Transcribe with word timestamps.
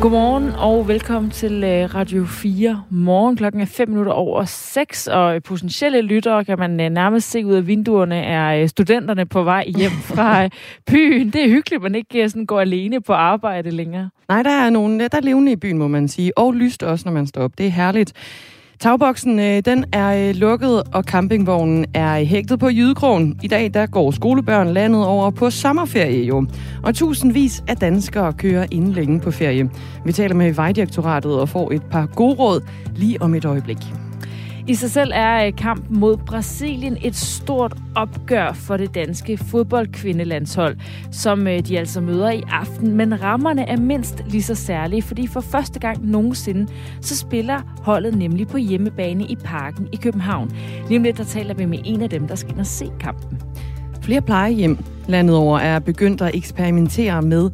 Godmorgen 0.00 0.50
og 0.58 0.88
velkommen 0.88 1.30
til 1.30 1.64
øh, 1.64 1.94
Radio 1.94 2.24
4 2.24 2.82
morgen. 2.90 3.36
Klokken 3.36 3.60
er 3.60 3.66
5 3.66 3.88
minutter 3.88 4.12
over 4.12 4.44
6, 4.44 5.06
og 5.06 5.42
potentielle 5.42 6.02
lyttere 6.02 6.44
kan 6.44 6.58
man 6.58 6.80
øh, 6.80 6.90
nærmest 6.90 7.30
se 7.30 7.46
ud 7.46 7.54
af 7.54 7.66
vinduerne, 7.66 8.16
er 8.16 8.62
øh, 8.62 8.68
studenterne 8.68 9.26
på 9.26 9.42
vej 9.42 9.64
hjem 9.76 9.90
fra 9.90 10.48
byen. 10.90 11.30
Det 11.30 11.44
er 11.44 11.48
hyggeligt, 11.48 11.82
man 11.82 11.94
ikke 11.94 12.28
sådan 12.28 12.46
går 12.46 12.60
alene 12.60 13.00
på 13.00 13.12
arbejde 13.12 13.70
længere. 13.70 14.10
Nej, 14.28 14.42
der 14.42 14.50
er 14.50 14.70
nogen, 14.70 15.00
der 15.00 15.08
er 15.12 15.20
levende 15.20 15.52
i 15.52 15.56
byen, 15.56 15.78
må 15.78 15.88
man 15.88 16.08
sige, 16.08 16.38
og 16.38 16.54
lyst 16.54 16.82
også, 16.82 17.08
når 17.08 17.12
man 17.12 17.26
står 17.26 17.42
op. 17.42 17.52
Det 17.58 17.66
er 17.66 17.70
herligt. 17.70 18.12
Tagboksen 18.80 19.38
øh, 19.38 19.62
den 19.64 19.84
er 19.92 20.28
øh, 20.28 20.34
lukket, 20.34 20.82
og 20.94 21.02
campingvognen 21.02 21.86
er 21.94 22.20
øh, 22.20 22.26
hægtet 22.26 22.58
på 22.58 22.68
Jydekrogen. 22.68 23.40
I 23.42 23.48
dag 23.48 23.74
der 23.74 23.86
går 23.86 24.10
skolebørn 24.10 24.68
landet 24.68 25.06
over 25.06 25.30
på 25.30 25.50
sommerferie 25.50 26.24
jo. 26.24 26.46
Og 26.82 26.94
tusindvis 26.94 27.64
af 27.68 27.76
danskere 27.76 28.32
kører 28.32 28.66
inden 28.70 28.92
længe 28.92 29.20
på 29.20 29.30
ferie. 29.30 29.70
Vi 30.04 30.12
taler 30.12 30.34
med 30.34 30.52
Vejdirektoratet 30.52 31.40
og 31.40 31.48
får 31.48 31.72
et 31.72 31.82
par 31.90 32.06
gode 32.06 32.34
råd 32.34 32.60
lige 32.96 33.22
om 33.22 33.34
et 33.34 33.44
øjeblik. 33.44 33.78
I 34.66 34.74
sig 34.74 34.90
selv 34.90 35.10
er 35.14 35.46
øh, 35.46 35.52
kampen 35.56 36.00
mod 36.00 36.16
Brasilien 36.16 36.96
et 37.02 37.16
stort 37.16 37.76
opgør 37.94 38.52
for 38.52 38.76
det 38.76 38.94
danske 38.94 39.38
fodboldkvindelandshold, 39.38 40.76
som 41.12 41.46
øh, 41.46 41.58
de 41.58 41.78
altså 41.78 42.00
møder 42.00 42.30
i 42.30 42.42
aften. 42.50 42.96
Men 42.96 43.22
rammerne 43.22 43.68
er 43.68 43.76
mindst 43.76 44.24
lige 44.28 44.42
så 44.42 44.54
særlige, 44.54 45.02
fordi 45.02 45.26
for 45.26 45.40
første 45.40 45.78
gang 45.78 46.10
nogensinde, 46.10 46.72
så 47.00 47.16
spiller 47.16 47.60
holdet 47.82 48.14
nemlig 48.14 48.48
på 48.48 48.56
hjemmebane 48.56 49.24
i 49.24 49.36
parken 49.36 49.88
i 49.92 49.96
København. 49.96 50.50
Lige 50.88 51.02
lidt, 51.02 51.18
der 51.18 51.24
taler 51.24 51.54
vi 51.54 51.64
med 51.64 51.78
en 51.84 52.02
af 52.02 52.10
dem, 52.10 52.28
der 52.28 52.34
skal 52.34 52.52
ind 52.52 52.60
og 52.60 52.66
se 52.66 52.90
kampen. 53.00 53.38
Flere 54.02 54.22
plejehjem 54.22 54.78
landet 55.08 55.36
over 55.36 55.58
er 55.58 55.78
begyndt 55.78 56.22
at 56.22 56.34
eksperimentere 56.34 57.22
med 57.22 57.50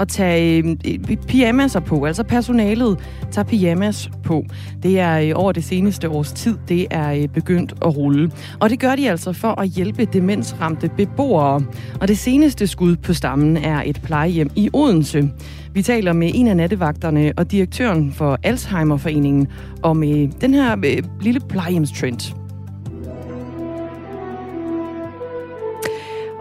at 0.00 0.08
tage 0.08 0.62
øh, 0.62 0.76
øh 0.86 1.16
pyjamaser 1.16 1.80
på. 1.80 2.04
Altså 2.04 2.24
personalet 2.24 2.98
tager 3.30 3.44
pyjamas 3.44 4.10
på. 4.24 4.44
Det 4.82 4.98
er 4.98 5.18
øh, 5.18 5.32
over 5.34 5.52
det 5.52 5.64
seneste 5.64 6.08
års 6.08 6.32
tid, 6.32 6.56
det 6.68 6.86
er 6.90 7.12
øh, 7.12 7.28
begyndt 7.28 7.74
at 7.82 7.96
rulle. 7.96 8.30
Og 8.60 8.70
det 8.70 8.80
gør 8.80 8.96
de 8.96 9.10
altså 9.10 9.32
for 9.32 9.60
at 9.60 9.68
hjælpe 9.68 10.04
demensramte 10.04 10.90
beboere. 10.96 11.62
Og 12.00 12.08
det 12.08 12.18
seneste 12.18 12.66
skud 12.66 12.96
på 12.96 13.12
stammen 13.14 13.56
er 13.56 13.82
et 13.86 14.00
plejehjem 14.02 14.50
i 14.56 14.70
Odense. 14.72 15.30
Vi 15.74 15.82
taler 15.82 16.12
med 16.12 16.30
en 16.34 16.48
af 16.48 16.56
nattevagterne 16.56 17.32
og 17.36 17.50
direktøren 17.50 18.12
for 18.12 18.38
Alzheimerforeningen 18.42 19.48
om 19.82 20.04
øh, 20.04 20.28
den 20.40 20.54
her 20.54 20.76
øh, 20.84 21.02
lille 21.20 21.40
plejehjemstrend. 21.40 22.34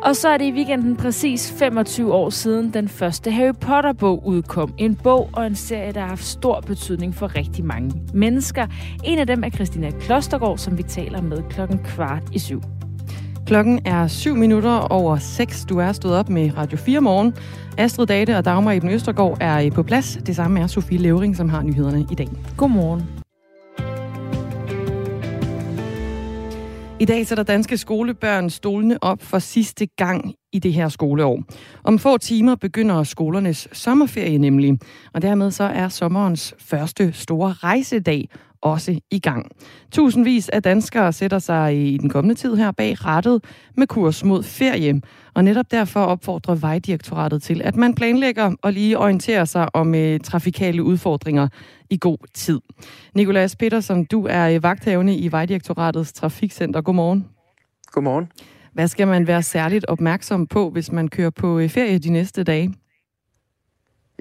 Og 0.02 0.16
så 0.16 0.30
er 0.30 0.38
det 0.38 0.46
i 0.46 0.52
weekenden 0.52 0.96
præcis 0.96 1.52
25 1.60 2.14
år 2.14 2.30
siden 2.30 2.74
den 2.74 2.88
første 2.88 3.32
Harry 3.32 3.54
Potter-bog 3.62 4.28
udkom. 4.28 4.74
En 4.78 4.96
bog 4.96 5.30
og 5.34 5.48
en 5.48 5.56
serie, 5.56 5.92
der 5.92 6.00
har 6.00 6.08
haft 6.08 6.26
stor 6.26 6.62
betydning 6.62 7.16
for 7.16 7.36
rigtig 7.36 7.66
mange 7.66 7.92
mennesker. 8.14 8.68
En 9.04 9.20
af 9.20 9.28
dem 9.28 9.44
er 9.44 9.50
Christina 9.50 9.92
Klostergaard, 9.92 10.58
som 10.58 10.78
vi 10.78 10.84
taler 10.84 11.22
med 11.22 11.44
klokken 11.50 11.80
kvart 11.84 12.24
i 12.32 12.40
syv. 12.40 12.62
Klokken 13.46 13.80
er 13.86 14.08
7 14.08 14.36
minutter 14.36 14.72
over 14.72 15.18
6. 15.18 15.66
Du 15.66 15.78
er 15.78 15.92
stået 15.92 16.16
op 16.16 16.30
med 16.30 16.58
Radio 16.58 16.78
4 16.78 17.02
morgen. 17.02 17.34
Astrid 17.78 18.06
Date 18.08 18.38
og 18.38 18.46
Dagmar 18.46 18.72
Eben 18.72 18.90
Østergaard 18.90 19.38
er 19.42 19.72
på 19.72 19.84
plads. 19.84 20.20
Det 20.26 20.36
samme 20.36 20.60
er 20.60 20.68
Sofie 20.68 20.98
Levering, 20.98 21.36
som 21.36 21.50
har 21.50 21.62
nyhederne 21.62 22.06
i 22.12 22.16
dag. 22.16 22.28
Godmorgen. 22.58 23.19
I 27.02 27.06
dag 27.06 27.28
sætter 27.28 27.44
danske 27.44 27.78
skolebørn 27.78 28.50
stolene 28.50 29.04
op 29.04 29.22
for 29.22 29.40
sidste 29.40 29.88
gang 29.98 30.34
i 30.54 30.60
det 30.60 30.74
her 30.74 30.90
skoleår. 30.90 31.44
Om 31.84 32.00
få 32.00 32.18
timer 32.18 32.56
begynder 32.56 33.04
skolernes 33.04 33.68
sommerferie 33.72 34.38
nemlig, 34.38 34.80
og 35.14 35.22
dermed 35.22 35.52
så 35.52 35.64
er 35.64 35.88
sommerens 35.88 36.56
første 36.60 37.14
store 37.14 37.54
rejsedag 37.54 38.30
også 38.62 39.00
i 39.12 39.20
gang. 39.20 39.52
Tusindvis 39.92 40.50
af 40.50 40.64
danskere 40.64 41.14
sætter 41.14 41.40
sig 41.40 41.94
i 41.94 41.98
den 41.98 42.10
kommende 42.10 42.36
tid 42.36 42.56
her 42.56 42.72
bag 42.72 43.06
rettet 43.06 43.44
med 43.78 43.88
kurs 43.88 44.24
mod 44.24 44.44
ferie. 44.44 45.02
Og 45.34 45.44
netop 45.44 45.72
derfor 45.72 46.00
opfordrer 46.00 46.56
Vejdirektoratet 46.56 47.42
til, 47.42 47.62
at 47.62 47.76
man 47.76 47.96
planlægger 47.96 48.56
og 48.62 48.74
lige 48.74 48.98
orienterer 48.98 49.46
sig 49.46 49.76
om 49.76 49.94
uh, 49.94 50.18
trafikale 50.24 50.84
udfordringer 50.84 51.48
i 51.90 51.98
god 52.02 52.18
tid. 52.34 52.60
Nikolas 53.16 53.56
Petersen, 53.56 54.06
du 54.06 54.28
er 54.30 54.60
vagthavende 54.60 55.16
i 55.16 55.32
Vejdirektoratets 55.32 56.14
Trafikcenter. 56.14 56.82
Godmorgen. 56.82 57.26
Godmorgen. 57.92 58.32
Hvad 58.74 58.88
skal 58.88 59.08
man 59.08 59.28
være 59.28 59.44
særligt 59.44 59.86
opmærksom 59.86 60.48
på, 60.48 60.70
hvis 60.70 60.92
man 60.92 61.08
kører 61.08 61.30
på 61.30 61.60
øh, 61.60 61.70
ferie 61.70 62.00
de 62.00 62.10
næste 62.10 62.44
dage? 62.44 62.74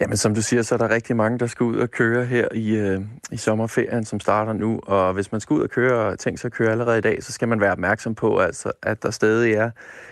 Jamen, 0.01 0.17
som 0.17 0.35
du 0.35 0.43
siger, 0.43 0.63
så 0.63 0.75
er 0.75 0.79
der 0.79 0.89
rigtig 0.91 1.17
mange, 1.17 1.39
der 1.39 1.47
skal 1.47 1.65
ud 1.65 1.77
og 1.77 1.91
køre 1.91 2.25
her 2.25 2.49
i, 2.55 2.77
øh, 2.77 3.01
i 3.33 3.37
sommerferien, 3.37 4.05
som 4.05 4.21
starter 4.21 4.53
nu. 4.53 4.81
Og 4.83 5.13
hvis 5.13 5.33
man 5.33 5.41
skal 5.41 5.55
ud 5.55 5.63
og 5.63 5.71
køre 5.71 6.07
og 6.07 6.19
tænke 6.19 6.41
sig 6.41 6.49
at 6.49 6.53
køre 6.53 6.71
allerede 6.71 6.99
i 6.99 7.01
dag, 7.01 7.23
så 7.23 7.33
skal 7.33 7.49
man 7.49 7.61
være 7.61 7.73
opmærksom 7.73 8.15
på, 8.15 8.39
altså, 8.39 8.73
at 8.83 9.03
der 9.03 9.11
stadig 9.11 9.53
er 9.53 9.71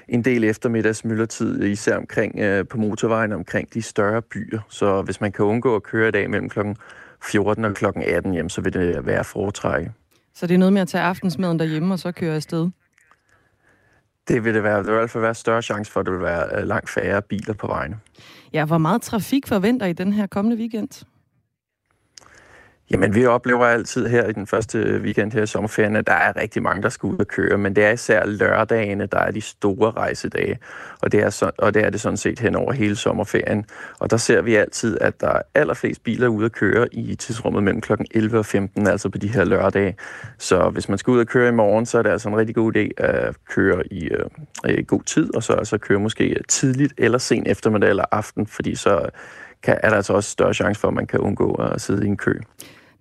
en 0.08 0.24
del 0.24 0.44
eftermiddags 0.44 1.04
myldretid, 1.04 1.62
især 1.62 1.96
omkring 1.96 2.38
øh, 2.38 2.66
på 2.68 2.78
motorvejen 2.78 3.32
omkring 3.32 3.74
de 3.74 3.82
større 3.82 4.22
byer. 4.22 4.60
Så 4.68 5.02
hvis 5.02 5.20
man 5.20 5.32
kan 5.32 5.44
undgå 5.44 5.76
at 5.76 5.82
køre 5.82 6.08
i 6.08 6.12
dag 6.12 6.30
mellem 6.30 6.48
kl. 6.48 6.60
14 7.22 7.64
og 7.64 7.74
kl. 7.74 7.84
18, 7.84 8.34
jamen, 8.34 8.50
så 8.50 8.60
vil 8.60 8.72
det 8.72 9.06
være 9.06 9.24
foretrække. 9.24 9.92
Så 10.34 10.46
det 10.46 10.54
er 10.54 10.58
noget 10.58 10.72
med 10.72 10.82
at 10.82 10.88
tage 10.88 11.04
aftensmaden 11.04 11.58
derhjemme 11.58 11.94
og 11.94 11.98
så 11.98 12.12
køre 12.12 12.34
afsted? 12.34 12.70
Det 14.28 14.44
vil 14.44 14.54
det 14.54 14.62
være. 14.62 14.78
Det 14.78 14.86
vil 14.86 14.92
i 14.92 14.96
hvert 14.96 15.10
fald 15.10 15.22
være 15.22 15.34
større 15.34 15.62
chance 15.62 15.92
for, 15.92 16.00
at 16.00 16.06
der 16.06 16.12
vil 16.12 16.20
være 16.20 16.60
øh, 16.60 16.66
langt 16.66 16.90
færre 16.90 17.22
biler 17.22 17.54
på 17.54 17.66
vejene. 17.66 17.98
Ja, 18.56 18.64
hvor 18.64 18.78
meget 18.78 19.02
trafik 19.02 19.46
forventer 19.46 19.86
I 19.86 19.92
den 19.92 20.12
her 20.12 20.26
kommende 20.26 20.56
weekend? 20.56 21.04
Jamen, 22.90 23.14
vi 23.14 23.26
oplever 23.26 23.66
altid 23.66 24.06
her 24.06 24.26
i 24.26 24.32
den 24.32 24.46
første 24.46 25.00
weekend 25.02 25.32
her 25.32 25.42
i 25.42 25.46
sommerferien, 25.46 25.96
at 25.96 26.06
der 26.06 26.12
er 26.12 26.36
rigtig 26.36 26.62
mange, 26.62 26.82
der 26.82 26.88
skal 26.88 27.06
ud 27.06 27.18
og 27.18 27.26
køre, 27.26 27.58
men 27.58 27.76
det 27.76 27.84
er 27.84 27.90
især 27.90 28.26
lørdagene, 28.26 29.06
der 29.06 29.18
er 29.18 29.30
de 29.30 29.40
store 29.40 29.90
rejsedage, 29.90 30.58
og 31.02 31.12
det 31.12 31.22
er, 31.22 31.30
så, 31.30 31.50
og 31.58 31.74
det, 31.74 31.84
er 31.84 31.90
det 31.90 32.00
sådan 32.00 32.16
set 32.16 32.38
hen 32.38 32.56
over 32.56 32.72
hele 32.72 32.96
sommerferien. 32.96 33.64
Og 33.98 34.10
der 34.10 34.16
ser 34.16 34.40
vi 34.40 34.54
altid, 34.54 34.98
at 35.00 35.20
der 35.20 35.28
er 35.28 35.42
allerflest 35.54 36.04
biler 36.04 36.28
ude 36.28 36.44
at 36.44 36.52
køre 36.52 36.94
i 36.94 37.14
tidsrummet 37.14 37.62
mellem 37.62 37.80
kl. 37.80 37.92
11 38.10 38.38
og 38.38 38.46
15, 38.46 38.86
altså 38.86 39.08
på 39.08 39.18
de 39.18 39.28
her 39.28 39.44
lørdage. 39.44 39.96
Så 40.38 40.70
hvis 40.70 40.88
man 40.88 40.98
skal 40.98 41.10
ud 41.10 41.20
og 41.20 41.26
køre 41.26 41.48
i 41.48 41.52
morgen, 41.52 41.86
så 41.86 41.98
er 41.98 42.02
det 42.02 42.10
altså 42.10 42.28
en 42.28 42.36
rigtig 42.36 42.54
god 42.54 42.76
idé 42.76 43.04
at 43.04 43.36
køre 43.48 43.86
i 43.92 44.08
øh, 44.68 44.84
god 44.86 45.02
tid, 45.02 45.36
og 45.36 45.42
så 45.42 45.52
altså 45.52 45.78
køre 45.78 45.98
måske 45.98 46.36
tidligt 46.48 46.94
eller 46.98 47.18
sent 47.18 47.48
eftermiddag 47.48 47.90
eller 47.90 48.04
aften, 48.12 48.46
fordi 48.46 48.74
så 48.74 49.08
kan, 49.62 49.78
er 49.82 49.88
der 49.88 49.96
altså 49.96 50.12
også 50.12 50.30
større 50.30 50.54
chance 50.54 50.80
for, 50.80 50.88
at 50.88 50.94
man 50.94 51.06
kan 51.06 51.20
undgå 51.20 51.52
at 51.52 51.80
sidde 51.80 52.04
i 52.04 52.08
en 52.08 52.16
kø. 52.16 52.38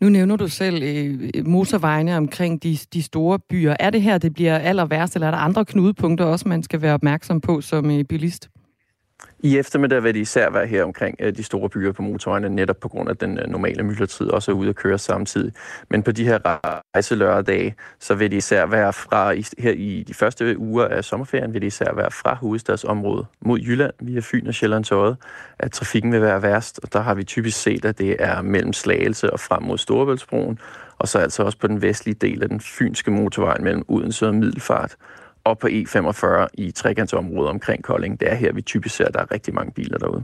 Nu 0.05 0.09
nævner 0.09 0.35
du 0.35 0.47
selv 0.47 0.83
øh, 0.83 1.47
motorvejene 1.47 2.17
omkring 2.17 2.63
de, 2.63 2.77
de 2.93 3.01
store 3.03 3.39
byer. 3.49 3.75
Er 3.79 3.89
det 3.89 4.01
her, 4.01 4.17
det 4.17 4.33
bliver 4.33 4.57
aller 4.57 4.85
værst, 4.85 5.15
eller 5.15 5.27
er 5.27 5.31
der 5.31 5.37
andre 5.37 5.65
knudepunkter 5.65 6.25
også, 6.25 6.47
man 6.47 6.63
skal 6.63 6.81
være 6.81 6.93
opmærksom 6.93 7.41
på 7.41 7.61
som 7.61 7.91
øh, 7.91 8.03
bilist? 8.03 8.49
I 9.45 9.57
eftermiddag 9.57 10.03
vil 10.03 10.13
det 10.13 10.19
især 10.19 10.49
være 10.49 10.67
her 10.67 10.83
omkring 10.83 11.17
øh, 11.19 11.35
de 11.35 11.43
store 11.43 11.69
byer 11.69 11.91
på 11.91 12.01
motorvejene, 12.01 12.49
netop 12.49 12.79
på 12.79 12.87
grund 12.87 13.09
af 13.09 13.17
den 13.17 13.39
øh, 13.39 13.47
normale 13.47 13.83
myldretid, 13.83 14.27
også 14.27 14.51
er 14.51 14.55
ude 14.55 14.69
at 14.69 14.75
køre 14.75 14.97
samtidig. 14.97 15.53
Men 15.89 16.03
på 16.03 16.11
de 16.11 16.25
her 16.25 16.39
rejselørdage, 16.93 17.75
så 17.99 18.15
vil 18.15 18.31
det 18.31 18.37
især 18.37 18.65
være 18.65 18.93
fra, 18.93 19.33
her 19.57 19.71
i 19.71 20.03
de 20.07 20.13
første 20.13 20.57
uger 20.57 20.85
af 20.87 21.03
sommerferien, 21.03 21.53
vil 21.53 21.61
det 21.61 21.67
især 21.67 21.95
være 21.95 22.11
fra 22.11 22.35
hovedstadsområdet 22.35 23.25
mod 23.41 23.59
Jylland 23.59 23.93
via 24.01 24.19
Fyn 24.23 24.47
og 24.47 24.53
Sjællands 24.53 24.91
Øde, 24.91 25.15
at 25.59 25.71
trafikken 25.71 26.11
vil 26.11 26.21
være 26.21 26.41
værst. 26.41 26.79
Og 26.83 26.93
der 26.93 26.99
har 26.99 27.13
vi 27.13 27.23
typisk 27.23 27.61
set, 27.61 27.85
at 27.85 27.97
det 27.97 28.15
er 28.19 28.41
mellem 28.41 28.73
Slagelse 28.73 29.33
og 29.33 29.39
frem 29.39 29.63
mod 29.63 29.77
Storebæltsbroen, 29.77 30.59
og 30.97 31.07
så 31.07 31.19
altså 31.19 31.43
også 31.43 31.57
på 31.57 31.67
den 31.67 31.81
vestlige 31.81 32.15
del 32.15 32.43
af 32.43 32.49
den 32.49 32.59
fynske 32.59 33.11
motorvej 33.11 33.57
mellem 33.59 33.83
Odense 33.87 34.27
og 34.27 34.35
Middelfart 34.35 34.95
op 35.45 35.59
på 35.59 35.67
E45 35.67 36.47
i 36.53 36.71
trekantsområdet 36.71 37.49
omkring 37.49 37.83
Kolding. 37.83 38.19
Det 38.19 38.31
er 38.31 38.35
her, 38.35 38.53
vi 38.53 38.61
typisk 38.61 38.95
ser, 38.95 39.05
at 39.05 39.13
der 39.13 39.19
er 39.19 39.31
rigtig 39.31 39.53
mange 39.53 39.71
biler 39.71 39.97
derude. 39.97 40.23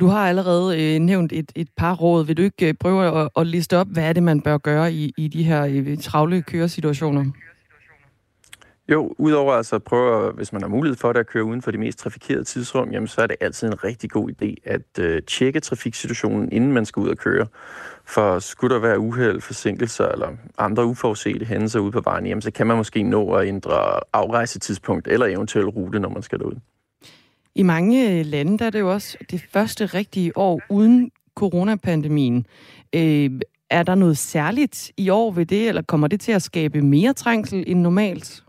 Du 0.00 0.06
har 0.06 0.28
allerede 0.28 0.94
øh, 0.94 1.00
nævnt 1.00 1.32
et, 1.32 1.52
et 1.54 1.68
par 1.76 1.94
råd. 1.94 2.26
Vil 2.26 2.36
du 2.36 2.42
ikke 2.42 2.68
øh, 2.68 2.74
prøve 2.74 3.20
at, 3.22 3.28
at 3.36 3.46
liste 3.46 3.76
op, 3.76 3.86
hvad 3.86 4.04
er 4.04 4.12
det, 4.12 4.22
man 4.22 4.40
bør 4.40 4.58
gøre 4.58 4.92
i, 4.92 5.12
i 5.16 5.28
de 5.28 5.42
her 5.42 5.66
øh, 5.70 5.98
travle 5.98 6.42
køresituationer? 6.42 7.24
Jo, 8.88 9.14
udover 9.18 9.52
altså 9.52 9.76
at 9.76 9.82
prøve, 9.82 10.32
hvis 10.32 10.52
man 10.52 10.62
har 10.62 10.68
mulighed 10.68 10.96
for 10.96 11.12
det, 11.12 11.20
at 11.20 11.26
køre 11.26 11.44
uden 11.44 11.62
for 11.62 11.70
de 11.70 11.78
mest 11.78 11.98
trafikerede 11.98 12.44
tidsrum, 12.44 12.90
jamen 12.90 13.06
så 13.06 13.22
er 13.22 13.26
det 13.26 13.36
altid 13.40 13.68
en 13.68 13.84
rigtig 13.84 14.10
god 14.10 14.30
idé 14.30 14.54
at 14.64 14.98
øh, 14.98 15.22
tjekke 15.22 15.60
trafiksituationen, 15.60 16.52
inden 16.52 16.72
man 16.72 16.84
skal 16.84 17.00
ud 17.00 17.08
og 17.08 17.16
køre. 17.16 17.46
For 18.08 18.38
skulle 18.38 18.74
der 18.74 18.80
være 18.80 18.98
uheld, 18.98 19.40
forsinkelser 19.40 20.08
eller 20.08 20.28
andre 20.58 20.86
uforudsete 20.86 21.44
hændelser 21.44 21.80
ude 21.80 21.92
på 21.92 22.00
vejen, 22.00 22.26
jamen 22.26 22.42
så 22.42 22.50
kan 22.50 22.66
man 22.66 22.76
måske 22.76 23.02
nå 23.02 23.32
at 23.32 23.48
ændre 23.48 24.00
afrejsetidspunkt 24.12 25.08
eller 25.08 25.26
eventuelt 25.26 25.76
rute, 25.76 26.00
når 26.00 26.08
man 26.08 26.22
skal 26.22 26.38
derud. 26.38 26.54
I 27.54 27.62
mange 27.62 28.22
lande 28.22 28.58
der 28.58 28.66
er 28.66 28.70
det 28.70 28.80
jo 28.80 28.92
også 28.92 29.18
det 29.30 29.44
første 29.52 29.86
rigtige 29.86 30.38
år 30.38 30.60
uden 30.68 31.10
coronapandemien. 31.34 32.46
Øh, 32.94 33.30
er 33.70 33.82
der 33.82 33.94
noget 33.94 34.18
særligt 34.18 34.92
i 34.96 35.08
år 35.08 35.30
ved 35.30 35.46
det, 35.46 35.68
eller 35.68 35.82
kommer 35.82 36.08
det 36.08 36.20
til 36.20 36.32
at 36.32 36.42
skabe 36.42 36.82
mere 36.82 37.12
trængsel 37.12 37.64
end 37.66 37.80
normalt? 37.80 38.42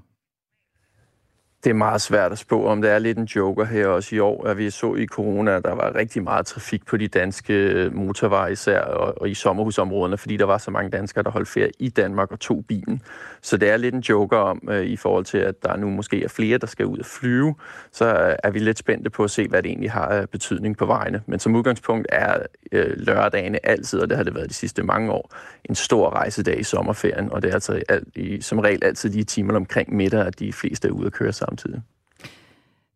Det 1.63 1.69
er 1.69 1.73
meget 1.73 2.01
svært 2.01 2.31
at 2.31 2.37
spå 2.37 2.65
om. 2.65 2.81
Det 2.81 2.91
er 2.91 2.99
lidt 2.99 3.17
en 3.17 3.25
joker 3.25 3.65
her 3.65 3.87
også 3.87 4.15
i 4.15 4.19
år, 4.19 4.47
at 4.47 4.57
vi 4.57 4.69
så 4.69 4.95
i 4.95 5.05
corona, 5.05 5.55
at 5.55 5.63
der 5.63 5.75
var 5.75 5.95
rigtig 5.95 6.23
meget 6.23 6.45
trafik 6.45 6.85
på 6.85 6.97
de 6.97 7.07
danske 7.07 7.53
øh, 7.53 7.95
motorveje 7.95 8.51
især, 8.51 8.81
og, 8.81 9.21
og 9.21 9.29
i 9.29 9.33
sommerhusområderne, 9.33 10.17
fordi 10.17 10.37
der 10.37 10.45
var 10.45 10.57
så 10.57 10.71
mange 10.71 10.89
danskere, 10.89 11.23
der 11.23 11.29
holdt 11.29 11.47
ferie 11.47 11.71
i 11.79 11.89
Danmark 11.89 12.31
og 12.31 12.39
tog 12.39 12.65
bilen. 12.67 13.01
Så 13.41 13.57
det 13.57 13.69
er 13.69 13.77
lidt 13.77 13.95
en 13.95 14.01
joker 14.01 14.37
om, 14.37 14.61
øh, 14.69 14.85
i 14.85 14.95
forhold 14.95 15.25
til, 15.25 15.37
at 15.37 15.63
der 15.63 15.77
nu 15.77 15.89
måske 15.89 16.23
er 16.23 16.27
flere, 16.27 16.57
der 16.57 16.67
skal 16.67 16.85
ud 16.85 16.97
og 16.97 17.05
flyve, 17.05 17.55
så 17.91 18.05
øh, 18.05 18.35
er 18.43 18.51
vi 18.51 18.59
lidt 18.59 18.77
spændte 18.77 19.09
på 19.09 19.23
at 19.23 19.31
se, 19.31 19.47
hvad 19.47 19.63
det 19.63 19.69
egentlig 19.69 19.91
har 19.91 20.05
af 20.05 20.29
betydning 20.29 20.77
på 20.77 20.85
vejene. 20.85 21.21
Men 21.25 21.39
som 21.39 21.55
udgangspunkt 21.55 22.07
er 22.11 22.37
øh, 22.71 22.93
lørdagene 22.97 23.65
altid, 23.65 23.99
og 23.99 24.09
det 24.09 24.17
har 24.17 24.23
det 24.23 24.35
været 24.35 24.49
de 24.49 24.53
sidste 24.53 24.83
mange 24.83 25.11
år, 25.11 25.35
en 25.65 25.75
stor 25.75 26.09
rejsedag 26.09 26.59
i 26.59 26.63
sommerferien, 26.63 27.31
og 27.31 27.41
det 27.41 27.49
er 27.49 27.53
altså 27.53 27.81
alt, 27.89 28.07
i, 28.15 28.41
som 28.41 28.59
regel 28.59 28.83
altid 28.83 29.09
de 29.09 29.23
timer 29.23 29.55
omkring 29.55 29.95
middag, 29.95 30.27
at 30.27 30.39
de 30.39 30.53
fleste 30.53 30.87
er 30.87 30.91
ude 30.91 31.05
at 31.05 31.13
køre 31.13 31.33
samtidig. 31.49 31.81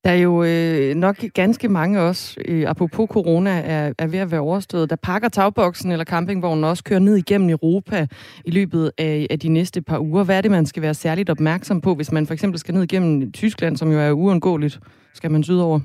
Der 0.03 0.09
er 0.09 0.15
jo 0.15 0.43
øh, 0.43 0.95
nok 0.95 1.15
ganske 1.33 1.69
mange 1.69 2.01
også, 2.01 2.35
øh, 2.45 2.69
apropos 2.69 3.09
corona, 3.09 3.61
er, 3.65 3.93
er 3.97 4.07
ved 4.07 4.19
at 4.19 4.31
være 4.31 4.39
overstået, 4.39 4.89
der 4.89 4.95
pakker 4.95 5.29
tagboksen 5.29 5.91
eller 5.91 6.05
campingvognen 6.05 6.63
også 6.63 6.83
kører 6.83 6.99
ned 6.99 7.15
igennem 7.15 7.49
Europa 7.49 8.07
i 8.45 8.51
løbet 8.51 8.91
af, 8.97 9.27
af 9.29 9.39
de 9.39 9.49
næste 9.49 9.81
par 9.81 9.99
uger. 9.99 10.23
Hvad 10.23 10.37
er 10.37 10.41
det, 10.41 10.51
man 10.51 10.65
skal 10.65 10.81
være 10.81 10.93
særligt 10.93 11.29
opmærksom 11.29 11.81
på, 11.81 11.95
hvis 11.95 12.11
man 12.11 12.27
for 12.27 12.33
eksempel 12.33 12.59
skal 12.59 12.73
ned 12.73 12.83
igennem 12.83 13.31
Tyskland, 13.31 13.77
som 13.77 13.91
jo 13.91 13.99
er 13.99 14.11
uundgåeligt? 14.11 14.79
Skal 15.13 15.31
man 15.31 15.43
sydover? 15.43 15.79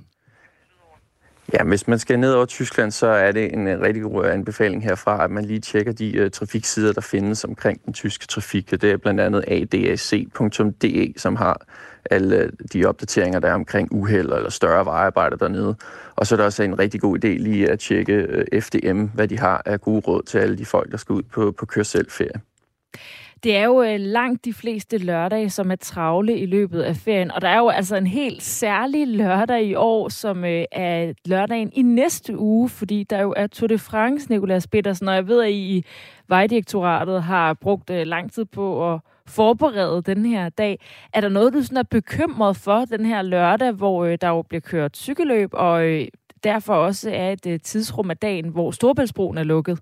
Ja, 1.52 1.64
hvis 1.64 1.88
man 1.88 1.98
skal 1.98 2.18
ned 2.18 2.32
over 2.32 2.46
Tyskland, 2.46 2.90
så 2.90 3.06
er 3.06 3.32
det 3.32 3.52
en 3.52 3.68
øh, 3.68 3.80
rigtig 3.80 4.02
god 4.02 4.24
anbefaling 4.24 4.84
herfra, 4.84 5.24
at 5.24 5.30
man 5.30 5.44
lige 5.44 5.60
tjekker 5.60 5.92
de 5.92 6.22
uh, 6.24 6.30
trafiksider, 6.30 6.92
der 6.92 7.00
findes 7.00 7.44
omkring 7.44 7.84
den 7.84 7.92
tyske 7.92 8.26
trafik. 8.26 8.70
Det 8.70 8.84
er 8.84 8.96
blandt 8.96 9.20
andet 9.20 9.44
adac.de, 9.48 11.12
som 11.16 11.36
har 11.36 11.66
alle 12.10 12.50
de 12.72 12.84
opdateringer, 12.84 13.40
der 13.40 13.48
er 13.48 13.54
omkring 13.54 13.92
uheld 13.92 14.32
eller 14.32 14.50
større 14.50 14.84
vejarbejder 14.84 15.36
dernede. 15.36 15.76
Og 16.16 16.26
så 16.26 16.34
er 16.34 16.36
der 16.36 16.44
også 16.44 16.62
en 16.62 16.78
rigtig 16.78 17.00
god 17.00 17.24
idé 17.24 17.28
lige 17.28 17.70
at 17.70 17.78
tjekke 17.78 18.12
øh, 18.12 18.60
FDM, 18.60 19.04
hvad 19.14 19.28
de 19.28 19.38
har 19.38 19.62
af 19.66 19.80
gode 19.80 20.00
råd 20.00 20.22
til 20.22 20.38
alle 20.38 20.58
de 20.58 20.64
folk, 20.64 20.90
der 20.90 20.96
skal 20.96 21.12
ud 21.12 21.22
på, 21.22 21.52
på 21.58 21.66
kørselferie. 21.66 22.40
Det 23.44 23.56
er 23.56 23.64
jo 23.64 23.82
øh, 23.82 24.00
langt 24.00 24.44
de 24.44 24.52
fleste 24.52 24.98
lørdage, 24.98 25.50
som 25.50 25.70
er 25.70 25.76
travle 25.76 26.38
i 26.38 26.46
løbet 26.46 26.82
af 26.82 26.96
ferien, 26.96 27.30
og 27.30 27.42
der 27.42 27.48
er 27.48 27.58
jo 27.58 27.68
altså 27.68 27.96
en 27.96 28.06
helt 28.06 28.42
særlig 28.42 29.08
lørdag 29.08 29.64
i 29.64 29.74
år, 29.74 30.08
som 30.08 30.44
øh, 30.44 30.64
er 30.72 31.12
lørdagen 31.24 31.70
i 31.72 31.82
næste 31.82 32.38
uge, 32.38 32.68
fordi 32.68 33.02
der 33.02 33.20
jo 33.20 33.34
er 33.36 33.46
Tour 33.46 33.68
de 33.68 33.78
France, 33.78 34.30
Nicolas 34.30 34.66
Petersen, 34.66 35.08
og 35.08 35.14
jeg 35.14 35.28
ved, 35.28 35.42
at 35.42 35.50
I 35.50 35.76
i 35.76 35.84
Vejdirektoratet 36.28 37.22
har 37.22 37.54
brugt 37.54 37.90
lang 37.90 38.32
tid 38.32 38.44
på 38.44 38.94
at 38.94 39.00
forberede 39.26 40.02
den 40.02 40.26
her 40.26 40.48
dag. 40.48 40.80
Er 41.12 41.20
der 41.20 41.28
noget, 41.28 41.52
du 41.52 41.62
sådan 41.62 41.76
er 41.76 41.82
bekymret 41.82 42.56
for 42.56 42.84
den 42.84 43.06
her 43.06 43.22
lørdag, 43.22 43.72
hvor 43.72 44.04
øh, 44.04 44.18
der 44.20 44.28
jo 44.28 44.42
bliver 44.42 44.60
kørt 44.60 44.96
cykelløb, 44.96 45.50
og 45.52 45.84
øh, 45.84 46.08
derfor 46.44 46.74
også 46.74 47.10
er 47.10 47.32
et 47.32 47.46
øh, 47.46 47.60
tidsrum 47.60 48.10
af 48.10 48.16
dagen, 48.16 48.48
hvor 48.48 48.70
Storbæltsbroen 48.70 49.38
er 49.38 49.42
lukket? 49.44 49.78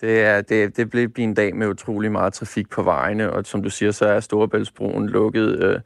Det, 0.00 0.20
er, 0.20 0.40
det, 0.40 0.76
det 0.76 0.90
bliver 0.90 1.10
en 1.18 1.34
dag 1.34 1.56
med 1.56 1.68
utrolig 1.68 2.12
meget 2.12 2.32
trafik 2.32 2.70
på 2.70 2.82
vejene, 2.82 3.32
og 3.32 3.46
som 3.46 3.62
du 3.62 3.70
siger, 3.70 3.92
så 3.92 4.06
er 4.06 4.20
Storebæltsbroen 4.20 5.08
lukket 5.08 5.62
øh, 5.62 5.80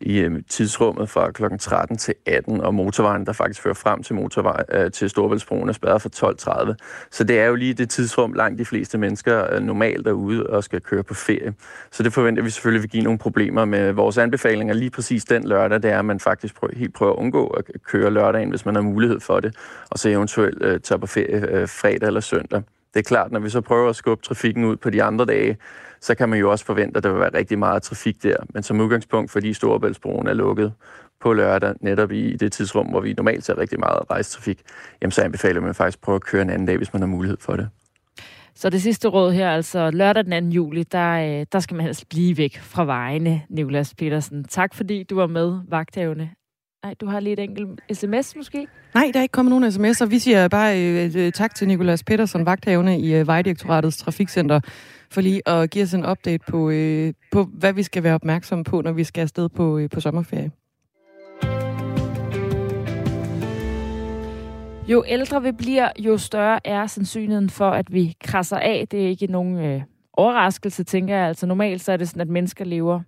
i 0.00 0.18
øh, 0.18 0.42
tidsrummet 0.48 1.10
fra 1.10 1.30
kl. 1.30 1.42
13 1.60 1.96
til 1.96 2.14
18, 2.26 2.60
og 2.60 2.74
motorvejen, 2.74 3.26
der 3.26 3.32
faktisk 3.32 3.62
fører 3.62 3.74
frem 3.74 4.02
til, 4.02 4.14
motorvej, 4.14 4.64
øh, 4.72 4.90
til 4.90 5.10
Storebæltsbroen, 5.10 5.68
er 5.68 5.72
spærret 5.72 6.02
fra 6.02 6.70
12.30. 6.70 6.74
Så 7.10 7.24
det 7.24 7.40
er 7.40 7.46
jo 7.46 7.54
lige 7.54 7.74
det 7.74 7.90
tidsrum, 7.90 8.32
langt 8.32 8.58
de 8.58 8.64
fleste 8.64 8.98
mennesker 8.98 9.54
øh, 9.54 9.62
normalt 9.62 10.06
er 10.06 10.12
ude 10.12 10.46
og 10.46 10.64
skal 10.64 10.80
køre 10.80 11.02
på 11.02 11.14
ferie. 11.14 11.54
Så 11.90 12.02
det 12.02 12.12
forventer 12.12 12.42
vi 12.42 12.50
selvfølgelig 12.50 12.82
vil 12.82 12.90
give 12.90 13.02
nogle 13.02 13.18
problemer 13.18 13.64
med 13.64 13.92
vores 13.92 14.18
anbefalinger 14.18 14.74
lige 14.74 14.90
præcis 14.90 15.24
den 15.24 15.48
lørdag, 15.48 15.82
det 15.82 15.90
er, 15.90 15.98
at 15.98 16.04
man 16.04 16.20
faktisk 16.20 16.54
prøver, 16.54 16.74
helt 16.76 16.94
prøver 16.94 17.12
at 17.12 17.18
undgå 17.18 17.46
at 17.46 17.64
køre 17.84 18.10
lørdagen, 18.10 18.50
hvis 18.50 18.66
man 18.66 18.74
har 18.74 18.82
mulighed 18.82 19.20
for 19.20 19.40
det, 19.40 19.56
og 19.90 19.98
så 19.98 20.08
eventuelt 20.08 20.62
øh, 20.62 20.80
tage 20.80 20.98
på 20.98 21.06
ferie 21.06 21.50
øh, 21.50 21.68
fredag 21.68 22.06
eller 22.06 22.20
søndag. 22.20 22.62
Det 22.94 23.00
er 23.00 23.04
klart, 23.04 23.32
når 23.32 23.40
vi 23.40 23.48
så 23.48 23.60
prøver 23.60 23.88
at 23.90 23.96
skubbe 23.96 24.24
trafikken 24.24 24.64
ud 24.64 24.76
på 24.76 24.90
de 24.90 25.02
andre 25.02 25.24
dage, 25.24 25.56
så 26.00 26.14
kan 26.14 26.28
man 26.28 26.38
jo 26.38 26.50
også 26.50 26.64
forvente, 26.64 26.96
at 26.96 27.02
der 27.02 27.10
vil 27.10 27.20
være 27.20 27.34
rigtig 27.34 27.58
meget 27.58 27.82
trafik 27.82 28.22
der. 28.22 28.36
Men 28.54 28.62
som 28.62 28.80
udgangspunkt, 28.80 29.30
fordi 29.30 29.54
Storebæltsbroen 29.54 30.26
er 30.26 30.34
lukket 30.34 30.72
på 31.20 31.32
lørdag, 31.32 31.74
netop 31.80 32.12
i 32.12 32.36
det 32.36 32.52
tidsrum, 32.52 32.86
hvor 32.86 33.00
vi 33.00 33.12
normalt 33.12 33.44
ser 33.44 33.58
rigtig 33.58 33.80
meget 33.80 34.10
rejstrafik, 34.10 34.62
jamen 35.02 35.10
så 35.10 35.22
anbefaler 35.22 35.60
man 35.60 35.74
faktisk 35.74 35.98
at 35.98 36.00
prøve 36.00 36.16
at 36.16 36.24
køre 36.24 36.42
en 36.42 36.50
anden 36.50 36.66
dag, 36.66 36.76
hvis 36.76 36.92
man 36.92 37.02
har 37.02 37.06
mulighed 37.06 37.36
for 37.40 37.56
det. 37.56 37.68
Så 38.54 38.70
det 38.70 38.82
sidste 38.82 39.08
råd 39.08 39.32
her, 39.32 39.50
altså 39.50 39.90
lørdag 39.90 40.24
den 40.24 40.50
2. 40.50 40.54
juli, 40.54 40.82
der, 40.82 41.40
øh, 41.40 41.46
der 41.52 41.60
skal 41.60 41.76
man 41.76 41.84
helst 41.84 42.08
blive 42.08 42.36
væk 42.36 42.58
fra 42.58 42.84
vejene, 42.84 43.42
Nikolas 43.50 43.94
Petersen. 43.94 44.44
Tak 44.44 44.74
fordi 44.74 45.02
du 45.02 45.14
var 45.14 45.26
med, 45.26 45.60
vagthavende 45.68 46.30
Nej, 46.84 46.94
du 47.00 47.06
har 47.06 47.20
lige 47.20 47.32
et 47.32 47.38
enkelt 47.38 47.80
sms 47.92 48.36
måske? 48.36 48.66
Nej, 48.94 49.10
der 49.12 49.18
er 49.18 49.22
ikke 49.22 49.32
kommet 49.32 49.50
nogen 49.50 49.64
sms'er. 49.64 50.06
Vi 50.06 50.18
siger 50.18 50.48
bare 50.48 50.80
øh, 50.80 51.12
øh, 51.16 51.32
tak 51.32 51.54
til 51.54 51.68
Nikolas 51.68 52.04
Petersen, 52.04 52.46
vagthavende 52.46 52.98
i 52.98 53.14
øh, 53.14 53.26
Vejdirektoratets 53.26 53.96
Trafikcenter, 53.96 54.60
for 55.10 55.20
lige 55.20 55.48
at 55.48 55.70
give 55.70 55.82
os 55.82 55.94
en 55.94 56.06
update 56.06 56.44
på, 56.48 56.70
øh, 56.70 57.12
på, 57.32 57.44
hvad 57.52 57.72
vi 57.72 57.82
skal 57.82 58.02
være 58.02 58.14
opmærksomme 58.14 58.64
på, 58.64 58.80
når 58.80 58.92
vi 58.92 59.04
skal 59.04 59.22
afsted 59.22 59.48
på, 59.48 59.78
øh, 59.78 59.90
på 59.90 60.00
sommerferie. 60.00 60.50
Jo 64.88 65.04
ældre 65.08 65.42
vi 65.42 65.52
bliver, 65.52 65.88
jo 65.98 66.18
større 66.18 66.66
er 66.66 66.86
sandsynligheden 66.86 67.50
for, 67.50 67.70
at 67.70 67.92
vi 67.92 68.14
krasser 68.24 68.56
af. 68.56 68.86
Det 68.90 69.04
er 69.04 69.08
ikke 69.08 69.26
nogen 69.26 69.58
øh, 69.58 69.82
overraskelse, 70.12 70.84
tænker 70.84 71.16
jeg. 71.16 71.28
Altså 71.28 71.46
normalt 71.46 71.80
så 71.82 71.92
er 71.92 71.96
det 71.96 72.08
sådan, 72.08 72.20
at 72.20 72.28
mennesker 72.28 72.64
lever 72.64 73.00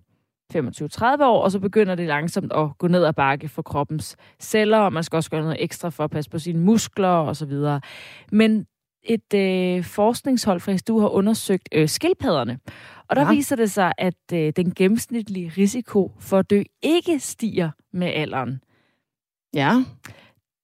25-30 0.53 1.23
år, 1.23 1.41
og 1.43 1.51
så 1.51 1.59
begynder 1.59 1.95
det 1.95 2.07
langsomt 2.07 2.53
at 2.53 2.77
gå 2.77 2.87
ned 2.87 3.05
ad 3.05 3.13
bakke 3.13 3.47
for 3.47 3.61
kroppens 3.61 4.15
celler, 4.39 4.77
og 4.77 4.93
man 4.93 5.03
skal 5.03 5.17
også 5.17 5.29
gøre 5.29 5.41
noget 5.41 5.63
ekstra 5.63 5.89
for 5.89 6.03
at 6.03 6.11
passe 6.11 6.29
på 6.29 6.39
sine 6.39 6.59
muskler 6.59 7.07
osv. 7.07 7.53
Men 8.31 8.65
et 9.03 9.33
øh, 9.33 9.83
forskningshold 9.83 10.59
fra 10.59 10.77
SDU 10.77 10.99
har 10.99 11.09
undersøgt 11.09 11.69
øh, 11.71 11.89
skildpadderne, 11.89 12.59
og 13.07 13.15
der 13.15 13.21
ja. 13.21 13.33
viser 13.33 13.55
det 13.55 13.71
sig, 13.71 13.93
at 13.97 14.33
øh, 14.33 14.53
den 14.55 14.73
gennemsnitlige 14.73 15.51
risiko 15.57 16.11
for 16.19 16.39
at 16.39 16.49
dø 16.49 16.63
ikke 16.81 17.19
stiger 17.19 17.69
med 17.93 18.07
alderen. 18.07 18.61
Ja. 19.53 19.83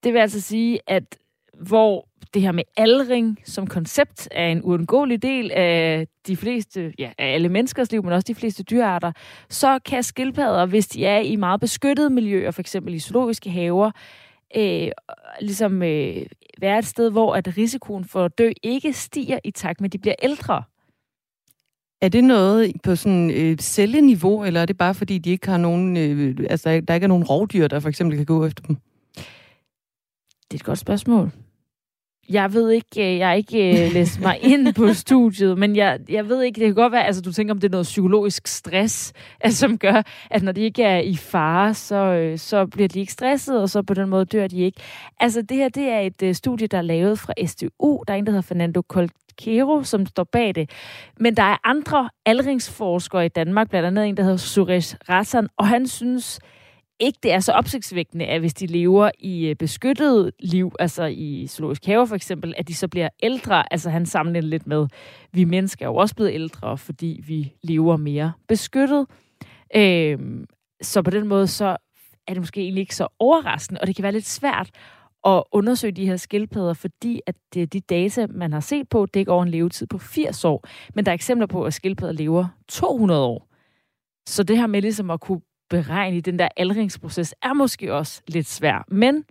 Det 0.03 0.13
vil 0.13 0.19
altså 0.19 0.41
sige, 0.41 0.79
at 0.87 1.17
hvor 1.61 2.07
det 2.33 2.41
her 2.41 2.51
med 2.51 2.63
aldring 2.77 3.39
som 3.45 3.67
koncept 3.67 4.27
er 4.31 4.47
en 4.47 4.61
uundgåelig 4.63 5.21
del 5.21 5.51
af 5.51 6.07
de 6.27 6.37
fleste, 6.37 6.93
ja, 6.99 7.11
af 7.17 7.33
alle 7.33 7.49
menneskers 7.49 7.91
liv, 7.91 8.03
men 8.03 8.13
også 8.13 8.25
de 8.27 8.35
fleste 8.35 8.63
dyrearter, 8.63 9.11
så 9.49 9.79
kan 9.85 10.03
skildpadder, 10.03 10.65
hvis 10.65 10.87
de 10.87 11.05
er 11.05 11.19
i 11.19 11.35
meget 11.35 11.59
beskyttede 11.59 12.09
miljøer, 12.09 12.51
for 12.51 12.61
eksempel 12.61 12.93
i 12.93 12.99
zoologiske 12.99 13.49
haver, 13.49 13.91
øh, 14.57 14.87
ligesom 15.41 15.83
øh, 15.83 16.25
være 16.61 16.79
et 16.79 16.85
sted, 16.85 17.11
hvor 17.11 17.35
at 17.35 17.57
risikoen 17.57 18.05
for 18.05 18.25
at 18.25 18.37
dø 18.37 18.51
ikke 18.63 18.93
stiger 18.93 19.39
i 19.43 19.51
takt 19.51 19.81
med, 19.81 19.89
at 19.89 19.93
de 19.93 19.97
bliver 19.97 20.15
ældre. 20.23 20.63
Er 22.01 22.09
det 22.09 22.23
noget 22.23 22.73
på 22.83 22.95
sådan 22.95 23.29
et 23.29 23.35
øh, 23.35 23.57
celleniveau, 23.57 24.43
eller 24.43 24.61
er 24.61 24.65
det 24.65 24.77
bare 24.77 24.93
fordi, 24.93 25.17
de 25.17 25.29
ikke 25.29 25.47
har 25.47 25.57
nogen, 25.57 25.97
øh, 25.97 26.37
altså 26.49 26.81
der 26.87 26.93
ikke 26.93 27.03
er 27.03 27.07
nogen 27.07 27.23
rovdyr, 27.23 27.67
der 27.67 27.79
for 27.79 27.89
eksempel 27.89 28.17
kan 28.17 28.25
gå 28.25 28.45
efter 28.45 28.63
dem? 28.63 28.75
Det 30.43 30.53
er 30.53 30.55
et 30.55 30.63
godt 30.63 30.79
spørgsmål. 30.79 31.31
Jeg 32.29 32.53
ved 32.53 32.71
ikke, 32.71 33.13
øh, 33.13 33.17
jeg 33.17 33.27
har 33.27 33.33
ikke 33.33 33.85
øh, 33.85 33.93
læst 33.93 34.21
mig 34.21 34.39
ind 34.41 34.73
på 34.73 34.93
studiet, 35.03 35.57
men 35.57 35.75
jeg, 35.75 35.99
jeg 36.09 36.29
ved 36.29 36.41
ikke, 36.41 36.59
det 36.59 36.65
kan 36.65 36.75
godt 36.75 36.91
være, 36.91 37.05
altså 37.05 37.21
du 37.21 37.31
tænker, 37.31 37.53
om 37.53 37.59
det 37.59 37.67
er 37.67 37.71
noget 37.71 37.83
psykologisk 37.83 38.47
stress, 38.47 39.13
altså, 39.41 39.59
som 39.59 39.77
gør, 39.77 40.01
at 40.31 40.43
når 40.43 40.51
de 40.51 40.61
ikke 40.61 40.83
er 40.83 40.99
i 40.99 41.15
fare, 41.15 41.73
så, 41.73 41.95
øh, 41.95 42.37
så 42.39 42.65
bliver 42.65 42.87
de 42.87 42.99
ikke 42.99 43.13
stresset, 43.13 43.61
og 43.61 43.69
så 43.69 43.81
på 43.81 43.93
den 43.93 44.09
måde 44.09 44.25
dør 44.25 44.47
de 44.47 44.61
ikke. 44.61 44.81
Altså 45.19 45.41
det 45.41 45.57
her, 45.57 45.69
det 45.69 45.89
er 45.89 46.09
et 46.21 46.35
studie, 46.35 46.67
der 46.67 46.77
er 46.77 46.81
lavet 46.81 47.19
fra 47.19 47.33
SDU. 47.45 48.03
Der 48.07 48.13
er 48.13 48.17
en, 48.17 48.25
der 48.25 48.31
hedder 48.31 48.41
Fernando 48.41 48.81
Colquero, 48.81 49.83
som 49.83 50.05
står 50.05 50.23
bag 50.23 50.55
det. 50.55 50.69
Men 51.19 51.37
der 51.37 51.43
er 51.43 51.57
andre 51.63 52.09
aldringsforskere 52.25 53.25
i 53.25 53.29
Danmark, 53.29 53.69
blandt 53.69 53.87
andet 53.87 54.07
en, 54.07 54.17
der 54.17 54.23
hedder 54.23 54.37
Suresh 54.37 54.95
Rassan, 55.09 55.47
og 55.57 55.67
han 55.67 55.87
synes, 55.87 56.39
ikke, 56.99 57.19
det 57.23 57.31
er 57.31 57.39
så 57.39 57.51
opsigtsvækkende, 57.51 58.25
at 58.25 58.39
hvis 58.39 58.53
de 58.53 58.65
lever 58.67 59.11
i 59.19 59.47
øh, 59.47 59.55
beskyttet 59.55 60.31
liv, 60.39 60.71
altså 60.79 61.03
i 61.03 61.47
zoologisk 61.47 61.85
have 61.85 62.07
for 62.07 62.15
eksempel, 62.15 62.53
at 62.57 62.67
de 62.67 62.75
så 62.75 62.87
bliver 62.87 63.09
ældre. 63.23 63.73
Altså 63.73 63.89
han 63.89 64.05
sammenligner 64.05 64.47
lidt 64.47 64.67
med, 64.67 64.87
vi 65.31 65.43
mennesker 65.43 65.85
er 65.85 65.89
jo 65.89 65.95
også 65.95 66.15
blevet 66.15 66.33
ældre, 66.33 66.77
fordi 66.77 67.21
vi 67.27 67.53
lever 67.63 67.97
mere 67.97 68.33
beskyttet. 68.47 69.07
Øhm, 69.75 70.45
så 70.81 71.01
på 71.01 71.11
den 71.11 71.27
måde, 71.27 71.47
så 71.47 71.77
er 72.27 72.33
det 72.33 72.41
måske 72.41 72.61
egentlig 72.61 72.81
ikke 72.81 72.95
så 72.95 73.07
overraskende, 73.19 73.81
og 73.81 73.87
det 73.87 73.95
kan 73.95 74.03
være 74.03 74.11
lidt 74.11 74.27
svært 74.27 74.69
at 75.25 75.43
undersøge 75.51 75.91
de 75.91 76.05
her 76.05 76.17
skildpadder, 76.17 76.73
fordi 76.73 77.21
at 77.27 77.35
det, 77.53 77.73
de 77.73 77.79
data, 77.79 78.27
man 78.29 78.53
har 78.53 78.59
set 78.59 78.89
på, 78.89 79.05
det 79.05 79.25
går 79.25 79.43
en 79.43 79.49
levetid 79.49 79.87
på 79.87 79.97
80 79.97 80.45
år. 80.45 80.67
Men 80.95 81.05
der 81.05 81.11
er 81.11 81.15
eksempler 81.15 81.47
på, 81.47 81.63
at 81.63 81.73
skildpadder 81.73 82.13
lever 82.13 82.47
200 82.69 83.25
år. 83.25 83.47
Så 84.29 84.43
det 84.43 84.57
her 84.57 84.67
med 84.67 84.81
ligesom 84.81 85.09
at 85.09 85.21
kunne 85.21 85.41
beregne 85.69 86.17
i 86.17 86.21
den 86.21 86.39
der 86.39 86.47
aldringsproces, 86.57 87.35
er 87.41 87.53
måske 87.53 87.93
også 87.93 88.21
lidt 88.27 88.47
svær. 88.47 88.85
Men 88.87 89.23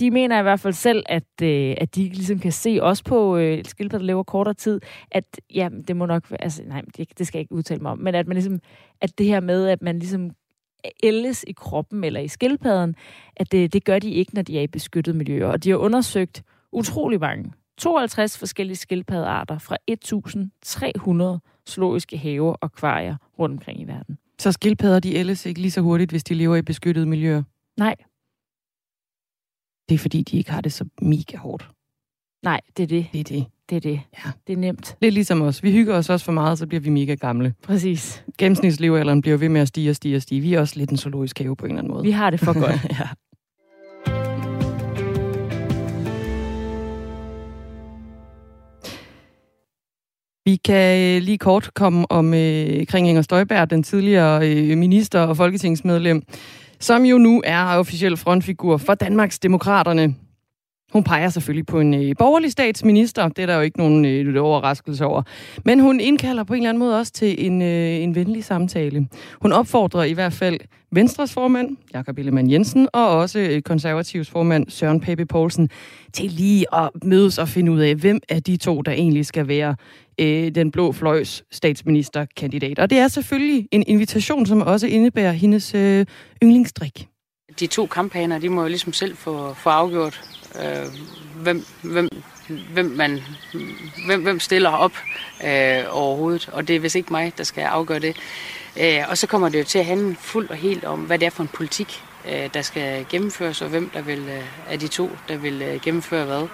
de 0.00 0.10
mener 0.10 0.38
i 0.38 0.42
hvert 0.42 0.60
fald 0.60 0.74
selv, 0.74 1.02
at, 1.06 1.42
øh, 1.42 1.74
at 1.78 1.94
de 1.94 2.02
ligesom 2.02 2.38
kan 2.38 2.52
se 2.52 2.78
også 2.82 3.04
på 3.04 3.36
øh, 3.36 3.64
skildpadder, 3.64 4.02
der 4.02 4.06
lever 4.06 4.22
kortere 4.22 4.54
tid, 4.54 4.80
at 5.10 5.40
ja, 5.54 5.68
det 5.88 5.96
må 5.96 6.06
nok 6.06 6.30
være, 6.30 6.42
altså 6.42 6.62
nej, 6.66 6.82
det, 6.96 7.18
det 7.18 7.26
skal 7.26 7.38
jeg 7.38 7.42
ikke 7.42 7.54
udtale 7.54 7.80
mig 7.80 7.90
om, 7.92 7.98
men 7.98 8.14
at 8.14 8.26
man 8.26 8.34
ligesom, 8.34 8.60
at 9.00 9.18
det 9.18 9.26
her 9.26 9.40
med, 9.40 9.68
at 9.68 9.82
man 9.82 9.98
ligesom 9.98 10.30
ældes 11.02 11.44
i 11.48 11.52
kroppen 11.52 12.04
eller 12.04 12.20
i 12.20 12.28
skildpadden, 12.28 12.94
at 13.36 13.52
det, 13.52 13.72
det 13.72 13.84
gør 13.84 13.98
de 13.98 14.10
ikke, 14.10 14.34
når 14.34 14.42
de 14.42 14.58
er 14.58 14.62
i 14.62 14.66
beskyttede 14.66 15.16
miljøer. 15.16 15.46
Og 15.46 15.64
de 15.64 15.70
har 15.70 15.76
undersøgt 15.76 16.42
utrolig 16.72 17.20
mange, 17.20 17.52
52 17.78 18.38
forskellige 18.38 18.76
skildpaddearter 18.76 19.58
fra 19.58 19.76
1.300 19.90 21.64
zoologiske 21.68 22.18
haver 22.18 22.52
og 22.52 22.58
akvarier 22.62 23.16
rundt 23.38 23.52
omkring 23.52 23.80
i 23.80 23.84
verden. 23.84 24.18
Så 24.40 24.52
skildpadder, 24.52 25.00
de 25.00 25.14
ældes 25.14 25.46
ikke 25.46 25.60
lige 25.60 25.70
så 25.70 25.80
hurtigt, 25.80 26.10
hvis 26.10 26.24
de 26.24 26.34
lever 26.34 26.56
i 26.56 26.62
beskyttede 26.62 27.06
miljøer? 27.06 27.42
Nej. 27.78 27.94
Det 29.88 29.94
er 29.94 29.98
fordi, 29.98 30.22
de 30.22 30.36
ikke 30.38 30.50
har 30.50 30.60
det 30.60 30.72
så 30.72 30.84
mega 31.02 31.36
hårdt. 31.36 31.70
Nej, 32.42 32.60
det 32.76 32.82
er 32.82 32.86
det. 32.86 33.06
Det 33.12 33.20
er 33.20 33.24
det. 33.24 33.46
Det 33.70 33.76
er 33.76 33.80
det. 33.80 34.00
Ja. 34.24 34.30
Det 34.46 34.52
er 34.52 34.56
nemt. 34.56 34.96
Lidt 35.02 35.14
ligesom 35.14 35.42
os. 35.42 35.62
Vi 35.62 35.72
hygger 35.72 35.94
os 35.96 36.10
også 36.10 36.24
for 36.24 36.32
meget, 36.32 36.58
så 36.58 36.66
bliver 36.66 36.80
vi 36.80 36.90
mega 36.90 37.14
gamle. 37.14 37.54
Præcis. 37.62 38.24
Gennemsnitslevealderen 38.38 39.20
bliver 39.22 39.36
ved 39.36 39.48
med 39.48 39.60
at 39.60 39.68
stige 39.68 39.90
og 39.90 39.96
stige 39.96 40.16
og 40.16 40.22
stige. 40.22 40.40
Vi 40.40 40.54
er 40.54 40.60
også 40.60 40.78
lidt 40.78 40.90
en 40.90 40.96
zoologisk 40.96 41.38
have 41.38 41.56
på 41.56 41.64
en 41.66 41.70
eller 41.70 41.78
anden 41.82 41.92
måde. 41.92 42.04
Vi 42.04 42.10
har 42.10 42.30
det 42.30 42.40
for 42.40 42.52
godt. 42.66 42.84
ja. 43.00 43.08
Vi 50.44 50.56
kan 50.56 51.16
øh, 51.16 51.22
lige 51.22 51.38
kort 51.38 51.70
komme 51.74 52.12
om 52.12 52.34
øh, 52.34 52.86
kring 52.86 53.08
Inger 53.08 53.22
Støjberg, 53.22 53.70
den 53.70 53.82
tidligere 53.82 54.50
øh, 54.50 54.78
minister 54.78 55.20
og 55.20 55.36
folketingsmedlem, 55.36 56.22
som 56.80 57.04
jo 57.04 57.18
nu 57.18 57.42
er 57.44 57.76
officiel 57.76 58.16
frontfigur 58.16 58.76
for 58.76 58.94
Danmarks 58.94 59.38
Demokraterne. 59.38 60.14
Hun 60.92 61.04
peger 61.04 61.28
selvfølgelig 61.28 61.66
på 61.66 61.80
en 61.80 61.94
øh, 61.94 62.14
borgerlig 62.18 62.52
statsminister. 62.52 63.28
Det 63.28 63.42
er 63.42 63.46
der 63.46 63.54
jo 63.54 63.60
ikke 63.60 63.78
nogen 63.78 64.04
øh, 64.04 64.44
overraskelse 64.44 65.04
over. 65.04 65.22
Men 65.64 65.80
hun 65.80 66.00
indkalder 66.00 66.44
på 66.44 66.54
en 66.54 66.58
eller 66.58 66.68
anden 66.68 66.78
måde 66.78 66.98
også 66.98 67.12
til 67.12 67.46
en, 67.46 67.62
øh, 67.62 68.02
en 68.02 68.14
venlig 68.14 68.44
samtale. 68.44 69.08
Hun 69.42 69.52
opfordrer 69.52 70.04
i 70.04 70.12
hvert 70.12 70.32
fald 70.32 70.60
Venstres 70.92 71.32
formand, 71.32 71.76
Jakob 71.94 72.18
Ellemann 72.18 72.50
Jensen, 72.50 72.88
og 72.92 73.08
også 73.08 73.38
øh, 73.38 73.62
konservativs 73.62 74.30
formand, 74.30 74.66
Søren 74.68 75.00
Pape 75.00 75.26
Poulsen, 75.26 75.68
til 76.12 76.30
lige 76.30 76.74
at 76.74 76.90
mødes 77.04 77.38
og 77.38 77.48
finde 77.48 77.72
ud 77.72 77.80
af, 77.80 77.94
hvem 77.94 78.20
af 78.28 78.42
de 78.42 78.56
to, 78.56 78.82
der 78.82 78.92
egentlig 78.92 79.26
skal 79.26 79.48
være 79.48 79.76
øh, 80.20 80.54
den 80.54 80.70
blå 80.70 80.92
fløjs 80.92 81.44
statsministerkandidat. 81.50 82.78
Og 82.78 82.90
det 82.90 82.98
er 82.98 83.08
selvfølgelig 83.08 83.68
en 83.72 83.84
invitation, 83.86 84.46
som 84.46 84.62
også 84.62 84.86
indebærer 84.86 85.32
hendes 85.32 85.74
øh, 85.74 86.06
yndlingsdrik. 86.42 87.06
De 87.60 87.66
to 87.66 87.86
kampagner, 87.86 88.38
de 88.38 88.48
må 88.48 88.62
jo 88.62 88.68
ligesom 88.68 88.92
selv 88.92 89.16
få, 89.16 89.54
få 89.54 89.70
afgjort, 89.70 90.20
øh, 90.62 90.86
hvem, 91.42 91.64
hvem, 91.82 92.08
hvem, 92.72 92.86
man, 92.86 93.20
hvem, 94.06 94.22
hvem 94.22 94.40
stiller 94.40 94.70
op 94.70 94.92
øh, 95.44 95.84
overhovedet. 95.90 96.48
Og 96.52 96.68
det 96.68 96.76
er 96.76 96.80
vist 96.80 96.94
ikke 96.94 97.12
mig, 97.12 97.32
der 97.38 97.44
skal 97.44 97.62
afgøre 97.62 97.98
det. 97.98 98.16
Øh, 98.80 99.02
og 99.08 99.18
så 99.18 99.26
kommer 99.26 99.48
det 99.48 99.58
jo 99.58 99.64
til 99.64 99.78
at 99.78 99.86
handle 99.86 100.16
fuldt 100.20 100.50
og 100.50 100.56
helt 100.56 100.84
om, 100.84 101.00
hvad 101.00 101.18
det 101.18 101.26
er 101.26 101.30
for 101.30 101.42
en 101.42 101.48
politik, 101.48 102.02
øh, 102.28 102.48
der 102.54 102.62
skal 102.62 103.06
gennemføres, 103.10 103.62
og 103.62 103.68
hvem 103.68 103.90
der 103.90 104.02
vil, 104.02 104.18
øh, 104.18 104.72
af 104.72 104.78
de 104.78 104.88
to, 104.88 105.10
der 105.28 105.36
vil 105.36 105.62
øh, 105.62 105.80
gennemføre 105.80 106.24
hvad. 106.24 106.48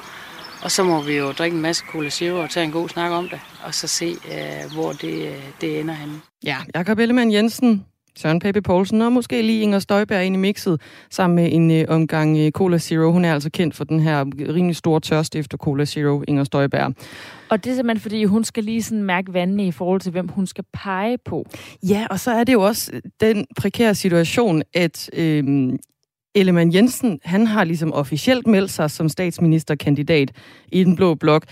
Og 0.67 0.73
så 0.73 0.85
må 0.85 1.03
vi 1.03 1.17
jo 1.17 1.33
drikke 1.33 1.55
en 1.55 1.63
masse 1.63 1.85
Cola 1.91 2.11
Zero 2.11 2.43
og 2.43 2.51
tage 2.51 2.65
en 2.65 2.73
god 2.73 2.89
snak 2.89 3.11
om 3.11 3.29
det, 3.29 3.41
og 3.65 3.75
så 3.75 3.87
se, 3.87 4.05
øh, 4.05 4.73
hvor 4.75 4.93
det, 4.93 5.33
det 5.61 5.81
ender 5.81 5.95
henne. 5.95 6.15
Ja, 6.45 6.57
Jakob 6.75 6.99
Ellemann 6.99 7.33
Jensen, 7.33 7.85
Søren 8.17 8.41
Pape 8.41 8.63
Poulsen 8.63 9.03
og 9.03 9.13
måske 9.13 9.43
lige 9.43 9.63
Inger 9.63 9.79
Støjberg 9.79 10.25
ind 10.25 10.37
i 10.37 10.39
mixet 10.39 10.81
sammen 11.11 11.37
med 11.37 11.53
en 11.53 11.71
øh, 11.71 11.85
omgang 11.89 12.39
øh, 12.39 12.51
Cola 12.51 12.79
Zero. 12.79 13.13
Hun 13.13 13.25
er 13.25 13.35
altså 13.35 13.51
kendt 13.51 13.75
for 13.75 13.85
den 13.85 14.01
her 14.01 14.25
rimelig 14.55 14.77
store 14.77 15.01
tørst 15.01 15.37
efter 15.37 15.57
Cola 15.57 15.85
Zero, 15.85 16.23
Inger 16.29 16.45
Støjberg. 16.45 16.95
Og 17.51 17.65
det 17.65 17.71
er 17.71 17.75
simpelthen, 17.75 18.01
fordi 18.01 18.25
hun 18.25 18.45
skal 18.45 18.65
lige 18.65 18.83
sådan 18.83 19.03
mærke 19.03 19.35
vandene 19.35 19.67
i 19.67 19.73
forhold 19.73 20.01
til, 20.01 20.13
hvem 20.13 20.29
hun 20.29 20.47
skal 20.47 20.65
pege 20.73 21.19
på. 21.25 21.47
Ja, 21.89 22.07
og 22.11 22.21
så 22.21 22.31
er 22.31 22.45
det 22.45 22.53
jo 22.53 22.61
også 22.63 22.93
den 23.21 23.47
prekære 23.61 23.95
situation, 23.95 24.63
at 24.75 25.11
øh, 25.13 25.73
Ellemann 26.37 26.75
Jensen, 26.75 27.21
han 27.25 27.47
har 27.47 27.65
ligesom 27.65 27.93
officielt 27.93 28.47
meldt 28.47 28.71
sig 28.71 28.91
som 28.91 29.09
statsministerkandidat 29.09 30.33
i 30.73 30.85
den 30.85 30.97
blå 30.97 31.15
blok. 31.15 31.45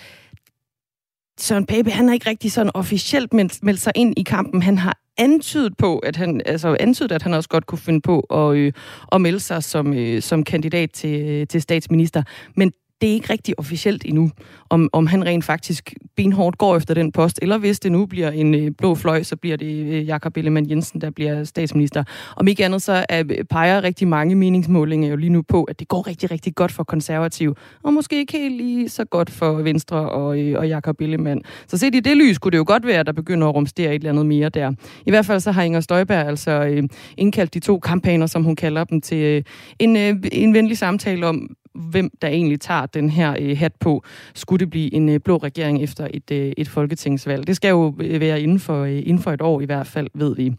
Søren 1.40 1.66
Pape, 1.66 1.90
han 1.90 2.06
har 2.06 2.14
ikke 2.14 2.30
rigtig 2.30 2.52
sådan 2.52 2.70
officielt 2.74 3.32
meldt, 3.32 3.80
sig 3.80 3.92
ind 3.94 4.14
i 4.16 4.22
kampen. 4.22 4.62
Han 4.62 4.78
har 4.78 4.98
antydet 5.16 5.76
på, 5.76 5.98
at 5.98 6.16
han, 6.16 6.42
altså 6.46 6.76
antydet, 6.80 7.12
at 7.12 7.22
han 7.22 7.34
også 7.34 7.48
godt 7.48 7.66
kunne 7.66 7.78
finde 7.78 8.00
på 8.00 8.20
at, 8.20 8.56
øh, 8.56 8.72
at 9.12 9.20
melde 9.20 9.40
sig 9.40 9.64
som, 9.64 9.94
øh, 9.94 10.22
som 10.22 10.44
kandidat 10.44 10.90
til, 10.90 11.22
øh, 11.22 11.46
til 11.46 11.62
statsminister. 11.62 12.22
Men 12.56 12.72
det 13.00 13.08
er 13.10 13.14
ikke 13.14 13.32
rigtig 13.32 13.58
officielt 13.58 14.04
endnu, 14.04 14.30
om, 14.70 14.88
om 14.92 15.06
han 15.06 15.26
rent 15.26 15.44
faktisk 15.44 15.94
benhårdt 16.16 16.58
går 16.58 16.76
efter 16.76 16.94
den 16.94 17.12
post, 17.12 17.38
eller 17.42 17.58
hvis 17.58 17.80
det 17.80 17.92
nu 17.92 18.06
bliver 18.06 18.30
en 18.30 18.54
øh, 18.54 18.70
blå 18.78 18.94
fløj, 18.94 19.22
så 19.22 19.36
bliver 19.36 19.56
det 19.56 19.66
øh, 19.66 20.06
Jakob 20.06 20.36
Ellemann 20.36 20.70
Jensen, 20.70 21.00
der 21.00 21.10
bliver 21.10 21.44
statsminister. 21.44 22.04
Om 22.36 22.48
ikke 22.48 22.64
andet, 22.64 22.82
så 22.82 23.06
er, 23.08 23.22
øh, 23.30 23.44
peger 23.44 23.84
rigtig 23.84 24.08
mange 24.08 24.34
meningsmålinger 24.34 25.08
jo 25.08 25.16
lige 25.16 25.30
nu 25.30 25.42
på, 25.42 25.64
at 25.64 25.80
det 25.80 25.88
går 25.88 26.06
rigtig, 26.06 26.30
rigtig 26.30 26.54
godt 26.54 26.72
for 26.72 26.84
konservativ, 26.84 27.56
og 27.82 27.92
måske 27.92 28.18
ikke 28.18 28.32
helt 28.38 28.56
lige 28.56 28.88
så 28.88 29.04
godt 29.04 29.30
for 29.30 29.52
Venstre 29.52 29.96
og, 30.10 30.40
øh, 30.40 30.58
og 30.58 30.68
Jakob 30.68 31.00
Ellemann. 31.00 31.42
Så 31.66 31.78
set 31.78 31.94
i 31.94 32.00
det 32.00 32.16
lys 32.16 32.38
kunne 32.38 32.52
det 32.52 32.58
jo 32.58 32.64
godt 32.66 32.86
være, 32.86 33.00
at 33.00 33.06
der 33.06 33.12
begynder 33.12 33.48
at 33.48 33.54
rumstere 33.54 33.90
et 33.90 33.94
eller 33.94 34.10
andet 34.10 34.26
mere 34.26 34.48
der. 34.48 34.72
I 35.06 35.10
hvert 35.10 35.26
fald 35.26 35.40
så 35.40 35.52
har 35.52 35.62
Inger 35.62 35.80
Støjberg 35.80 36.26
altså 36.26 36.50
øh, 36.50 36.82
indkaldt 37.16 37.54
de 37.54 37.60
to 37.60 37.78
kampagner, 37.78 38.26
som 38.26 38.44
hun 38.44 38.56
kalder 38.56 38.84
dem, 38.84 39.00
til 39.00 39.18
øh, 39.18 39.42
en, 39.78 39.96
øh, 39.96 40.16
en 40.32 40.54
venlig 40.54 40.78
samtale 40.78 41.26
om, 41.26 41.56
hvem 41.74 42.10
der 42.22 42.28
egentlig 42.28 42.60
tager 42.60 42.86
den 42.86 43.10
her 43.10 43.36
øh, 43.40 43.58
hat 43.58 43.74
på, 43.74 44.04
skulle 44.34 44.60
det 44.60 44.70
blive 44.70 44.94
en 44.94 45.08
øh, 45.08 45.20
blå 45.20 45.36
regering 45.36 45.82
efter 45.82 46.08
et, 46.14 46.30
øh, 46.30 46.52
et 46.56 46.68
folketingsvalg. 46.68 47.46
Det 47.46 47.56
skal 47.56 47.68
jo 47.68 47.94
øh, 48.00 48.20
være 48.20 48.40
inden 48.40 48.60
for, 48.60 48.84
øh, 48.84 48.98
inden 48.98 49.18
for 49.18 49.32
et 49.32 49.42
år 49.42 49.60
i 49.60 49.64
hvert 49.64 49.86
fald, 49.86 50.08
ved 50.14 50.36
vi. 50.36 50.54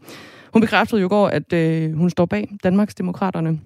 Hun 0.52 0.60
bekræftede 0.60 1.00
jo 1.00 1.06
i 1.06 1.08
går, 1.08 1.28
at 1.28 1.52
øh, 1.52 1.92
hun 1.92 2.10
står 2.10 2.26
bag 2.26 2.48
Danmarks 2.64 2.94
Demokraterne. 2.94 3.60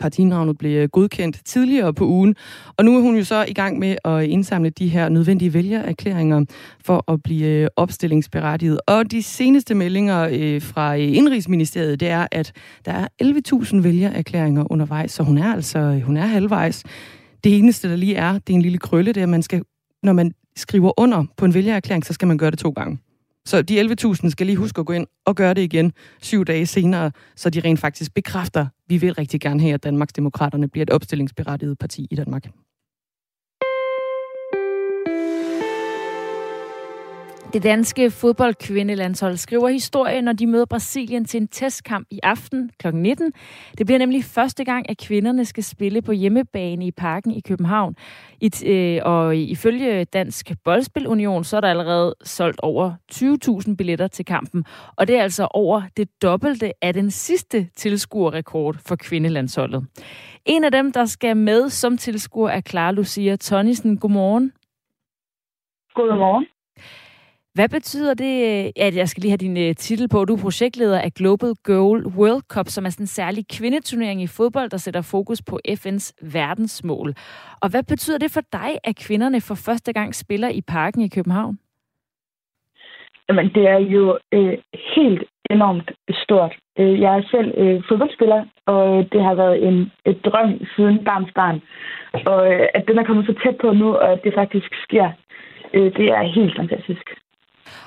Partinavnet 0.00 0.58
blev 0.58 0.82
øh, 0.82 0.88
godkendt 0.88 1.40
tidligere 1.44 1.94
på 1.94 2.06
ugen, 2.06 2.36
og 2.76 2.84
nu 2.84 2.96
er 2.96 3.00
hun 3.00 3.16
jo 3.16 3.24
så 3.24 3.44
i 3.48 3.52
gang 3.52 3.78
med 3.78 3.96
at 4.04 4.24
indsamle 4.24 4.70
de 4.70 4.88
her 4.88 5.08
nødvendige 5.08 5.54
vælgererklæringer 5.54 6.44
for 6.84 7.12
at 7.12 7.22
blive 7.22 7.46
øh, 7.46 7.68
opstillingsberettiget. 7.76 8.80
Og 8.86 9.10
de 9.10 9.22
seneste 9.22 9.74
meldinger 9.74 10.28
øh, 10.32 10.62
fra 10.62 10.94
Indrigsministeriet, 10.94 12.00
det 12.00 12.08
er, 12.08 12.26
at 12.32 12.52
der 12.84 12.92
er 12.92 13.08
11.000 13.22 13.80
vælgererklæringer 13.80 14.72
undervejs, 14.72 15.12
så 15.12 15.22
hun 15.22 15.38
er 15.38 15.52
altså 15.52 16.00
hun 16.04 16.16
er 16.16 16.26
halvvejs. 16.26 16.84
Det 17.44 17.58
eneste, 17.58 17.90
der 17.90 17.96
lige 17.96 18.14
er, 18.14 18.32
det 18.32 18.50
er 18.50 18.54
en 18.54 18.62
lille 18.62 18.78
krølle, 18.78 19.12
det 19.12 19.20
er, 19.20 19.24
at 19.24 19.28
man 19.28 19.42
skal, 19.42 19.62
når 20.02 20.12
man 20.12 20.32
skriver 20.56 21.00
under 21.00 21.24
på 21.36 21.44
en 21.44 21.54
vælgererklæring, 21.54 22.06
så 22.06 22.12
skal 22.12 22.28
man 22.28 22.38
gøre 22.38 22.50
det 22.50 22.58
to 22.58 22.70
gange. 22.70 22.98
Så 23.46 23.62
de 23.62 23.80
11.000 23.80 24.30
skal 24.30 24.46
lige 24.46 24.56
huske 24.56 24.80
at 24.80 24.86
gå 24.86 24.92
ind 24.92 25.06
og 25.26 25.36
gøre 25.36 25.54
det 25.54 25.62
igen 25.62 25.92
syv 26.22 26.44
dage 26.44 26.66
senere, 26.66 27.10
så 27.36 27.50
de 27.50 27.60
rent 27.60 27.80
faktisk 27.80 28.14
bekræfter, 28.14 28.66
vi 28.88 28.96
vil 28.96 29.14
rigtig 29.14 29.40
gerne 29.40 29.60
have, 29.60 29.74
at 29.74 29.84
Danmarks 29.84 30.12
Demokraterne 30.12 30.68
bliver 30.68 30.82
et 30.82 30.90
opstillingsberettiget 30.90 31.78
parti 31.78 32.08
i 32.10 32.14
Danmark. 32.14 32.46
Det 37.54 37.62
danske 37.62 38.10
fodboldkvindelandshold 38.10 39.36
skriver 39.36 39.68
historie, 39.68 40.22
når 40.22 40.32
de 40.32 40.46
møder 40.46 40.64
Brasilien 40.64 41.24
til 41.24 41.40
en 41.40 41.48
testkamp 41.48 42.06
i 42.10 42.20
aften 42.22 42.70
kl. 42.78 42.94
19. 42.94 43.32
Det 43.78 43.86
bliver 43.86 43.98
nemlig 43.98 44.24
første 44.24 44.64
gang, 44.64 44.90
at 44.90 44.98
kvinderne 44.98 45.44
skal 45.44 45.64
spille 45.64 46.02
på 46.02 46.12
hjemmebane 46.12 46.86
i 46.86 46.90
parken 46.90 47.30
i 47.30 47.40
København. 47.40 47.96
I, 48.40 48.50
øh, 48.66 49.00
og 49.04 49.36
ifølge 49.36 50.04
Dansk 50.04 50.52
Boldspilunion, 50.64 51.44
så 51.44 51.56
er 51.56 51.60
der 51.60 51.68
allerede 51.68 52.14
solgt 52.24 52.60
over 52.62 52.92
20.000 53.12 53.76
billetter 53.76 54.08
til 54.08 54.24
kampen. 54.24 54.64
Og 54.96 55.08
det 55.08 55.16
er 55.16 55.22
altså 55.22 55.48
over 55.50 55.82
det 55.96 56.22
dobbelte 56.22 56.72
af 56.82 56.94
den 56.94 57.10
sidste 57.10 57.68
tilskuerrekord 57.76 58.76
for 58.86 58.96
kvindelandsholdet. 58.96 59.86
En 60.44 60.64
af 60.64 60.72
dem, 60.72 60.92
der 60.92 61.04
skal 61.04 61.36
med 61.36 61.68
som 61.68 61.96
tilskuer, 61.96 62.50
er 62.50 62.60
Clara 62.60 62.92
Lucia 62.92 63.36
Tonnisen. 63.36 63.98
Godmorgen. 63.98 64.52
Godmorgen. 65.94 66.46
Hvad 67.58 67.68
betyder 67.68 68.14
det, 68.14 68.34
øh, 68.50 68.86
at 68.86 68.96
jeg 68.96 69.08
skal 69.08 69.20
lige 69.20 69.30
have 69.30 69.46
din 69.46 69.56
øh, 69.56 69.74
titel 69.74 70.08
på, 70.08 70.24
du 70.24 70.34
er 70.34 70.42
projektleder 70.42 70.98
af 71.00 71.10
Global 71.12 71.54
Goal 71.70 72.00
World 72.18 72.42
Cup, 72.52 72.68
som 72.68 72.84
er 72.86 72.90
sådan 72.90 73.04
en 73.04 73.16
særlig 73.20 73.44
kvindeturnering 73.58 74.22
i 74.22 74.26
fodbold, 74.26 74.70
der 74.70 74.76
sætter 74.76 75.02
fokus 75.14 75.42
på 75.50 75.58
FN's 75.68 76.06
verdensmål. 76.36 77.14
Og 77.62 77.68
hvad 77.70 77.82
betyder 77.82 78.18
det 78.18 78.30
for 78.30 78.40
dig, 78.52 78.70
at 78.84 78.96
kvinderne 78.96 79.40
for 79.40 79.54
første 79.66 79.92
gang 79.92 80.14
spiller 80.14 80.48
i 80.48 80.60
parken 80.60 81.00
i 81.02 81.08
København? 81.08 81.58
Jamen, 83.28 83.48
det 83.54 83.64
er 83.74 83.78
jo 83.78 84.18
øh, 84.32 84.58
helt 84.96 85.22
enormt 85.50 85.90
stort. 86.24 86.52
Øh, 86.78 87.00
jeg 87.00 87.18
er 87.18 87.22
selv 87.30 87.50
øh, 87.62 87.82
fodboldspiller, 87.88 88.44
og 88.66 89.06
det 89.12 89.22
har 89.22 89.34
været 89.34 89.66
en 89.68 89.92
et 90.06 90.18
drøm 90.24 90.50
siden 90.76 91.04
barns 91.04 91.32
barn. 91.34 91.58
Og 92.32 92.52
øh, 92.52 92.66
at 92.74 92.84
den 92.88 92.98
er 92.98 93.04
kommet 93.04 93.26
så 93.26 93.34
tæt 93.42 93.56
på 93.60 93.72
nu, 93.72 93.88
og 93.94 94.12
at 94.12 94.20
det 94.24 94.34
faktisk 94.34 94.70
sker, 94.84 95.08
øh, 95.74 95.92
det 95.98 96.06
er 96.18 96.22
helt 96.22 96.56
fantastisk. 96.56 97.06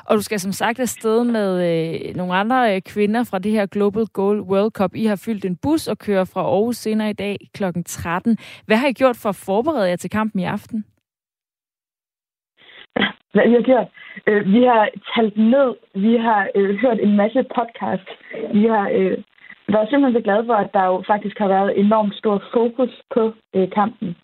Og 0.05 0.17
du 0.17 0.21
skal 0.21 0.39
som 0.39 0.51
sagt 0.51 0.79
afsted 0.79 1.23
med 1.23 1.49
øh, 1.69 2.15
nogle 2.15 2.33
andre 2.33 2.75
øh, 2.75 2.81
kvinder 2.81 3.23
fra 3.23 3.39
det 3.39 3.51
her 3.51 3.65
Global 3.65 4.05
Goal 4.13 4.39
World 4.41 4.71
Cup. 4.71 4.95
I 4.95 5.05
har 5.05 5.21
fyldt 5.25 5.45
en 5.45 5.57
bus 5.63 5.87
og 5.87 5.97
kører 5.97 6.25
fra 6.33 6.41
Aarhus 6.41 6.75
senere 6.75 7.09
i 7.09 7.13
dag 7.13 7.37
kl. 7.53 7.63
13. 7.85 8.37
Hvad 8.65 8.77
har 8.77 8.87
I 8.87 8.93
gjort 8.93 9.17
for 9.21 9.29
at 9.29 9.43
forberede 9.45 9.89
jer 9.89 9.95
til 9.95 10.09
kampen 10.09 10.39
i 10.39 10.43
aften? 10.43 10.85
Hvad 13.33 13.47
vi 13.49 13.53
har 13.53 13.61
gjort? 13.61 13.87
Øh, 14.27 14.53
vi 14.53 14.63
har 14.63 14.89
talt 15.15 15.37
ned, 15.37 15.69
vi 15.95 16.17
har 16.17 16.47
øh, 16.55 16.75
hørt 16.75 16.99
en 16.99 17.15
masse 17.15 17.45
podcast, 17.57 18.07
vi 18.53 18.65
har 18.67 18.89
øh, 18.93 19.17
været 19.73 19.89
simpelthen 19.89 20.19
så 20.19 20.23
glade 20.27 20.45
for, 20.45 20.53
at 20.53 20.73
der 20.73 20.85
jo 20.85 21.03
faktisk 21.07 21.37
har 21.37 21.47
været 21.47 21.79
enormt 21.79 22.15
stor 22.15 22.43
fokus 22.53 23.01
på 23.13 23.33
øh, 23.55 23.69
kampen. 23.71 24.15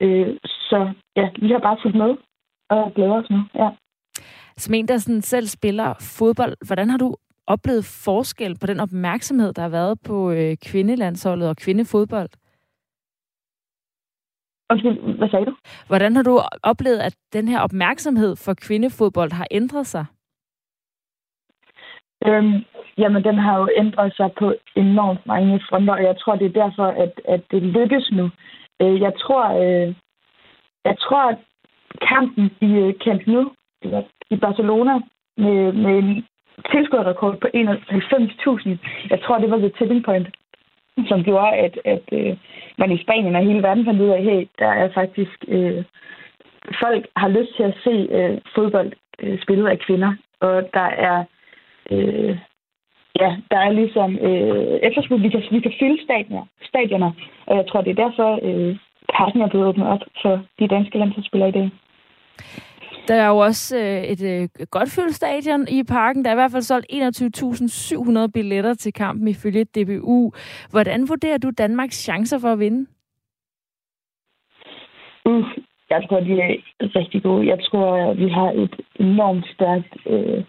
Øh, 0.00 0.36
så 0.42 0.92
ja, 1.16 1.28
vi 1.42 1.48
har 1.52 1.58
bare 1.58 1.78
fulgt 1.82 1.96
med 1.96 2.16
og 2.70 2.92
glæder 2.94 3.22
os 3.22 3.30
nu. 3.30 3.40
Ja. 3.54 3.68
Som 4.56 4.74
en, 4.74 4.88
der 4.88 4.98
sådan 4.98 5.22
selv 5.22 5.46
spiller 5.46 5.94
fodbold, 6.18 6.66
hvordan 6.66 6.90
har 6.90 6.98
du 6.98 7.16
oplevet 7.46 7.84
forskel 8.04 8.58
på 8.60 8.66
den 8.66 8.80
opmærksomhed, 8.80 9.52
der 9.52 9.62
har 9.62 9.68
været 9.68 9.98
på 10.06 10.30
øh, 10.30 10.56
kvindelandsholdet 10.66 11.48
og 11.48 11.56
kvindefodbold? 11.56 12.28
Undskyld, 14.70 15.16
hvad 15.18 15.28
sagde 15.28 15.46
du? 15.46 15.56
Hvordan 15.86 16.16
har 16.16 16.22
du 16.22 16.40
oplevet, 16.62 16.98
at 16.98 17.16
den 17.32 17.48
her 17.48 17.60
opmærksomhed 17.60 18.36
for 18.36 18.54
kvindefodbold 18.54 19.32
har 19.32 19.46
ændret 19.50 19.86
sig? 19.86 20.06
Øhm, 22.26 22.64
jamen, 22.98 23.24
den 23.24 23.38
har 23.38 23.58
jo 23.58 23.68
ændret 23.76 24.16
sig 24.16 24.30
på 24.38 24.54
enormt 24.76 25.26
mange 25.26 25.60
fronter, 25.68 25.94
og 25.94 26.02
jeg 26.02 26.16
tror, 26.18 26.36
det 26.36 26.46
er 26.46 26.62
derfor, 26.62 26.86
at, 26.86 27.20
at 27.28 27.42
det 27.50 27.62
lykkes 27.62 28.10
nu. 28.12 28.30
Øh, 28.82 29.00
jeg 29.00 29.12
tror, 29.22 29.44
øh, 29.64 29.94
jeg 30.84 30.96
tror, 30.98 31.22
at 31.30 31.38
kampen 32.08 32.44
i 32.60 32.92
Camp 33.04 33.26
Nou 33.26 33.50
i 34.30 34.36
Barcelona 34.36 34.94
med, 35.36 35.72
med 35.72 35.98
en 35.98 36.26
tilskuerrekord 36.72 37.36
på 37.40 37.48
91.000, 37.54 38.78
jeg 39.10 39.20
tror, 39.22 39.38
det 39.38 39.50
var 39.50 39.58
the 39.58 39.72
tipping 39.78 40.04
point, 40.04 40.28
som 41.08 41.24
gjorde, 41.24 41.56
at, 41.56 41.78
at 41.84 42.02
øh, 42.12 42.36
man 42.78 42.92
i 42.92 43.02
Spanien 43.02 43.36
og 43.36 43.42
hele 43.42 43.62
verden 43.62 43.84
fandt 43.84 44.00
ud 44.00 44.08
af, 44.08 44.22
hey, 44.22 44.46
der 44.58 44.68
er 44.68 44.88
faktisk... 44.94 45.44
Øh, 45.48 45.84
folk 46.82 47.06
har 47.16 47.28
lyst 47.28 47.56
til 47.56 47.62
at 47.62 47.74
se 47.84 48.08
øh, 48.10 48.38
fodbold 48.54 48.92
øh, 49.22 49.42
spillet 49.42 49.68
af 49.68 49.78
kvinder, 49.78 50.12
og 50.40 50.70
der 50.74 50.88
er 51.08 51.24
øh, 51.90 52.38
ja, 53.20 53.36
der 53.50 53.58
er 53.58 53.72
ligesom 53.72 54.18
øh, 54.18 54.78
efterspurgt, 54.88 55.22
vi 55.22 55.28
kan, 55.28 55.42
vi 55.50 55.60
kan 55.60 55.72
fylde 55.80 56.04
stadioner, 56.04 56.44
stadioner, 56.62 57.12
og 57.46 57.56
jeg 57.56 57.66
tror, 57.68 57.80
det 57.80 57.90
er 57.90 58.04
derfor, 58.04 58.30
øh, 58.42 58.76
parken 59.14 59.40
er 59.40 59.48
blevet 59.48 59.66
åbnet 59.66 59.86
op 59.88 60.00
for 60.22 60.42
de 60.58 60.68
danske 60.68 60.98
landsholdsspillere 60.98 61.48
i 61.48 61.52
dag. 61.52 61.70
Der 63.08 63.14
er 63.14 63.28
jo 63.28 63.38
også 63.38 63.78
øh, 63.78 64.02
et 64.02 64.22
øh, 64.22 64.66
godt 64.70 64.90
fyldt 64.90 65.14
stadion 65.14 65.68
i 65.68 65.82
parken. 65.84 66.24
Der 66.24 66.30
er 66.30 66.34
i 66.34 66.42
hvert 66.42 66.50
fald 66.52 66.62
solgt 66.62 66.86
21.700 66.92 68.30
billetter 68.34 68.74
til 68.74 68.92
kampen 68.92 69.28
ifølge 69.28 69.64
DBU. 69.64 70.32
Hvordan 70.70 71.08
vurderer 71.08 71.38
du 71.38 71.50
Danmarks 71.50 72.04
chancer 72.04 72.38
for 72.38 72.48
at 72.48 72.58
vinde? 72.58 72.86
Uh, 75.24 75.44
jeg 75.90 76.06
tror, 76.08 76.20
de 76.20 76.32
er 76.32 76.54
rigtig 76.96 77.22
gode. 77.22 77.46
Jeg 77.46 77.58
tror, 77.70 78.14
vi 78.14 78.28
har 78.28 78.50
et 78.50 78.74
enormt 79.00 79.46
stærkt 79.54 79.92
øh, 80.06 80.44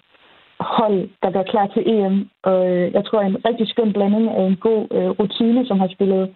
hold, 0.59 1.09
der 1.23 1.31
gør 1.31 1.43
klar 1.43 1.67
til 1.67 1.83
EM. 1.89 2.29
Og 2.43 2.67
øh, 2.69 2.93
jeg 2.93 3.05
tror, 3.05 3.21
en 3.21 3.45
rigtig 3.45 3.67
skøn 3.69 3.93
blanding 3.93 4.29
af 4.29 4.43
en 4.47 4.55
god 4.55 4.87
øh, 4.91 5.09
rutine, 5.19 5.67
som 5.67 5.79
har 5.79 5.89
spillet 5.95 6.35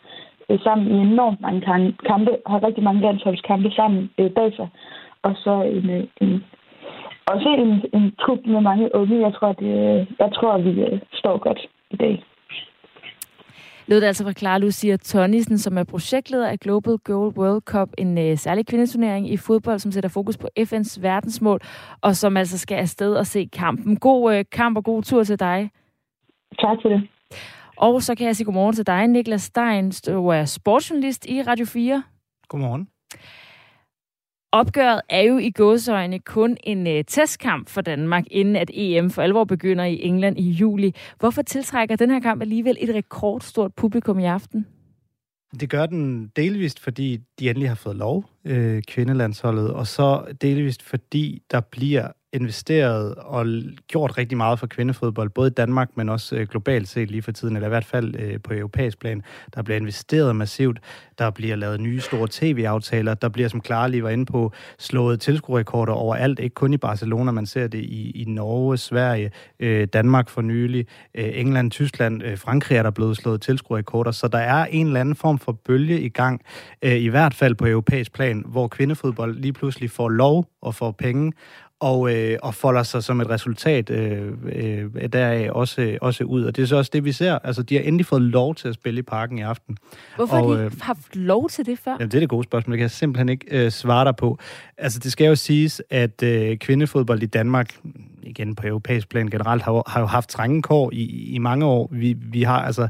øh, 0.50 0.60
sammen 0.63 0.88
i 0.88 0.98
enormt 1.12 1.42
mange 1.42 1.62
kampe, 2.08 2.32
har 2.48 2.63
rigtig 2.68 2.84
mange 2.84 3.01
landsholdskampe 3.01 3.72
sammen 3.72 4.10
øh, 4.20 4.32
bag 4.32 4.54
sig. 4.56 4.68
Og 5.24 5.34
så 5.36 5.54
en, 5.62 5.90
øh, 5.90 6.08
en 6.22 6.44
også 7.25 7.50
en, 7.50 8.01
en 8.01 8.16
trup 8.22 8.40
med 8.46 8.62
mange 8.62 8.96
unge. 8.96 9.25
Jeg 9.25 9.34
tror, 9.34 9.51
det, 9.54 9.74
jeg 10.20 10.30
tror, 10.34 10.54
at 10.54 10.66
vi 10.66 10.82
øh, 10.82 11.00
står 11.13 11.38
godt 11.38 11.60
i 11.92 11.96
dag 11.96 12.24
lød 13.92 14.01
det 14.01 14.08
altså 14.08 14.24
fra 14.24 14.34
Clara 14.34 14.58
Lucia 14.58 14.98
Tonnisen, 14.98 15.58
som 15.58 15.78
er 15.78 15.84
projektleder 15.84 16.48
af 16.48 16.60
Global 16.60 16.98
Gold 16.98 17.38
World 17.38 17.62
Cup, 17.62 17.89
en 17.98 18.17
uh, 18.17 18.38
særlig 18.38 18.67
kvindeturnering 18.67 19.32
i 19.34 19.38
fodbold, 19.38 19.80
som 19.80 19.91
sætter 19.91 20.10
fokus 20.10 20.38
på 20.38 20.48
FN's 20.60 21.02
verdensmål, 21.02 21.60
og 22.02 22.15
som 22.15 22.38
altså 22.38 22.58
skal 22.58 22.76
afsted 22.76 23.15
og 23.15 23.26
se 23.26 23.50
kampen. 23.54 24.00
God 24.00 24.36
uh, 24.36 24.41
kamp 24.52 24.78
og 24.78 24.84
god 24.84 25.04
tur 25.04 25.24
til 25.24 25.39
dig. 25.39 25.69
Tak 26.60 26.78
for 26.82 26.89
det. 26.89 27.02
Og 27.78 28.02
så 28.02 28.15
kan 28.15 28.28
jeg 28.28 28.36
sige 28.36 28.45
godmorgen 28.45 28.76
til 28.76 28.88
dig, 28.88 29.08
Niklas 29.08 29.41
Stein, 29.41 29.91
du 29.91 30.28
er 30.28 30.45
sportsjournalist 30.45 31.26
i 31.30 31.41
Radio 31.41 31.65
4. 31.65 32.04
Godmorgen. 32.48 32.88
Opgøret 34.54 35.02
er 35.10 35.22
jo 35.22 35.38
i 35.38 35.52
gåsøjne 35.52 36.20
kun 36.20 36.58
en 36.64 36.88
øh, 36.88 37.04
testkamp 37.08 37.70
for 37.70 37.82
Danmark, 37.82 38.24
inden 38.32 38.56
at 38.56 38.72
EM 38.74 39.10
for 39.10 39.22
alvor 39.22 39.44
begynder 39.44 39.84
i 39.84 40.02
England 40.02 40.40
i 40.40 40.50
juli. 40.50 40.96
Hvorfor 41.20 41.42
tiltrækker 41.42 41.96
den 41.96 42.12
her 42.12 42.20
kamp 42.20 42.42
alligevel 42.42 42.78
et 42.80 42.96
rekordstort 42.96 43.74
publikum 43.74 44.20
i 44.20 44.26
aften? 44.26 44.66
Det 45.60 45.70
gør 45.70 45.86
den 45.86 46.32
delvist, 46.36 46.80
fordi 46.80 47.20
de 47.40 47.50
endelig 47.50 47.70
har 47.70 47.76
fået 47.76 47.96
lov, 47.96 48.26
øh, 48.45 48.82
kvindelandsholdet, 48.88 49.69
og 49.69 49.88
så 49.88 50.23
delvist, 50.41 50.84
fordi 50.84 51.43
der 51.51 51.60
bliver 51.60 52.08
investeret 52.34 53.15
og 53.15 53.45
gjort 53.88 54.17
rigtig 54.17 54.38
meget 54.38 54.60
for 54.60 54.67
kvindefodbold, 54.67 55.30
både 55.30 55.47
i 55.47 55.54
Danmark, 55.54 55.89
men 55.95 56.10
også 56.10 56.36
øh, 56.36 56.47
globalt 56.47 56.88
set 56.88 57.12
lige 57.12 57.21
for 57.21 57.32
tiden, 57.32 57.56
eller 57.56 57.67
i 57.67 57.69
hvert 57.69 57.86
fald 57.86 58.15
øh, 58.15 58.39
på 58.43 58.54
europæisk 58.54 58.99
plan. 58.99 59.23
Der 59.56 59.62
bliver 59.62 59.77
investeret 59.77 60.36
massivt, 60.36 60.80
der 61.17 61.30
bliver 61.30 61.56
lavet 61.56 61.80
nye 61.80 61.99
store 61.99 62.27
tv-aftaler, 62.32 63.13
der 63.13 63.30
bliver, 63.30 63.49
som 63.49 63.62
Clara 63.65 63.88
lige 63.88 64.04
var 64.04 64.10
inde 64.10 64.25
på, 64.25 64.51
slået 64.80 65.19
tilskuerrekorder 65.19 65.93
overalt, 65.93 66.39
ikke 66.39 66.54
kun 66.54 66.73
i 66.73 66.77
Barcelona, 66.77 67.32
man 67.32 67.45
ser 67.45 67.67
det 67.67 67.80
i, 67.80 68.12
i 68.12 68.25
Norge, 68.25 68.77
Sverige, 68.77 69.32
øh, 69.60 69.88
Danmark 69.93 70.30
for 70.30 70.41
nylig, 70.41 70.88
øh, 71.15 71.30
England, 71.34 71.71
Tyskland, 71.71 72.23
øh, 72.23 72.38
Frankrig 72.38 72.77
er 72.77 72.84
der 72.84 72.91
blevet 72.91 73.17
slået 73.17 73.41
tilskuerrekorder, 73.41 74.12
så 74.12 74.27
der 74.27 74.38
er 74.38 74.65
en 74.65 74.88
eller 74.88 74.99
anden 74.99 75.15
form 75.15 75.39
for 75.39 75.51
bølge 75.51 76.01
i 76.01 76.10
gang, 76.10 76.41
øh, 76.82 76.95
i 76.95 77.08
hvert 77.08 77.34
fald 77.34 77.56
på 77.56 77.67
europæisk 77.67 78.13
plan, 78.13 78.31
hvor 78.39 78.67
kvindefodbold 78.67 79.36
lige 79.36 79.54
pludselig 79.54 79.91
får 79.91 80.10
lov 80.10 80.46
og 80.62 80.76
får 80.76 80.91
penge, 80.91 81.34
og, 81.82 82.15
øh, 82.15 82.38
og 82.44 82.56
folder 82.56 82.84
sig 82.84 83.04
som 83.04 83.22
et 83.22 83.30
resultat 83.30 83.89
øh, 83.89 84.32
øh, 84.46 85.10
deraf 85.13 85.50
også, 85.52 85.98
også 86.02 86.24
ud. 86.24 86.44
Og 86.44 86.56
det 86.56 86.62
er 86.62 86.65
så 86.65 86.76
også 86.76 86.91
det, 86.94 87.06
vi 87.06 87.12
ser. 87.12 87.39
Altså, 87.44 87.63
de 87.63 87.76
har 87.76 87.82
endelig 87.82 88.06
fået 88.06 88.22
lov 88.22 88.56
til 88.56 88.67
at 88.67 88.74
spille 88.74 89.00
i 89.00 89.02
parken 89.02 89.38
i 89.38 89.41
aften. 89.41 89.78
Hvorfor 90.15 90.38
og, 90.38 90.50
har 90.50 90.58
de 90.58 90.65
øh, 90.65 90.72
haft 90.82 91.15
lov 91.15 91.50
til 91.50 91.65
det 91.65 91.80
før? 91.80 91.91
Jamen, 91.91 92.08
det 92.08 92.15
er 92.15 92.20
det 92.20 92.30
gode 92.30 92.44
spørgsmål. 92.44 92.72
Det 92.72 92.78
kan 92.78 92.84
jeg 92.84 92.91
simpelthen 92.91 93.30
ikke 93.30 93.46
øh, 93.52 93.72
svare 93.72 94.06
dig 94.06 94.15
på. 94.15 94.38
Altså, 94.78 95.00
det 95.00 95.12
skal 95.12 95.28
jo 95.28 95.36
siges, 95.36 95.82
at 95.89 96.24
øh, 96.24 96.58
kvindefodbold 96.58 97.24
i 97.24 97.26
Danmark, 97.26 97.76
igen 98.23 98.55
på 98.55 98.67
europæisk 98.67 99.10
plan 99.10 99.27
generelt, 99.27 99.62
har, 99.62 99.84
har 99.88 99.99
jo 99.99 100.05
haft 100.05 100.29
trængekår 100.29 100.89
i, 100.93 101.34
i 101.34 101.38
mange 101.38 101.65
år. 101.65 101.89
Vi, 101.91 102.15
vi 102.19 102.43
har 102.43 102.60
altså 102.62 102.88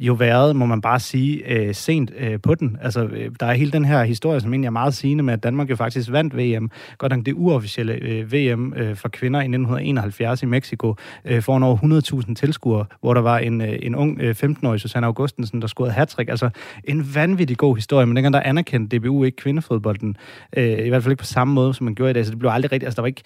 jo 0.00 0.12
været, 0.12 0.56
må 0.56 0.66
man 0.66 0.80
bare 0.80 1.00
sige, 1.00 1.52
øh, 1.52 1.74
sent 1.74 2.12
øh, 2.18 2.40
på 2.40 2.54
den. 2.54 2.78
Altså, 2.82 3.04
øh, 3.04 3.30
der 3.40 3.46
er 3.46 3.52
hele 3.52 3.70
den 3.70 3.84
her 3.84 4.04
historie, 4.04 4.40
som 4.40 4.52
egentlig 4.52 4.66
er 4.66 4.70
meget 4.70 4.94
sigende 4.94 5.24
med, 5.24 5.32
at 5.32 5.42
Danmark 5.42 5.70
jo 5.70 5.76
faktisk 5.76 6.12
vandt 6.12 6.36
VM. 6.36 6.70
Godt 6.98 7.12
nok 7.12 7.26
det 7.26 7.34
uofficielle 7.36 7.92
øh, 7.92 8.32
VM 8.32 8.74
øh, 8.76 8.96
for 8.96 9.08
kvinder 9.08 9.40
i 9.40 9.42
1971 9.42 10.42
i 10.42 10.46
Mexico, 10.46 10.94
øh, 11.24 11.42
foran 11.42 11.62
over 11.62 12.22
100.000 12.26 12.34
tilskuere, 12.34 12.84
hvor 13.00 13.14
der 13.14 13.20
var 13.20 13.38
en, 13.38 13.60
øh, 13.60 13.78
en 13.82 13.94
ung 13.94 14.20
øh, 14.20 14.34
15-årig 14.44 14.80
Susanne 14.80 15.06
Augustensen, 15.06 15.60
der 15.60 15.66
scorede 15.66 15.92
hat 15.92 16.14
Altså, 16.18 16.50
en 16.84 17.14
vanvittig 17.14 17.56
god 17.56 17.76
historie, 17.76 18.06
men 18.06 18.16
dengang 18.16 18.34
der 18.34 18.40
anerkendte 18.40 18.98
DBU 18.98 19.24
ikke 19.24 19.36
kvindefodbolden, 19.36 20.16
øh, 20.56 20.86
i 20.86 20.88
hvert 20.88 21.02
fald 21.02 21.12
ikke 21.12 21.20
på 21.20 21.26
samme 21.26 21.54
måde, 21.54 21.74
som 21.74 21.84
man 21.84 21.94
gjorde 21.94 22.10
i 22.10 22.14
dag, 22.14 22.24
så 22.24 22.30
det 22.30 22.38
blev 22.38 22.50
aldrig 22.50 22.72
rigtigt, 22.72 22.86
altså 22.86 22.96
der 22.96 23.02
var 23.02 23.06
ikke, 23.06 23.22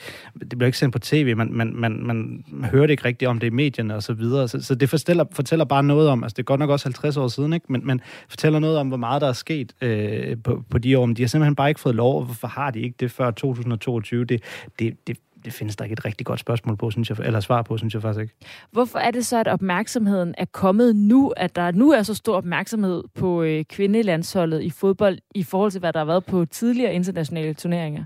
det 0.50 0.58
blev 0.58 0.66
ikke 0.66 0.78
sendt 0.78 0.92
på 0.92 0.98
tv, 0.98 1.34
man, 1.50 1.76
man, 1.76 2.02
man, 2.02 2.44
man 2.46 2.72
det 2.72 2.90
ikke 2.90 3.05
rigtigt 3.05 3.28
om 3.28 3.38
det 3.38 3.46
i 3.46 3.50
medierne 3.50 3.94
og 3.94 4.02
så 4.02 4.12
videre, 4.12 4.48
så, 4.48 4.62
så 4.62 4.74
det 4.74 4.90
fortæller, 4.90 5.24
fortæller 5.33 5.64
bare 5.64 5.83
noget 5.83 6.09
om, 6.09 6.24
altså 6.24 6.35
det 6.35 6.42
er 6.42 6.44
godt 6.44 6.61
nok 6.61 6.70
også 6.70 6.87
50 6.87 7.16
år 7.16 7.28
siden, 7.28 7.52
ikke? 7.52 7.66
Men, 7.68 7.87
men 7.87 8.00
fortæller 8.28 8.59
noget 8.59 8.78
om, 8.78 8.88
hvor 8.88 8.96
meget 8.96 9.22
der 9.22 9.28
er 9.28 9.33
sket 9.33 9.72
øh, 9.81 10.37
på, 10.44 10.64
på 10.70 10.78
de 10.78 10.98
år, 10.98 11.07
men 11.07 11.16
de 11.16 11.22
har 11.22 11.28
simpelthen 11.28 11.57
bare 11.57 11.68
ikke 11.68 11.81
fået 11.81 11.94
lov, 11.94 12.18
og 12.18 12.24
hvorfor 12.24 12.48
har 12.48 12.70
de 12.70 12.81
ikke 12.81 12.96
det 13.00 13.11
før 13.11 13.31
2022? 13.31 14.24
Det, 14.24 14.42
det, 14.78 15.07
det, 15.07 15.18
det 15.44 15.52
findes 15.52 15.76
der 15.76 15.85
ikke 15.85 15.92
et 15.92 16.05
rigtig 16.05 16.26
godt 16.26 16.40
spørgsmål 16.40 16.76
på, 16.76 16.90
synes 16.90 17.11
jeg, 17.11 17.18
eller 17.24 17.40
svar 17.40 17.62
på, 17.62 17.78
synes 17.78 17.94
jeg 17.94 18.02
faktisk 18.02 18.22
ikke. 18.22 18.35
Hvorfor 18.70 18.98
er 18.98 19.11
det 19.11 19.26
så, 19.26 19.38
at 19.38 19.48
opmærksomheden 19.48 20.35
er 20.38 20.44
kommet 20.44 20.96
nu, 20.96 21.33
at 21.37 21.57
der 21.57 21.70
nu 21.70 21.92
er 21.92 22.02
så 22.02 22.14
stor 22.14 22.37
opmærksomhed 22.37 23.02
på 23.14 23.42
øh, 23.42 23.64
kvindelandsholdet 23.64 24.62
i 24.62 24.70
fodbold, 24.70 25.18
i 25.35 25.42
forhold 25.42 25.70
til, 25.70 25.81
hvad 25.81 25.92
der 25.92 26.00
har 26.00 26.05
været 26.05 26.24
på 26.24 26.44
tidligere 26.44 26.94
internationale 26.94 27.55
turneringer? 27.55 28.05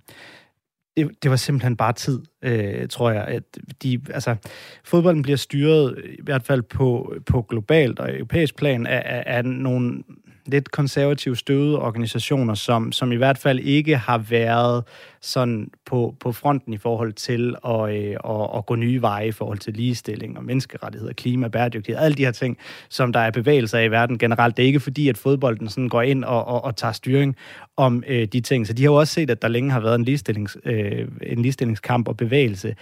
Det, 0.97 1.23
det 1.23 1.31
var 1.31 1.37
simpelthen 1.37 1.77
bare 1.77 1.93
tid, 1.93 2.21
øh, 2.43 2.89
tror 2.89 3.11
jeg. 3.11 3.25
At 3.25 3.43
de, 3.83 4.01
altså, 4.11 4.37
fodbolden 4.85 5.23
bliver 5.23 5.37
styret, 5.37 5.99
øh, 5.99 6.13
i 6.13 6.23
hvert 6.23 6.43
fald 6.43 6.63
på, 6.63 7.15
på 7.27 7.43
globalt 7.43 7.99
og 7.99 8.15
europæisk 8.15 8.57
plan, 8.57 8.87
af, 8.87 9.03
af, 9.05 9.37
af 9.37 9.45
nogle 9.45 10.03
lidt 10.47 10.71
konservative 10.71 11.37
støvede 11.37 11.79
organisationer, 11.79 12.55
som, 12.55 12.93
som 12.93 13.13
i 13.13 13.17
hvert 13.17 13.39
fald 13.39 13.61
ikke 13.61 13.97
har 13.97 14.19
været 14.19 14.85
sådan 15.21 15.71
på, 15.87 16.15
på 16.21 16.33
fronten 16.33 16.73
i 16.73 16.77
forhold 16.77 17.13
til 17.13 17.55
at, 17.65 17.95
øh, 17.97 18.17
at, 18.25 18.49
at 18.57 18.67
gå 18.67 18.75
nye 18.75 19.03
veje 19.03 19.29
i 19.29 19.33
forhold 19.33 19.59
til 19.59 19.75
ligestilling 19.75 20.39
og 20.39 20.45
menneskerettigheder, 20.45 21.13
klima, 21.13 21.49
bæredygtighed, 21.49 22.03
alle 22.03 22.17
de 22.17 22.25
her 22.25 22.33
ting, 22.33 22.59
som 22.89 23.13
der 23.13 23.21
er 23.21 23.31
bevægelser 23.31 23.79
i 23.79 23.91
verden 23.91 24.19
generelt. 24.19 24.57
Det 24.57 24.63
er 24.63 24.67
ikke 24.67 24.81
fordi, 24.81 25.09
at 25.09 25.19
fodbolden 25.19 25.69
sådan 25.69 25.89
går 25.89 26.03
ind 26.03 26.25
og, 26.25 26.45
og, 26.45 26.65
og 26.65 26.77
tager 26.77 26.93
styring 26.93 27.37
om 27.77 28.05
øh, 28.07 28.25
de 28.25 28.41
ting. 28.41 28.67
Så 28.67 28.73
de 28.73 28.83
har 28.83 28.91
jo 28.91 28.95
også 28.95 29.15
set, 29.15 29.31
at 29.31 29.43
der 29.43 29.49
længe 29.49 29.71
har 29.71 29.81
været 29.81 29.95
en, 29.95 30.05
ligestillings, 30.05 30.57
øh, 30.65 31.09
en 31.23 31.43
ligestillingskamp 31.43 32.09
og 32.09 32.17
bevægelse 32.17 32.75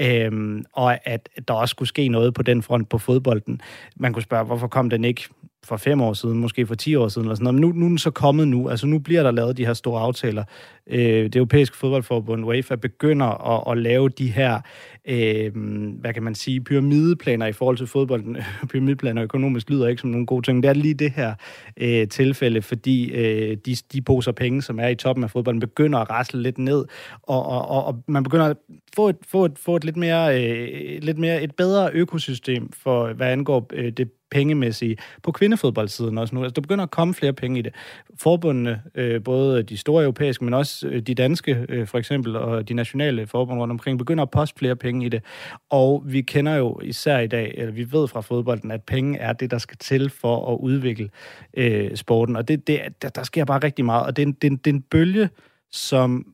øhm, 0.00 0.64
og 0.72 1.08
at 1.08 1.28
der 1.48 1.54
også 1.54 1.72
skulle 1.72 1.88
ske 1.88 2.08
noget 2.08 2.34
på 2.34 2.42
den 2.42 2.62
front 2.62 2.88
på 2.88 2.98
fodbolden. 2.98 3.60
Man 3.96 4.12
kunne 4.12 4.22
spørge, 4.22 4.44
hvorfor 4.44 4.66
kom 4.66 4.90
den 4.90 5.04
ikke 5.04 5.28
for 5.64 5.76
fem 5.76 6.00
år 6.00 6.12
siden, 6.12 6.38
måske 6.38 6.66
for 6.66 6.74
ti 6.74 6.94
år 6.94 7.08
siden, 7.08 7.26
eller 7.26 7.34
sådan 7.34 7.44
noget. 7.44 7.54
Men 7.54 7.60
nu, 7.60 7.72
nu 7.72 7.84
er 7.84 7.88
den 7.88 7.98
så 7.98 8.10
kommet 8.10 8.48
nu. 8.48 8.68
Altså 8.68 8.86
nu 8.86 8.98
bliver 8.98 9.22
der 9.22 9.30
lavet 9.30 9.56
de 9.56 9.66
her 9.66 9.72
store 9.72 10.00
aftaler. 10.00 10.44
Øh, 10.86 11.24
det 11.24 11.36
europæiske 11.36 11.76
fodboldforbund, 11.76 12.44
UEFA, 12.44 12.76
begynder 12.76 13.26
at, 13.26 13.72
at 13.72 13.78
lave 13.78 14.08
de 14.08 14.30
her, 14.30 14.60
øh, 15.08 15.52
hvad 16.00 16.14
kan 16.14 16.22
man 16.22 16.34
sige, 16.34 16.60
pyramideplaner 16.60 17.46
i 17.46 17.52
forhold 17.52 17.76
til 17.76 17.86
fodbolden. 17.86 18.36
Pyramideplaner 18.70 19.22
økonomisk 19.22 19.70
lyder 19.70 19.88
ikke 19.88 20.00
som 20.00 20.10
nogen 20.10 20.26
gode 20.26 20.46
ting. 20.46 20.62
Det 20.62 20.68
er 20.68 20.72
lige 20.72 20.94
det 20.94 21.10
her 21.10 21.34
øh, 21.76 22.08
tilfælde, 22.08 22.62
fordi 22.62 23.12
øh, 23.12 23.56
de, 23.66 23.76
de 23.92 24.02
poser 24.02 24.32
penge, 24.32 24.62
som 24.62 24.80
er 24.80 24.88
i 24.88 24.94
toppen 24.94 25.24
af 25.24 25.30
fodbolden, 25.30 25.60
begynder 25.60 25.98
at 25.98 26.10
rasle 26.10 26.42
lidt 26.42 26.58
ned, 26.58 26.84
og, 27.22 27.46
og, 27.46 27.68
og, 27.68 27.84
og 27.84 28.02
man 28.08 28.22
begynder 28.22 28.46
at 28.46 28.56
få 28.96 29.08
et, 29.08 29.16
få 29.28 29.44
et, 29.44 29.58
få 29.58 29.76
et 29.76 29.84
lidt 29.84 29.96
mere, 29.96 30.42
øh, 30.42 31.02
lidt 31.02 31.18
mere, 31.18 31.42
et 31.42 31.54
bedre 31.56 31.90
økosystem 31.92 32.72
for, 32.72 33.12
hvad 33.12 33.26
angår 33.26 33.66
øh, 33.72 33.92
det 33.92 34.10
pengemæssige 34.34 34.96
på 35.22 35.32
kvindefodboldsiden 35.32 36.18
også 36.18 36.34
nu. 36.34 36.42
Altså, 36.42 36.54
der 36.54 36.60
begynder 36.60 36.84
at 36.84 36.90
komme 36.90 37.14
flere 37.14 37.32
penge 37.32 37.58
i 37.58 37.62
det. 37.62 37.74
Forbundene, 38.18 38.82
øh, 38.94 39.22
både 39.24 39.62
de 39.62 39.76
store 39.76 40.02
europæiske, 40.02 40.44
men 40.44 40.54
også 40.54 40.88
øh, 40.88 41.02
de 41.02 41.14
danske 41.14 41.66
øh, 41.68 41.86
for 41.86 41.98
eksempel, 41.98 42.36
og 42.36 42.68
de 42.68 42.74
nationale 42.74 43.26
forbund 43.26 43.60
rundt 43.60 43.72
omkring, 43.72 43.98
begynder 43.98 44.22
at 44.22 44.30
poste 44.30 44.58
flere 44.58 44.76
penge 44.76 45.06
i 45.06 45.08
det. 45.08 45.22
Og 45.70 46.02
vi 46.06 46.20
kender 46.20 46.54
jo 46.54 46.80
især 46.80 47.18
i 47.18 47.26
dag, 47.26 47.54
eller 47.56 47.72
vi 47.72 47.92
ved 47.92 48.08
fra 48.08 48.20
fodbolden, 48.20 48.70
at 48.70 48.82
penge 48.82 49.18
er 49.18 49.32
det, 49.32 49.50
der 49.50 49.58
skal 49.58 49.76
til 49.80 50.10
for 50.10 50.52
at 50.52 50.58
udvikle 50.60 51.10
øh, 51.56 51.96
sporten. 51.96 52.36
Og 52.36 52.48
det, 52.48 52.66
det, 52.66 52.80
der, 53.02 53.08
der 53.08 53.22
sker 53.22 53.44
bare 53.44 53.58
rigtig 53.58 53.84
meget, 53.84 54.06
og 54.06 54.16
det 54.16 54.22
er, 54.22 54.26
en, 54.26 54.32
det, 54.32 54.44
er 54.44 54.50
en, 54.50 54.56
det 54.56 54.70
er 54.70 54.74
en 54.74 54.82
bølge, 54.82 55.28
som 55.72 56.26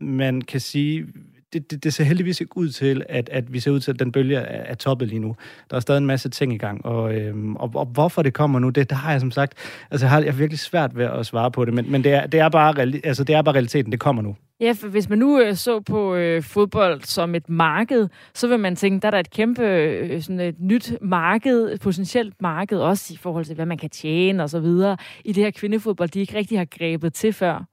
man 0.00 0.40
kan 0.40 0.60
sige, 0.60 1.06
det, 1.52 1.70
det, 1.70 1.84
det 1.84 1.94
ser 1.94 2.04
heldigvis 2.04 2.40
ikke 2.40 2.56
ud 2.56 2.68
til, 2.68 3.02
at, 3.08 3.28
at 3.28 3.52
vi 3.52 3.60
ser 3.60 3.70
ud 3.70 3.80
til, 3.80 3.90
at 3.90 3.98
den 3.98 4.12
bølge 4.12 4.36
er, 4.36 4.62
er 4.62 4.74
toppet 4.74 5.08
lige 5.08 5.18
nu. 5.18 5.36
Der 5.70 5.76
er 5.76 5.80
stadig 5.80 5.98
en 5.98 6.06
masse 6.06 6.28
ting 6.28 6.52
i 6.52 6.58
gang, 6.58 6.86
og, 6.86 7.14
øhm, 7.14 7.56
og, 7.56 7.70
og 7.74 7.86
hvorfor 7.86 8.22
det 8.22 8.34
kommer 8.34 8.58
nu, 8.58 8.68
det, 8.68 8.90
det 8.90 8.98
har 8.98 9.10
jeg 9.10 9.20
som 9.20 9.30
sagt, 9.30 9.54
altså 9.90 10.06
jeg 10.06 10.10
har, 10.10 10.20
jeg 10.20 10.38
virkelig 10.38 10.58
svært 10.58 10.96
ved 10.96 11.04
at 11.04 11.26
svare 11.26 11.50
på 11.50 11.64
det, 11.64 11.74
men, 11.74 11.90
men 11.90 12.04
det, 12.04 12.12
er, 12.12 12.26
det, 12.26 12.40
er 12.40 12.48
bare, 12.48 12.80
altså, 13.04 13.24
det 13.24 13.34
er 13.34 13.42
bare 13.42 13.54
realiteten, 13.54 13.92
det 13.92 14.00
kommer 14.00 14.22
nu. 14.22 14.36
Ja, 14.60 14.72
for 14.72 14.88
hvis 14.88 15.08
man 15.08 15.18
nu 15.18 15.40
øh, 15.40 15.56
så 15.56 15.80
på 15.80 16.14
øh, 16.14 16.42
fodbold 16.42 17.00
som 17.00 17.34
et 17.34 17.48
marked, 17.48 18.08
så 18.34 18.48
vil 18.48 18.60
man 18.60 18.76
tænke, 18.76 19.02
der 19.02 19.06
er 19.06 19.10
der 19.10 19.18
et 19.18 19.30
kæmpe 19.30 19.62
øh, 19.62 20.22
sådan 20.22 20.40
et 20.40 20.60
nyt 20.60 20.92
marked, 21.02 21.72
et 21.72 21.80
potentielt 21.80 22.34
marked, 22.40 22.78
også 22.78 23.14
i 23.14 23.16
forhold 23.16 23.44
til, 23.44 23.54
hvad 23.54 23.66
man 23.66 23.78
kan 23.78 23.90
tjene 23.90 24.42
og 24.42 24.50
så 24.50 24.60
videre, 24.60 24.96
i 25.24 25.32
det 25.32 25.44
her 25.44 25.50
kvindefodbold, 25.50 26.08
de 26.08 26.20
ikke 26.20 26.36
rigtig 26.36 26.58
har 26.58 26.66
grebet 26.78 27.14
til 27.14 27.32
før. 27.32 27.64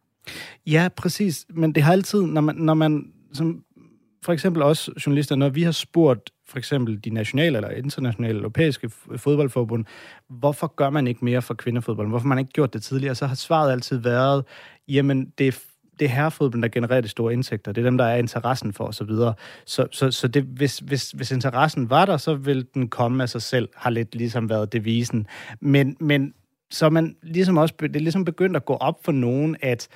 Ja, 0.68 0.88
præcis. 0.98 1.46
Men 1.50 1.76
det 1.76 1.84
har 1.84 1.92
altid, 1.92 2.22
når 2.22 2.42
man, 2.42 2.56
når 2.56 2.74
man 2.74 3.13
som 3.34 3.64
for 4.24 4.34
eksempel 4.34 4.62
også 4.62 4.92
journalister, 5.06 5.36
når 5.36 5.50
vi 5.50 5.64
har 5.64 5.72
spurgt 5.72 6.30
for 6.48 6.58
eksempel 6.58 7.04
de 7.04 7.10
nationale 7.10 7.58
eller 7.58 7.70
internationale 7.70 8.40
europæiske 8.40 8.90
fodboldforbund, 9.18 9.86
hvorfor 10.30 10.68
gør 10.76 10.90
man 10.90 11.08
ikke 11.08 11.26
mere 11.26 11.42
for 11.42 11.54
kvindefodbold? 11.54 12.10
Hvorfor 12.10 12.28
man 12.28 12.40
ikke 12.40 12.52
gjort 12.52 12.74
det 12.74 12.84
tidligere? 12.84 13.16
Så 13.16 13.26
har 13.26 13.36
svaret 13.36 13.72
altid 13.72 13.98
været, 13.98 14.46
jamen 14.88 15.34
det 15.38 15.48
er 15.48 15.52
det 16.00 16.06
er 16.06 16.10
herrefodbolden, 16.10 16.64
der 16.64 16.70
genererer 16.70 17.02
de 17.02 17.08
store 17.08 17.34
indtægter. 17.34 17.72
Det 17.72 17.82
er 17.82 17.86
dem, 17.86 17.98
der 17.98 18.06
er 18.06 18.16
interessen 18.16 18.74
for 18.74 18.84
osv. 18.84 19.08
Så, 19.08 19.34
så, 19.66 19.88
så, 19.92 20.12
så 20.12 20.28
det, 20.28 20.44
hvis, 20.44 20.80
hvis, 20.80 21.12
hvis 21.12 21.32
interessen 21.32 21.90
var 21.90 22.06
der, 22.06 22.18
så 22.18 22.36
vil 22.36 22.68
den 22.74 22.88
komme 22.88 23.24
af 23.24 23.30
sig 23.30 23.42
selv, 23.42 23.70
har 23.76 23.90
lidt 23.90 24.16
ligesom 24.16 24.50
været 24.50 24.74
devisen. 24.74 25.28
Men, 25.60 25.98
men 26.00 26.34
så 26.72 26.90
man 26.90 27.16
ligesom 27.24 27.58
også, 27.58 27.74
det 27.80 27.96
er 27.96 28.00
ligesom 28.00 28.26
begyndt 28.26 28.56
at 28.56 28.66
gå 28.66 28.74
op 28.74 29.06
for 29.06 29.12
nogen, 29.12 29.56
at 29.62 29.88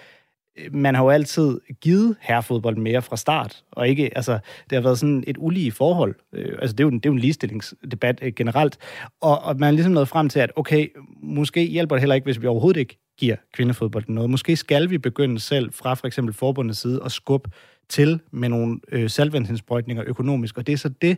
man 0.71 0.95
har 0.95 1.03
jo 1.03 1.09
altid 1.09 1.59
givet 1.81 2.15
herrefodbold 2.21 2.77
mere 2.77 3.01
fra 3.01 3.17
start, 3.17 3.63
og 3.71 3.87
ikke, 3.87 4.17
altså, 4.17 4.39
det 4.69 4.75
har 4.75 4.81
været 4.81 4.99
sådan 4.99 5.23
et 5.27 5.35
ulige 5.39 5.71
forhold. 5.71 6.15
Øh, 6.33 6.57
altså, 6.61 6.73
det 6.73 6.79
er 6.79 6.83
jo 6.83 6.89
en, 6.89 6.95
det 6.95 7.05
er 7.05 7.09
jo 7.09 7.13
en 7.13 7.19
ligestillingsdebat 7.19 8.19
øh, 8.21 8.33
generelt, 8.35 8.77
og, 9.21 9.43
og 9.43 9.57
man 9.59 9.67
er 9.67 9.71
ligesom 9.71 9.93
nået 9.93 10.07
frem 10.07 10.29
til, 10.29 10.39
at 10.39 10.51
okay, 10.55 10.87
måske 11.23 11.63
hjælper 11.63 11.95
det 11.95 12.01
heller 12.01 12.15
ikke, 12.15 12.25
hvis 12.25 12.41
vi 12.41 12.47
overhovedet 12.47 12.79
ikke 12.79 12.97
giver 13.17 13.35
kvindefodbold 13.53 14.03
noget. 14.07 14.29
Måske 14.29 14.55
skal 14.55 14.89
vi 14.89 14.97
begynde 14.97 15.39
selv 15.39 15.73
fra 15.73 15.93
for 15.93 16.07
eksempel 16.07 16.33
forbundets 16.33 16.79
side 16.79 17.01
at 17.05 17.11
skubbe 17.11 17.49
til 17.89 18.19
med 18.31 18.49
nogle 18.49 18.79
øh, 18.91 19.09
salvandsindsprøjtninger 19.09 20.03
økonomisk, 20.07 20.57
og 20.57 20.67
det 20.67 20.73
er 20.73 20.77
så 20.77 20.89
det, 20.89 21.17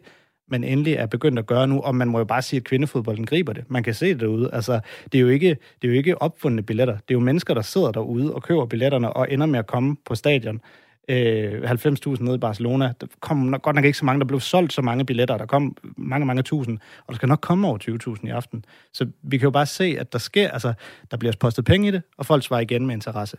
man 0.49 0.63
endelig 0.63 0.93
er 0.93 1.05
begyndt 1.05 1.39
at 1.39 1.45
gøre 1.45 1.67
nu, 1.67 1.81
og 1.81 1.95
man 1.95 2.07
må 2.07 2.17
jo 2.17 2.25
bare 2.25 2.41
sige, 2.41 2.57
at 2.57 2.63
kvindefodbolden 2.63 3.25
griber 3.25 3.53
det. 3.53 3.63
Man 3.67 3.83
kan 3.83 3.93
se 3.93 4.05
det 4.09 4.19
derude. 4.19 4.49
Altså, 4.53 4.79
det 5.11 5.17
er 5.17 5.21
jo 5.21 5.27
ikke, 5.27 5.49
det 5.49 5.87
er 5.87 5.91
jo 5.91 5.93
ikke 5.93 6.21
opfundne 6.21 6.63
billetter. 6.63 6.93
Det 6.93 7.09
er 7.09 7.13
jo 7.13 7.19
mennesker, 7.19 7.53
der 7.53 7.61
sidder 7.61 7.91
derude 7.91 8.35
og 8.35 8.43
køber 8.43 8.65
billetterne 8.65 9.13
og 9.13 9.31
ender 9.31 9.45
med 9.45 9.59
at 9.59 9.67
komme 9.67 9.95
på 10.05 10.15
stadion. 10.15 10.61
Øh, 11.09 11.71
90.000 11.71 12.23
nede 12.23 12.35
i 12.35 12.37
Barcelona. 12.37 12.93
Der 13.01 13.07
kom 13.19 13.59
godt 13.61 13.75
nok 13.75 13.85
ikke 13.85 13.97
så 13.97 14.05
mange, 14.05 14.19
der 14.19 14.25
blev 14.25 14.39
solgt 14.39 14.73
så 14.73 14.81
mange 14.81 15.05
billetter. 15.05 15.37
Der 15.37 15.45
kom 15.45 15.77
mange, 15.97 16.25
mange 16.25 16.43
tusind, 16.43 16.77
og 16.99 17.05
der 17.07 17.15
skal 17.15 17.29
nok 17.29 17.41
komme 17.41 17.67
over 17.67 17.77
20.000 18.17 18.27
i 18.27 18.29
aften. 18.29 18.65
Så 18.93 19.07
vi 19.23 19.37
kan 19.37 19.45
jo 19.45 19.51
bare 19.51 19.65
se, 19.65 19.95
at 19.99 20.13
der 20.13 20.19
sker, 20.19 20.49
altså, 20.49 20.73
der 21.11 21.17
bliver 21.17 21.33
postet 21.39 21.65
penge 21.65 21.87
i 21.87 21.91
det, 21.91 22.01
og 22.17 22.25
folk 22.25 22.43
svarer 22.43 22.61
igen 22.61 22.85
med 22.85 22.95
interesse. 22.95 23.37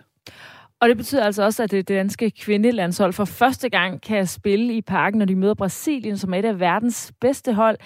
Og 0.80 0.88
det 0.88 0.96
betyder 0.96 1.24
altså 1.24 1.42
også, 1.42 1.62
at 1.62 1.70
det 1.70 1.88
danske 1.88 2.30
kvindelandshold 2.30 3.12
for 3.12 3.24
første 3.24 3.68
gang 3.68 4.02
kan 4.02 4.26
spille 4.26 4.74
i 4.74 4.82
parken, 4.82 5.18
når 5.18 5.26
de 5.26 5.36
møder 5.36 5.54
Brasilien, 5.54 6.18
som 6.18 6.34
er 6.34 6.38
et 6.38 6.44
af 6.44 6.60
verdens 6.60 7.12
bedste 7.20 7.54
hold. 7.54 7.76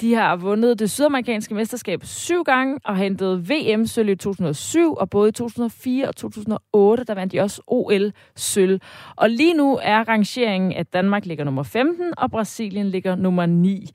De 0.00 0.14
har 0.14 0.36
vundet 0.36 0.78
det 0.78 0.90
sydamerikanske 0.90 1.54
mesterskab 1.54 2.04
syv 2.04 2.44
gange 2.44 2.78
og 2.84 2.96
hentet 2.96 3.50
VM-sølv 3.50 4.08
i 4.08 4.16
2007, 4.16 4.94
og 4.94 5.10
både 5.10 5.28
i 5.28 5.32
2004 5.32 6.08
og 6.08 6.16
2008, 6.16 7.04
der 7.04 7.14
vandt 7.14 7.32
de 7.32 7.40
også 7.40 7.62
OL-sølv. 7.66 8.80
Og 9.16 9.30
lige 9.30 9.54
nu 9.54 9.78
er 9.82 10.08
rangeringen, 10.08 10.72
at 10.72 10.92
Danmark 10.92 11.26
ligger 11.26 11.44
nummer 11.44 11.62
15, 11.62 12.12
og 12.18 12.30
Brasilien 12.30 12.86
ligger 12.86 13.14
nummer 13.14 13.46
9. 13.46 13.90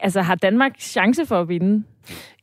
Altså, 0.00 0.20
har 0.20 0.34
Danmark 0.34 0.80
chance 0.80 1.26
for 1.26 1.40
at 1.40 1.48
vinde? 1.48 1.84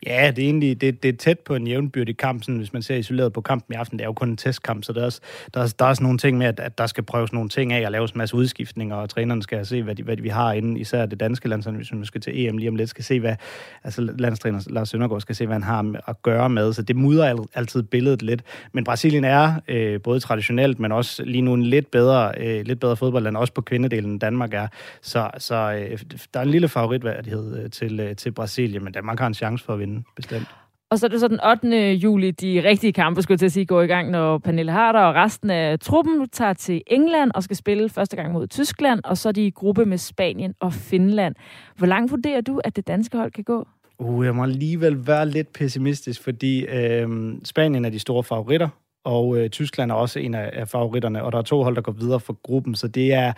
Ja, 0.05 0.31
det 0.35 0.43
er 0.43 0.47
egentlig 0.47 0.81
det, 0.81 1.03
det 1.03 1.09
er 1.09 1.17
tæt 1.17 1.39
på 1.39 1.55
en 1.55 1.67
jævnbyrdig 1.67 2.17
kamp, 2.17 2.43
sådan, 2.43 2.57
hvis 2.57 2.73
man 2.73 2.81
ser 2.81 2.95
isoleret 2.95 3.33
på 3.33 3.41
kampen 3.41 3.73
i 3.73 3.77
aften. 3.77 3.99
Det 3.99 4.03
er 4.03 4.07
jo 4.07 4.13
kun 4.13 4.29
en 4.29 4.37
testkamp, 4.37 4.83
så 4.83 4.93
der 4.93 5.01
er, 5.01 5.05
også, 5.05 5.21
der, 5.53 5.61
er, 5.61 5.73
der 5.79 5.85
er 5.85 5.89
også 5.89 6.03
nogle 6.03 6.17
ting 6.17 6.37
med, 6.37 6.47
at, 6.47 6.59
at 6.59 6.77
der 6.77 6.87
skal 6.87 7.03
prøves 7.03 7.33
nogle 7.33 7.49
ting 7.49 7.73
af 7.73 7.85
og 7.85 7.91
laves 7.91 8.11
en 8.11 8.17
masse 8.17 8.35
udskiftninger, 8.35 8.95
og 8.95 9.09
trænerne 9.09 9.43
skal 9.43 9.65
se, 9.65 9.83
hvad, 9.83 9.95
de, 9.95 10.03
hvad 10.03 10.17
de, 10.17 10.21
vi 10.21 10.29
har 10.29 10.53
inde, 10.53 10.79
især 10.79 11.05
det 11.05 11.19
danske 11.19 11.47
landshold, 11.47 11.75
hvis 11.75 11.91
vi 11.93 12.05
skal 12.05 12.21
til 12.21 12.47
EM 12.47 12.57
lige 12.57 12.69
om 12.69 12.75
lidt, 12.75 12.89
skal 12.89 13.03
se, 13.03 13.19
hvad 13.19 13.35
altså 13.83 14.01
landstræner 14.01 14.63
Lars 14.69 14.89
Søndergaard 14.89 15.21
skal 15.21 15.35
se, 15.35 15.45
hvad 15.45 15.55
han 15.55 15.63
har 15.63 15.95
at 16.07 16.21
gøre 16.21 16.49
med. 16.49 16.73
Så 16.73 16.81
det 16.81 16.95
mudrer 16.95 17.45
altid 17.53 17.83
billedet 17.83 18.21
lidt. 18.21 18.43
Men 18.71 18.83
Brasilien 18.83 19.23
er 19.23 19.53
øh, 19.67 20.01
både 20.01 20.19
traditionelt, 20.19 20.79
men 20.79 20.91
også 20.91 21.23
lige 21.23 21.41
nu 21.41 21.53
en 21.53 21.63
lidt 21.63 21.91
bedre, 21.91 22.31
øh, 22.37 22.65
lidt 22.65 22.79
bedre 22.79 22.97
fodboldland, 22.97 23.37
også 23.37 23.53
på 23.53 23.61
kvindedelen, 23.61 24.11
end 24.11 24.19
Danmark 24.19 24.53
er. 24.53 24.67
Så, 25.01 25.29
så 25.37 25.55
øh, 25.55 25.99
der 26.33 26.39
er 26.39 26.43
en 26.43 26.49
lille 26.49 26.67
favoritværdighed 26.67 27.63
øh, 27.63 27.69
til, 27.69 27.99
øh, 27.99 28.15
til 28.15 28.31
Brasilien, 28.31 28.83
men 28.83 28.93
Danmark 28.93 29.19
har 29.19 29.27
en 29.27 29.33
chance 29.33 29.48
for 29.57 29.73
at 29.73 29.79
vinde, 29.79 30.03
bestemt. 30.15 30.47
Og 30.91 30.99
så 30.99 31.05
er 31.05 31.09
det 31.09 31.19
så 31.19 31.27
den 31.27 31.39
8. 31.51 31.91
juli, 31.91 32.31
de 32.31 32.63
rigtige 32.63 32.93
kampe, 32.93 33.21
skulle 33.21 33.33
jeg 33.33 33.39
til 33.39 33.45
at 33.45 33.51
sige, 33.51 33.65
går 33.65 33.81
i 33.81 33.87
gang, 33.87 34.09
når 34.09 34.37
Pernille 34.37 34.71
Harder 34.71 34.99
og 34.99 35.15
resten 35.15 35.49
af 35.49 35.79
truppen 35.79 36.29
tager 36.29 36.53
til 36.53 36.81
England 36.87 37.31
og 37.35 37.43
skal 37.43 37.55
spille 37.55 37.89
første 37.89 38.15
gang 38.15 38.33
mod 38.33 38.47
Tyskland, 38.47 39.01
og 39.03 39.17
så 39.17 39.29
er 39.29 39.33
de 39.33 39.45
i 39.45 39.51
gruppe 39.51 39.85
med 39.85 39.97
Spanien 39.97 40.53
og 40.59 40.73
Finland. 40.73 41.35
Hvor 41.77 41.87
langt 41.87 42.11
vurderer 42.11 42.41
du, 42.41 42.61
at 42.63 42.75
det 42.75 42.87
danske 42.87 43.17
hold 43.17 43.31
kan 43.31 43.43
gå? 43.43 43.67
Uh, 43.99 44.25
jeg 44.25 44.35
må 44.35 44.43
alligevel 44.43 45.07
være 45.07 45.29
lidt 45.29 45.53
pessimistisk, 45.53 46.23
fordi 46.23 46.65
øh, 46.65 47.33
Spanien 47.43 47.85
er 47.85 47.89
de 47.89 47.99
store 47.99 48.23
favoritter, 48.23 48.69
og 49.03 49.37
øh, 49.37 49.49
Tyskland 49.49 49.91
er 49.91 49.95
også 49.95 50.19
en 50.19 50.33
af, 50.33 50.49
af 50.53 50.67
favoritterne, 50.67 51.23
og 51.23 51.31
der 51.31 51.37
er 51.37 51.41
to 51.41 51.63
hold, 51.63 51.75
der 51.75 51.81
går 51.81 51.91
videre 51.91 52.19
for 52.19 52.33
gruppen, 52.43 52.75
så 52.75 52.87
det 52.87 53.13
er, 53.13 53.33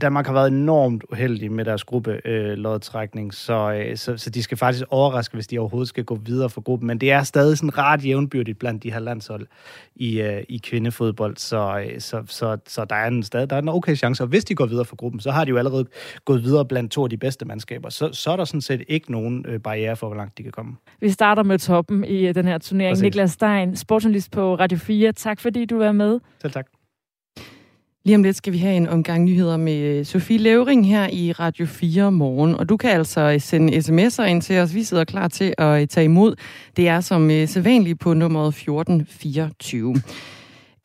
Danmark 0.00 0.26
har 0.26 0.32
været 0.32 0.48
enormt 0.48 1.04
uheldig 1.12 1.52
med 1.52 1.64
deres 1.64 1.84
gruppe 1.84 2.20
øh, 2.24 2.56
lodtrækning, 2.58 3.34
så, 3.34 3.72
øh, 3.72 3.96
så, 3.96 4.16
så 4.16 4.30
de 4.30 4.42
skal 4.42 4.58
faktisk 4.58 4.84
overraske, 4.90 5.34
hvis 5.34 5.46
de 5.46 5.58
overhovedet 5.58 5.88
skal 5.88 6.04
gå 6.04 6.14
videre 6.14 6.50
for 6.50 6.60
gruppen. 6.60 6.86
Men 6.86 6.98
det 6.98 7.12
er 7.12 7.22
stadig 7.22 7.58
sådan 7.58 7.78
ret 7.78 8.04
jævnbyrdigt 8.04 8.58
blandt 8.58 8.82
de 8.82 8.92
her 8.92 8.98
landshold 8.98 9.46
i, 9.94 10.20
øh, 10.20 10.42
i 10.48 10.56
kvindefodbold, 10.56 11.36
så, 11.36 11.84
øh, 11.86 12.00
så, 12.00 12.22
så, 12.26 12.58
så 12.66 12.84
der 12.84 12.96
er 12.96 13.06
en 13.06 13.22
stadig 13.22 13.50
der 13.50 13.56
er 13.56 13.60
en 13.62 13.68
okay 13.68 13.96
chance. 13.96 14.22
Og 14.22 14.26
hvis 14.26 14.44
de 14.44 14.54
går 14.54 14.66
videre 14.66 14.84
for 14.84 14.96
gruppen, 14.96 15.20
så 15.20 15.30
har 15.30 15.44
de 15.44 15.50
jo 15.50 15.56
allerede 15.56 15.86
gået 16.24 16.42
videre 16.42 16.64
blandt 16.64 16.92
to 16.92 17.04
af 17.04 17.10
de 17.10 17.16
bedste 17.16 17.44
mandskaber. 17.44 17.88
Så, 17.88 18.12
så 18.12 18.30
er 18.30 18.36
der 18.36 18.44
sådan 18.44 18.60
set 18.60 18.82
ikke 18.88 19.12
nogen 19.12 19.44
øh, 19.48 19.60
barriere 19.60 19.96
for, 19.96 20.06
hvor 20.06 20.16
langt 20.16 20.38
de 20.38 20.42
kan 20.42 20.52
komme. 20.52 20.76
Vi 21.00 21.10
starter 21.10 21.42
med 21.42 21.58
toppen 21.58 22.04
i 22.04 22.26
øh, 22.26 22.34
den 22.34 22.46
her 22.46 22.58
turnering. 22.58 22.92
Præcis. 22.92 23.02
Niklas 23.02 23.30
Stein, 23.30 23.76
sportsjournalist 23.76 24.30
på 24.30 24.54
Radio 24.54 24.78
4. 24.78 25.12
Tak 25.12 25.40
fordi 25.40 25.64
du 25.64 25.78
var 25.78 25.92
med. 25.92 26.20
Selv 26.42 26.52
tak. 26.52 26.73
Lige 28.06 28.16
om 28.16 28.22
lidt 28.22 28.36
skal 28.36 28.52
vi 28.52 28.58
have 28.58 28.76
en 28.76 28.88
omgang 28.88 29.24
nyheder 29.24 29.56
med 29.56 29.78
øh, 29.78 30.04
Sofie 30.04 30.38
Levering 30.38 30.88
her 30.88 31.08
i 31.12 31.32
Radio 31.32 31.66
4 31.66 32.12
morgen. 32.12 32.54
Og 32.54 32.68
du 32.68 32.76
kan 32.76 32.90
altså 32.90 33.20
øh, 33.20 33.40
sende 33.40 33.76
sms'er 33.76 34.22
ind 34.22 34.42
til 34.42 34.58
os. 34.58 34.74
Vi 34.74 34.82
sidder 34.82 35.04
klar 35.04 35.28
til 35.28 35.54
at 35.58 35.82
øh, 35.82 35.88
tage 35.88 36.04
imod. 36.04 36.36
Det 36.76 36.88
er 36.88 37.00
som 37.00 37.30
sædvanligt 37.46 38.00
på 38.00 38.14
nummeret 38.14 38.48
1424. 38.48 39.94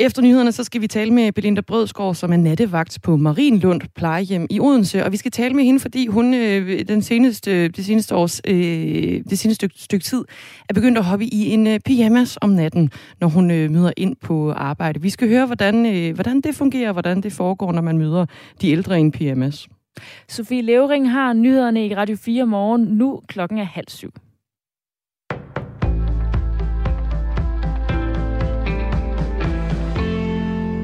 Efter 0.01 0.21
nyhederne, 0.21 0.51
så 0.51 0.63
skal 0.63 0.81
vi 0.81 0.87
tale 0.87 1.13
med 1.13 1.31
Belinda 1.31 1.61
Brødsgaard, 1.61 2.15
som 2.15 2.33
er 2.33 2.37
nattevagt 2.37 2.99
på 3.03 3.17
Marienlund 3.17 3.81
plejehjem 3.95 4.47
i 4.49 4.59
Odense. 4.59 5.05
Og 5.05 5.11
vi 5.11 5.17
skal 5.17 5.31
tale 5.31 5.53
med 5.53 5.63
hende, 5.63 5.79
fordi 5.79 6.07
hun 6.07 6.33
øh, 6.33 6.85
den 6.87 7.01
seneste, 7.01 7.67
det 7.67 7.85
seneste 7.85 8.15
års, 8.15 8.41
øh, 8.47 9.23
det 9.29 9.39
seneste 9.39 9.55
stykke, 9.55 9.75
stykke 9.77 10.03
tid 10.03 10.25
er 10.69 10.73
begyndt 10.73 10.97
at 10.97 11.05
hoppe 11.05 11.25
i 11.25 11.49
en 11.49 11.67
øh, 11.67 11.79
pyjamas 11.79 12.37
om 12.41 12.49
natten, 12.49 12.91
når 13.19 13.27
hun 13.27 13.51
øh, 13.51 13.71
møder 13.71 13.91
ind 13.97 14.15
på 14.15 14.51
arbejde. 14.51 15.01
Vi 15.01 15.09
skal 15.09 15.29
høre, 15.29 15.45
hvordan, 15.45 15.85
øh, 15.85 16.15
hvordan 16.15 16.41
det 16.41 16.55
fungerer, 16.55 16.91
hvordan 16.91 17.21
det 17.21 17.33
foregår, 17.33 17.71
når 17.71 17.81
man 17.81 17.97
møder 17.97 18.25
de 18.61 18.71
ældre 18.71 18.97
i 18.97 19.01
en 19.01 19.11
pyjamas. 19.11 19.67
Sofie 20.27 20.61
Levering 20.61 21.11
har 21.11 21.33
nyhederne 21.33 21.87
i 21.87 21.95
Radio 21.95 22.15
4 22.15 22.45
morgen. 22.45 22.81
Nu 22.81 23.21
klokken 23.27 23.57
er 23.57 23.63
halv 23.63 23.87
syv. 23.87 24.11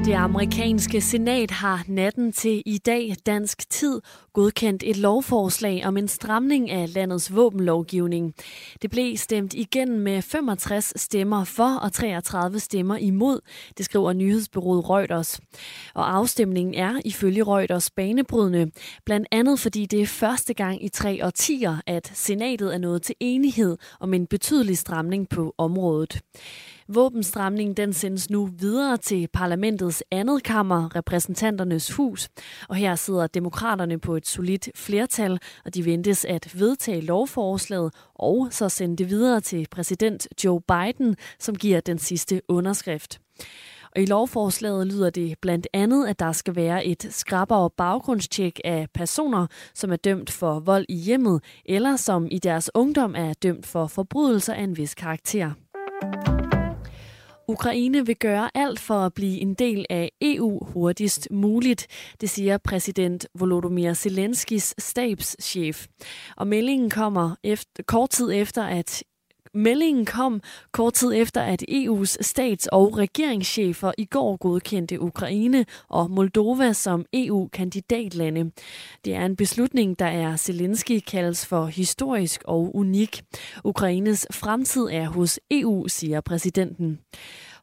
Det 0.06 0.14
amerikanske 0.14 1.00
senat 1.00 1.50
har 1.50 1.84
natten 1.88 2.32
til 2.32 2.62
i 2.66 2.78
dag 2.78 3.14
dansk 3.26 3.70
tid 3.70 4.00
godkendt 4.32 4.82
et 4.86 4.96
lovforslag 4.96 5.86
om 5.86 5.96
en 5.96 6.08
stramning 6.08 6.70
af 6.70 6.94
landets 6.94 7.34
våbenlovgivning. 7.34 8.34
Det 8.82 8.90
blev 8.90 9.16
stemt 9.16 9.54
igen 9.54 10.00
med 10.00 10.22
65 10.22 10.92
stemmer 10.96 11.44
for 11.44 11.74
og 11.82 11.92
33 11.92 12.60
stemmer 12.60 12.96
imod, 12.96 13.40
det 13.78 13.84
skriver 13.84 14.12
nyhedsbyrået 14.12 14.90
Reuters. 14.90 15.40
Og 15.94 16.14
afstemningen 16.14 16.74
er 16.74 17.00
ifølge 17.04 17.42
Reuters 17.42 17.90
banebrydende, 17.90 18.70
blandt 19.04 19.28
andet 19.30 19.60
fordi 19.60 19.86
det 19.86 20.02
er 20.02 20.06
første 20.06 20.54
gang 20.54 20.84
i 20.84 20.88
tre 20.88 21.26
årtier, 21.26 21.76
at 21.86 22.12
senatet 22.14 22.74
er 22.74 22.78
nået 22.78 23.02
til 23.02 23.14
enighed 23.20 23.76
om 24.00 24.14
en 24.14 24.26
betydelig 24.26 24.78
stramning 24.78 25.28
på 25.28 25.54
området. 25.58 26.20
Våbenstramningen 26.88 27.76
den 27.76 27.92
sendes 27.92 28.30
nu 28.30 28.46
videre 28.58 28.96
til 28.96 29.28
parlamentets 29.32 30.04
andet 30.10 30.42
kammer, 30.42 30.96
repræsentanternes 30.96 31.92
hus. 31.92 32.28
Og 32.68 32.76
her 32.76 32.94
sidder 32.94 33.26
demokraterne 33.26 33.98
på 33.98 34.16
et 34.16 34.26
solidt 34.26 34.68
flertal, 34.74 35.38
og 35.64 35.74
de 35.74 35.84
ventes 35.84 36.24
at 36.24 36.60
vedtage 36.60 37.00
lovforslaget 37.00 37.94
og 38.14 38.48
så 38.50 38.68
sende 38.68 38.96
det 38.96 39.10
videre 39.10 39.40
til 39.40 39.66
præsident 39.70 40.28
Joe 40.44 40.60
Biden, 40.60 41.16
som 41.38 41.54
giver 41.54 41.80
den 41.80 41.98
sidste 41.98 42.42
underskrift. 42.48 43.20
Og 43.96 44.02
i 44.02 44.06
lovforslaget 44.06 44.86
lyder 44.86 45.10
det 45.10 45.38
blandt 45.42 45.66
andet, 45.72 46.06
at 46.06 46.18
der 46.18 46.32
skal 46.32 46.56
være 46.56 46.86
et 46.86 47.06
skrappere 47.10 47.70
baggrundstjek 47.70 48.60
af 48.64 48.86
personer, 48.94 49.46
som 49.74 49.92
er 49.92 49.96
dømt 49.96 50.30
for 50.30 50.60
vold 50.60 50.86
i 50.88 50.96
hjemmet, 50.96 51.42
eller 51.64 51.96
som 51.96 52.28
i 52.30 52.38
deres 52.38 52.70
ungdom 52.74 53.14
er 53.16 53.32
dømt 53.32 53.66
for 53.66 53.86
forbrydelser 53.86 54.54
af 54.54 54.62
en 54.62 54.76
vis 54.76 54.94
karakter. 54.94 55.50
Ukraine 57.48 58.06
vil 58.06 58.16
gøre 58.16 58.50
alt 58.54 58.80
for 58.80 58.94
at 58.94 59.14
blive 59.14 59.40
en 59.40 59.54
del 59.54 59.86
af 59.90 60.12
EU 60.20 60.64
hurtigst 60.64 61.28
muligt, 61.30 61.86
det 62.20 62.30
siger 62.30 62.58
præsident 62.58 63.26
Volodymyr 63.38 63.94
Zelenskis 63.94 64.74
stabschef. 64.78 65.86
Og 66.36 66.46
meldingen 66.46 66.90
kommer 66.90 67.36
efter, 67.44 67.82
kort 67.82 68.10
tid 68.10 68.32
efter, 68.32 68.62
at 68.62 69.04
Meldingen 69.56 70.04
kom 70.04 70.40
kort 70.72 70.94
tid 70.94 71.12
efter, 71.14 71.40
at 71.40 71.64
EU's 71.68 72.16
stats- 72.20 72.68
og 72.72 72.98
regeringschefer 72.98 73.92
i 73.98 74.04
går 74.04 74.36
godkendte 74.36 75.00
Ukraine 75.00 75.64
og 75.88 76.10
Moldova 76.10 76.72
som 76.72 77.04
EU-kandidatlande. 77.12 78.50
Det 79.04 79.14
er 79.14 79.26
en 79.26 79.36
beslutning, 79.36 79.98
der 79.98 80.06
er 80.06 80.36
Zelensky 80.36 81.00
kaldes 81.00 81.46
for 81.46 81.66
historisk 81.66 82.42
og 82.44 82.76
unik. 82.76 83.22
Ukraines 83.64 84.26
fremtid 84.30 84.88
er 84.90 85.06
hos 85.06 85.40
EU, 85.50 85.88
siger 85.88 86.20
præsidenten. 86.20 86.98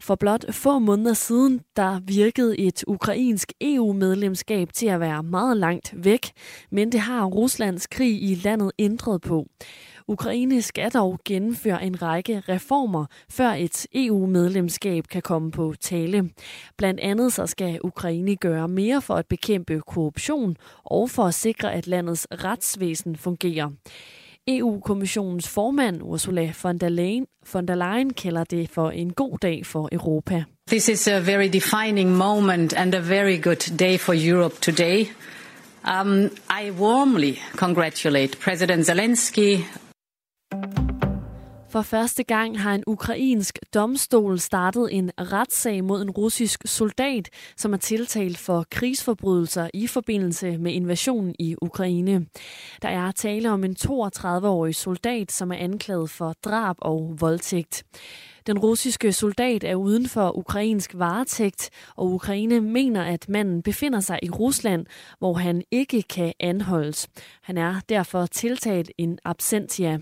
For 0.01 0.15
blot 0.15 0.53
få 0.53 0.79
måneder 0.79 1.13
siden, 1.13 1.62
der 1.75 1.99
virkede 2.06 2.60
et 2.60 2.84
ukrainsk 2.88 3.53
EU-medlemskab 3.62 4.73
til 4.73 4.88
at 4.88 4.99
være 4.99 5.23
meget 5.23 5.58
langt 5.58 5.93
væk, 5.97 6.32
men 6.71 6.91
det 6.91 6.99
har 6.99 7.25
Ruslands 7.25 7.88
krig 7.88 8.23
i 8.23 8.36
landet 8.36 8.71
ændret 8.79 9.21
på. 9.21 9.47
Ukraine 10.08 10.62
skal 10.62 10.92
dog 10.92 11.20
gennemføre 11.26 11.86
en 11.86 12.02
række 12.02 12.44
reformer, 12.50 13.06
før 13.30 13.50
et 13.50 13.88
EU-medlemskab 13.94 15.08
kan 15.08 15.22
komme 15.22 15.52
på 15.52 15.74
tale. 15.80 16.30
Blandt 16.78 17.00
andet 17.00 17.34
så 17.34 17.48
skal 17.48 17.80
Ukraine 17.84 18.36
gøre 18.36 18.68
mere 18.68 19.02
for 19.02 19.16
at 19.16 19.26
bekæmpe 19.26 19.82
korruption 19.88 20.58
og 20.84 21.10
for 21.10 21.24
at 21.24 21.34
sikre, 21.34 21.74
at 21.74 21.88
landets 21.88 22.28
retsvæsen 22.32 23.16
fungerer. 23.16 23.70
EU-kommissionens 24.48 25.48
formand 25.48 26.02
Ursula 26.02 26.54
von 26.63 26.78
der, 26.78 26.89
Leyen, 26.89 27.28
von 27.54 27.68
der 27.68 27.76
Leyen 27.76 28.13
kalder 28.13 28.44
det 28.44 28.70
for 28.70 28.89
en 28.89 29.13
god 29.13 29.38
dag 29.42 29.66
for 29.66 29.89
Europa. 29.92 30.44
This 30.68 30.89
is 30.89 31.08
a 31.08 31.20
very 31.20 31.48
defining 31.48 32.12
moment 32.18 32.74
and 32.74 32.96
a 32.96 33.00
very 33.00 33.38
good 33.42 33.78
day 33.78 33.98
for 33.98 34.13
Europe 34.13 34.56
today. 34.62 35.08
Um, 35.86 36.30
I 36.50 36.72
warmly 36.72 37.34
congratulate 37.56 38.38
President 38.39 38.86
Zelensky, 38.86 39.66
for 41.74 41.82
første 41.82 42.24
gang 42.24 42.60
har 42.60 42.76
en 42.76 42.84
ukrainsk 42.88 43.60
domstol 43.74 44.39
startet 44.39 44.89
en 44.92 45.12
retssag 45.18 45.84
mod 45.84 46.02
en 46.02 46.12
russisk 46.12 46.62
soldat, 46.66 47.30
som 47.58 47.74
er 47.74 47.78
tiltalt 47.78 48.38
for 48.38 48.66
krigsforbrydelser 48.72 49.70
i 49.74 49.88
forbindelse 49.88 50.58
med 50.58 50.72
invasionen 50.72 51.36
i 51.39 51.56
Ukraine. 51.62 52.26
Der 52.82 52.89
er 52.89 53.12
tale 53.12 53.52
om 53.52 53.63
en 53.63 53.76
32-årig 53.80 54.76
soldat, 54.76 55.32
som 55.32 55.52
er 55.52 55.56
anklaget 55.56 56.10
for 56.10 56.34
drab 56.44 56.76
og 56.80 57.16
voldtægt. 57.20 57.84
Den 58.47 58.58
russiske 58.58 59.13
soldat 59.13 59.63
er 59.63 59.75
uden 59.75 60.08
for 60.08 60.38
ukrainsk 60.38 60.91
varetægt, 60.95 61.69
og 61.95 62.12
Ukraine 62.12 62.62
mener, 62.62 63.03
at 63.03 63.29
manden 63.29 63.62
befinder 63.62 63.99
sig 63.99 64.19
i 64.23 64.29
Rusland, 64.29 64.86
hvor 65.19 65.34
han 65.34 65.63
ikke 65.71 66.01
kan 66.01 66.34
anholdes. 66.39 67.08
Han 67.41 67.58
er 67.58 67.75
derfor 67.89 68.25
tiltalt 68.25 68.91
en 68.97 69.19
absentia. 69.25 69.99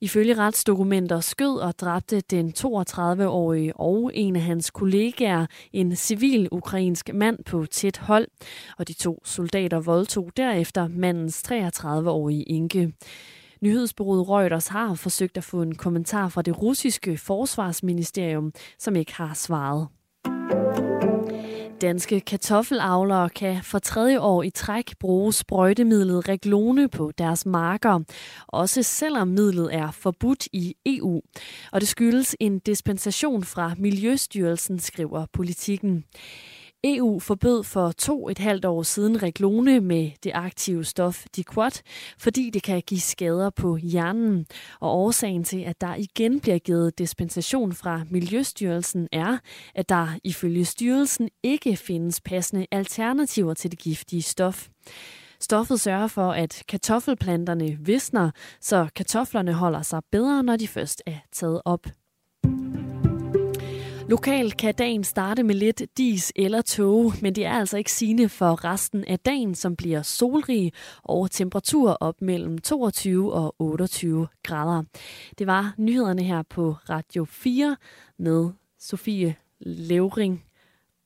Ifølge 0.00 0.34
retsdokumenter 0.34 1.20
skød 1.20 1.58
og 1.58 1.78
dræbte 1.78 2.20
den 2.20 2.52
32-årige 2.58 3.76
og 3.76 4.10
en 4.14 4.36
af 4.36 4.42
hans 4.42 4.70
kollegaer 4.70 5.46
en 5.72 5.96
civil 5.96 6.48
ukrainsk 6.52 7.10
mand 7.14 7.44
på 7.44 7.66
tæt 7.66 7.98
hold, 7.98 8.28
og 8.78 8.88
de 8.88 8.92
to 8.92 9.22
soldater 9.24 9.80
voldtog 9.80 10.30
derefter 10.36 10.88
mandens 10.88 11.42
33-årige 11.52 12.50
enke. 12.50 12.92
Nyhedsbureauet 13.62 14.28
Reuters 14.28 14.68
har 14.68 14.94
forsøgt 14.94 15.36
at 15.36 15.44
få 15.44 15.62
en 15.62 15.74
kommentar 15.74 16.28
fra 16.28 16.42
det 16.42 16.62
russiske 16.62 17.18
forsvarsministerium, 17.18 18.52
som 18.78 18.96
ikke 18.96 19.14
har 19.14 19.34
svaret. 19.34 19.88
Danske 21.80 22.20
kartoffelavlere 22.20 23.28
kan 23.28 23.62
for 23.62 23.78
tredje 23.78 24.20
år 24.20 24.42
i 24.42 24.50
træk 24.50 24.94
bruge 24.98 25.32
sprøjtemidlet 25.32 26.28
Reglone 26.28 26.88
på 26.88 27.12
deres 27.18 27.46
marker, 27.46 28.00
også 28.46 28.82
selvom 28.82 29.28
midlet 29.28 29.74
er 29.74 29.90
forbudt 29.90 30.48
i 30.52 30.74
EU. 30.86 31.20
Og 31.72 31.80
det 31.80 31.88
skyldes 31.88 32.36
en 32.40 32.58
dispensation 32.58 33.44
fra 33.44 33.74
Miljøstyrelsen, 33.78 34.78
skriver 34.78 35.26
politikken. 35.32 36.04
EU 36.84 37.18
forbød 37.18 37.62
for 37.62 37.92
to 37.92 38.28
et 38.28 38.38
halvt 38.38 38.64
år 38.64 38.82
siden 38.82 39.22
reglone 39.22 39.80
med 39.80 40.10
det 40.24 40.32
aktive 40.34 40.84
stof 40.84 41.24
Diquat, 41.36 41.82
fordi 42.18 42.50
det 42.50 42.62
kan 42.62 42.82
give 42.86 43.00
skader 43.00 43.50
på 43.50 43.76
hjernen. 43.76 44.46
Og 44.80 44.90
årsagen 44.90 45.44
til, 45.44 45.60
at 45.60 45.80
der 45.80 45.94
igen 45.94 46.40
bliver 46.40 46.58
givet 46.58 46.98
dispensation 46.98 47.72
fra 47.72 48.02
Miljøstyrelsen 48.10 49.08
er, 49.12 49.38
at 49.74 49.88
der 49.88 50.08
ifølge 50.24 50.64
styrelsen 50.64 51.28
ikke 51.42 51.76
findes 51.76 52.20
passende 52.20 52.66
alternativer 52.70 53.54
til 53.54 53.70
det 53.70 53.78
giftige 53.78 54.22
stof. 54.22 54.68
Stoffet 55.40 55.80
sørger 55.80 56.06
for, 56.06 56.32
at 56.32 56.62
kartoffelplanterne 56.68 57.78
visner, 57.80 58.30
så 58.60 58.88
kartoflerne 58.96 59.52
holder 59.52 59.82
sig 59.82 60.00
bedre, 60.12 60.42
når 60.42 60.56
de 60.56 60.68
først 60.68 61.02
er 61.06 61.16
taget 61.32 61.62
op. 61.64 61.86
Lokalt 64.10 64.56
kan 64.56 64.74
dagen 64.74 65.04
starte 65.04 65.42
med 65.42 65.54
lidt 65.54 65.82
dis 65.98 66.32
eller 66.36 66.62
tåge, 66.62 67.12
men 67.22 67.34
det 67.34 67.44
er 67.44 67.52
altså 67.52 67.76
ikke 67.76 67.92
sine 67.92 68.28
for 68.28 68.64
resten 68.64 69.04
af 69.04 69.18
dagen, 69.18 69.54
som 69.54 69.76
bliver 69.76 70.02
solrig 70.02 70.72
og 71.02 71.30
temperatur 71.30 71.90
op 72.00 72.14
mellem 72.20 72.58
22 72.58 73.32
og 73.32 73.54
28 73.58 74.28
grader. 74.42 74.82
Det 75.38 75.46
var 75.46 75.74
nyhederne 75.78 76.22
her 76.22 76.42
på 76.42 76.76
Radio 76.90 77.24
4 77.24 77.76
med 78.18 78.50
Sofie 78.78 79.34
Levering. 79.60 80.44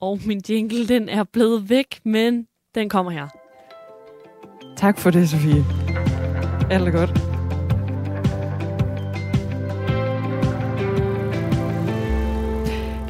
Og 0.00 0.20
min 0.26 0.42
jingle, 0.48 0.88
den 0.88 1.08
er 1.08 1.24
blevet 1.24 1.70
væk, 1.70 2.00
men 2.04 2.46
den 2.74 2.88
kommer 2.88 3.12
her. 3.12 3.28
Tak 4.76 4.98
for 4.98 5.10
det, 5.10 5.28
Sofie. 5.28 5.64
Alt 6.70 6.88
er 6.88 6.92
godt. 6.92 7.33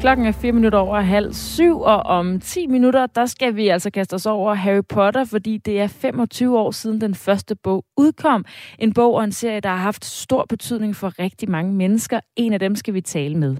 Klokken 0.05 0.25
er 0.25 0.31
4 0.31 0.51
minutter 0.51 0.79
over 0.79 1.01
halv 1.01 1.33
syv, 1.33 1.79
og 1.79 2.03
om 2.03 2.39
10 2.39 2.67
minutter, 2.67 3.05
der 3.05 3.25
skal 3.25 3.55
vi 3.55 3.67
altså 3.67 3.89
kaste 3.89 4.13
os 4.13 4.25
over 4.25 4.53
Harry 4.53 4.81
Potter, 4.89 5.25
fordi 5.25 5.57
det 5.57 5.79
er 5.79 5.87
25 5.87 6.59
år 6.59 6.71
siden 6.71 7.01
den 7.01 7.15
første 7.15 7.55
bog 7.55 7.85
udkom. 7.97 8.45
En 8.79 8.93
bog 8.93 9.13
og 9.13 9.23
en 9.23 9.31
serie, 9.31 9.59
der 9.59 9.69
har 9.69 9.77
haft 9.77 10.05
stor 10.05 10.45
betydning 10.49 10.95
for 10.95 11.19
rigtig 11.19 11.49
mange 11.49 11.73
mennesker. 11.73 12.19
En 12.35 12.53
af 12.53 12.59
dem 12.59 12.75
skal 12.75 12.93
vi 12.93 13.01
tale 13.01 13.37
med. 13.37 13.55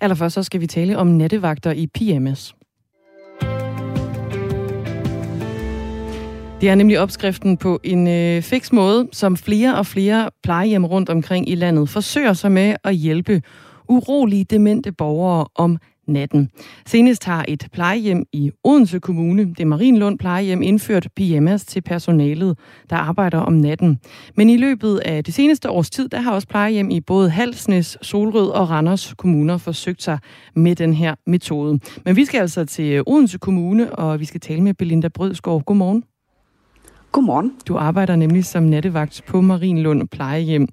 Allerførst 0.00 0.34
så 0.34 0.42
skal 0.42 0.60
vi 0.60 0.66
tale 0.66 0.98
om 0.98 1.06
nattevagter 1.06 1.72
i 1.72 1.86
PMS. 1.86 2.54
Det 6.60 6.68
er 6.68 6.74
nemlig 6.74 7.00
opskriften 7.00 7.56
på 7.56 7.80
en 7.84 8.08
øh, 8.08 8.42
fix 8.42 8.72
måde, 8.72 9.08
som 9.12 9.36
flere 9.36 9.78
og 9.78 9.86
flere 9.86 10.30
plejehjem 10.42 10.84
rundt 10.84 11.10
omkring 11.10 11.48
i 11.48 11.54
landet 11.54 11.88
forsøger 11.88 12.32
sig 12.32 12.52
med 12.52 12.76
at 12.84 12.94
hjælpe 12.94 13.42
urolige 13.88 14.44
demente 14.44 14.92
borgere 14.92 15.46
om 15.54 15.78
natten. 16.08 16.50
Senest 16.86 17.24
har 17.24 17.44
et 17.48 17.68
plejehjem 17.72 18.24
i 18.32 18.50
Odense 18.64 19.00
Kommune, 19.00 19.54
det 19.58 19.66
Marienlund 19.66 20.18
plejehjem, 20.18 20.62
indført 20.62 21.08
PMS 21.16 21.64
til 21.64 21.80
personalet, 21.80 22.58
der 22.90 22.96
arbejder 22.96 23.38
om 23.38 23.52
natten. 23.52 23.98
Men 24.36 24.50
i 24.50 24.56
løbet 24.56 24.98
af 24.98 25.24
det 25.24 25.34
seneste 25.34 25.70
års 25.70 25.90
tid, 25.90 26.08
der 26.08 26.20
har 26.20 26.32
også 26.32 26.48
plejehjem 26.48 26.90
i 26.90 27.00
både 27.00 27.30
Halsnes, 27.30 27.98
Solrød 28.02 28.48
og 28.48 28.70
Randers 28.70 29.14
kommuner 29.18 29.58
forsøgt 29.58 30.02
sig 30.02 30.18
med 30.54 30.76
den 30.76 30.92
her 30.92 31.14
metode. 31.26 31.80
Men 32.04 32.16
vi 32.16 32.24
skal 32.24 32.40
altså 32.40 32.64
til 32.64 33.02
Odense 33.06 33.38
Kommune, 33.38 33.94
og 33.94 34.20
vi 34.20 34.24
skal 34.24 34.40
tale 34.40 34.62
med 34.62 34.74
Belinda 34.74 35.08
Brødskov. 35.08 35.62
Godmorgen. 35.62 36.04
Godmorgen. 37.12 37.52
Du 37.68 37.76
arbejder 37.76 38.16
nemlig 38.16 38.44
som 38.44 38.62
nattevagt 38.62 39.22
på 39.26 39.40
Marienlund 39.40 40.08
plejehjem. 40.08 40.68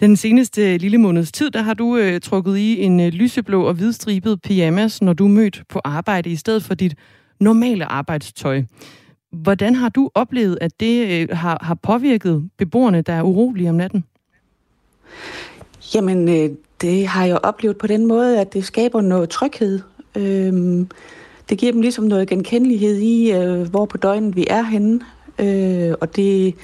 Den 0.00 0.16
seneste 0.16 0.78
lille 0.78 0.98
måneds 0.98 1.32
tid, 1.32 1.50
der 1.50 1.62
har 1.62 1.74
du 1.74 1.96
øh, 1.96 2.20
trukket 2.20 2.56
i 2.56 2.82
en 2.82 3.00
øh, 3.00 3.08
lyseblå 3.08 3.62
og 3.66 3.74
hvidstribet 3.74 4.42
pyjamas, 4.42 5.02
når 5.02 5.12
du 5.12 5.28
mødt 5.28 5.62
på 5.68 5.80
arbejde 5.84 6.30
i 6.30 6.36
stedet 6.36 6.64
for 6.64 6.74
dit 6.74 6.94
normale 7.40 7.84
arbejdstøj. 7.84 8.62
Hvordan 9.32 9.74
har 9.74 9.88
du 9.88 10.10
oplevet, 10.14 10.58
at 10.60 10.80
det 10.80 11.22
øh, 11.22 11.36
har, 11.36 11.58
har 11.62 11.74
påvirket 11.74 12.50
beboerne, 12.58 13.02
der 13.02 13.12
er 13.12 13.22
urolige 13.22 13.68
om 13.68 13.74
natten? 13.74 14.04
Jamen, 15.94 16.28
øh, 16.28 16.56
det 16.80 17.06
har 17.06 17.24
jeg 17.24 17.38
oplevet 17.42 17.78
på 17.78 17.86
den 17.86 18.06
måde, 18.06 18.40
at 18.40 18.52
det 18.52 18.64
skaber 18.64 19.00
noget 19.00 19.28
tryghed. 19.28 19.80
Øhm, 20.16 20.88
det 21.48 21.58
giver 21.58 21.72
dem 21.72 21.80
ligesom 21.80 22.04
noget 22.04 22.28
genkendelighed 22.28 22.96
i, 22.96 23.32
øh, 23.32 23.70
hvor 23.70 23.86
på 23.86 23.96
døgnet 23.96 24.36
vi 24.36 24.46
er 24.50 24.62
henne. 24.62 25.00
Øh, 25.38 25.94
og 26.00 26.16
det, 26.16 26.54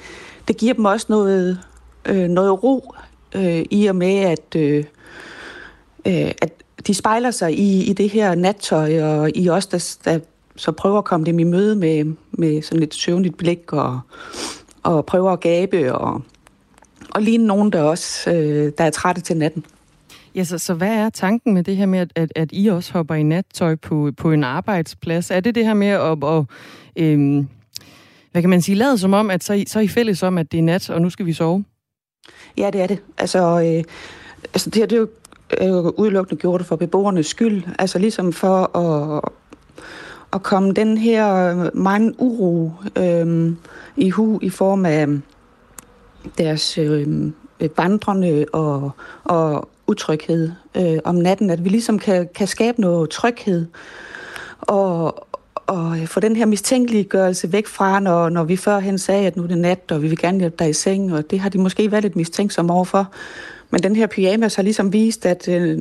det 0.47 0.57
giver 0.57 0.73
dem 0.73 0.85
også 0.85 1.05
noget, 1.09 1.59
øh, 2.05 2.27
noget 2.27 2.63
ro 2.63 2.93
øh, 3.35 3.65
i 3.71 3.85
og 3.85 3.95
med, 3.95 4.17
at, 4.19 4.55
øh, 4.55 4.83
øh, 6.07 6.31
at 6.41 6.51
de 6.87 6.93
spejler 6.93 7.31
sig 7.31 7.59
i, 7.59 7.89
i 7.89 7.93
det 7.93 8.09
her 8.09 8.35
nattøj, 8.35 9.01
og 9.01 9.31
i 9.35 9.49
os, 9.49 9.67
der, 9.67 9.97
der 10.05 10.19
så 10.55 10.71
prøver 10.71 10.97
at 10.97 11.05
komme 11.05 11.25
dem 11.25 11.39
i 11.39 11.43
møde 11.43 11.75
med, 11.75 12.15
med 12.31 12.61
sådan 12.61 12.79
lidt 12.79 12.95
søvnligt 12.95 13.37
blik, 13.37 13.73
og, 13.73 13.99
og 14.83 15.05
prøver 15.05 15.31
at 15.31 15.39
gabe, 15.39 15.95
og, 15.95 16.21
og 17.09 17.21
ligne 17.21 17.47
nogen, 17.47 17.71
der 17.71 17.81
også 17.81 18.31
øh, 18.31 18.71
der 18.77 18.83
er 18.83 18.89
trætte 18.89 19.21
til 19.21 19.37
natten. 19.37 19.65
Ja, 20.35 20.43
så, 20.43 20.57
så 20.57 20.73
hvad 20.73 20.95
er 20.95 21.09
tanken 21.09 21.53
med 21.53 21.63
det 21.63 21.77
her 21.77 21.85
med, 21.85 21.99
at, 21.99 22.11
at, 22.15 22.31
at 22.35 22.49
I 22.51 22.67
også 22.67 22.93
hopper 22.93 23.15
i 23.15 23.23
nattøj 23.23 23.75
på, 23.75 24.11
på 24.17 24.31
en 24.31 24.43
arbejdsplads? 24.43 25.31
Er 25.31 25.39
det 25.39 25.55
det 25.55 25.65
her 25.65 25.73
med 25.73 25.87
at, 25.87 26.23
at 26.23 26.45
øhm, 26.95 27.47
hvad 28.31 28.41
kan 28.41 28.49
man 28.49 28.61
sige, 28.61 28.75
lade 28.75 28.97
som 28.97 29.13
om, 29.13 29.29
at 29.29 29.43
så, 29.43 29.63
så 29.67 29.79
er 29.79 29.83
I 29.83 29.87
fælles 29.87 30.23
om, 30.23 30.37
at 30.37 30.51
det 30.51 30.57
er 30.57 30.63
nat, 30.63 30.89
og 30.89 31.01
nu 31.01 31.09
skal 31.09 31.25
vi 31.25 31.33
sove? 31.33 31.63
Ja, 32.57 32.69
det 32.69 32.81
er 32.81 32.87
det. 32.87 32.99
Altså, 33.17 33.39
øh, 33.39 33.83
altså 34.53 34.69
det, 34.69 34.75
her, 34.75 34.85
det 34.85 34.95
er 34.95 34.99
jo 34.99 35.07
øh, 35.61 35.85
udelukkende 35.85 36.41
gjort 36.41 36.59
det 36.59 36.67
for 36.67 36.75
beboernes 36.75 37.27
skyld. 37.27 37.63
Altså 37.79 37.99
ligesom 37.99 38.33
for 38.33 38.77
at, 38.77 39.21
at 40.33 40.43
komme 40.43 40.71
den 40.73 40.97
her 40.97 41.69
mange 41.73 42.13
uro 42.17 42.71
øh, 42.95 43.51
i 43.97 44.09
hu 44.09 44.39
i 44.41 44.49
form 44.49 44.85
af 44.85 45.07
deres 46.37 46.77
øh, 46.77 47.31
vandrende 47.77 48.45
og, 48.53 48.91
og 49.23 49.69
utryghed 49.87 50.51
øh, 50.77 50.97
om 51.03 51.15
natten, 51.15 51.49
at 51.49 51.63
vi 51.63 51.69
ligesom 51.69 51.99
kan, 51.99 52.29
kan 52.35 52.47
skabe 52.47 52.81
noget 52.81 53.09
tryghed 53.09 53.65
og, 54.61 55.27
at 55.69 56.01
øh, 56.01 56.07
få 56.07 56.19
den 56.19 56.35
her 56.35 56.45
mistænkeliggørelse 56.45 57.51
væk 57.51 57.67
fra, 57.67 57.99
når, 57.99 58.29
når 58.29 58.43
vi 58.43 58.55
førhen 58.57 58.97
sagde, 58.97 59.27
at 59.27 59.35
nu 59.35 59.43
er 59.43 59.47
det 59.47 59.57
nat, 59.57 59.91
og 59.91 60.01
vi 60.01 60.07
vil 60.07 60.17
gerne 60.17 60.39
hjælpe 60.39 60.55
dig 60.59 60.69
i 60.69 60.73
seng, 60.73 61.13
og 61.13 61.31
det 61.31 61.39
har 61.39 61.49
de 61.49 61.57
måske 61.57 61.91
været 61.91 62.03
lidt 62.03 62.15
mistænksomme 62.15 62.73
overfor. 62.73 63.11
Men 63.69 63.83
den 63.83 63.95
her 63.95 64.07
pyjamas 64.07 64.55
har 64.55 64.63
ligesom 64.63 64.93
vist, 64.93 65.25
at, 65.25 65.47
øh, 65.47 65.79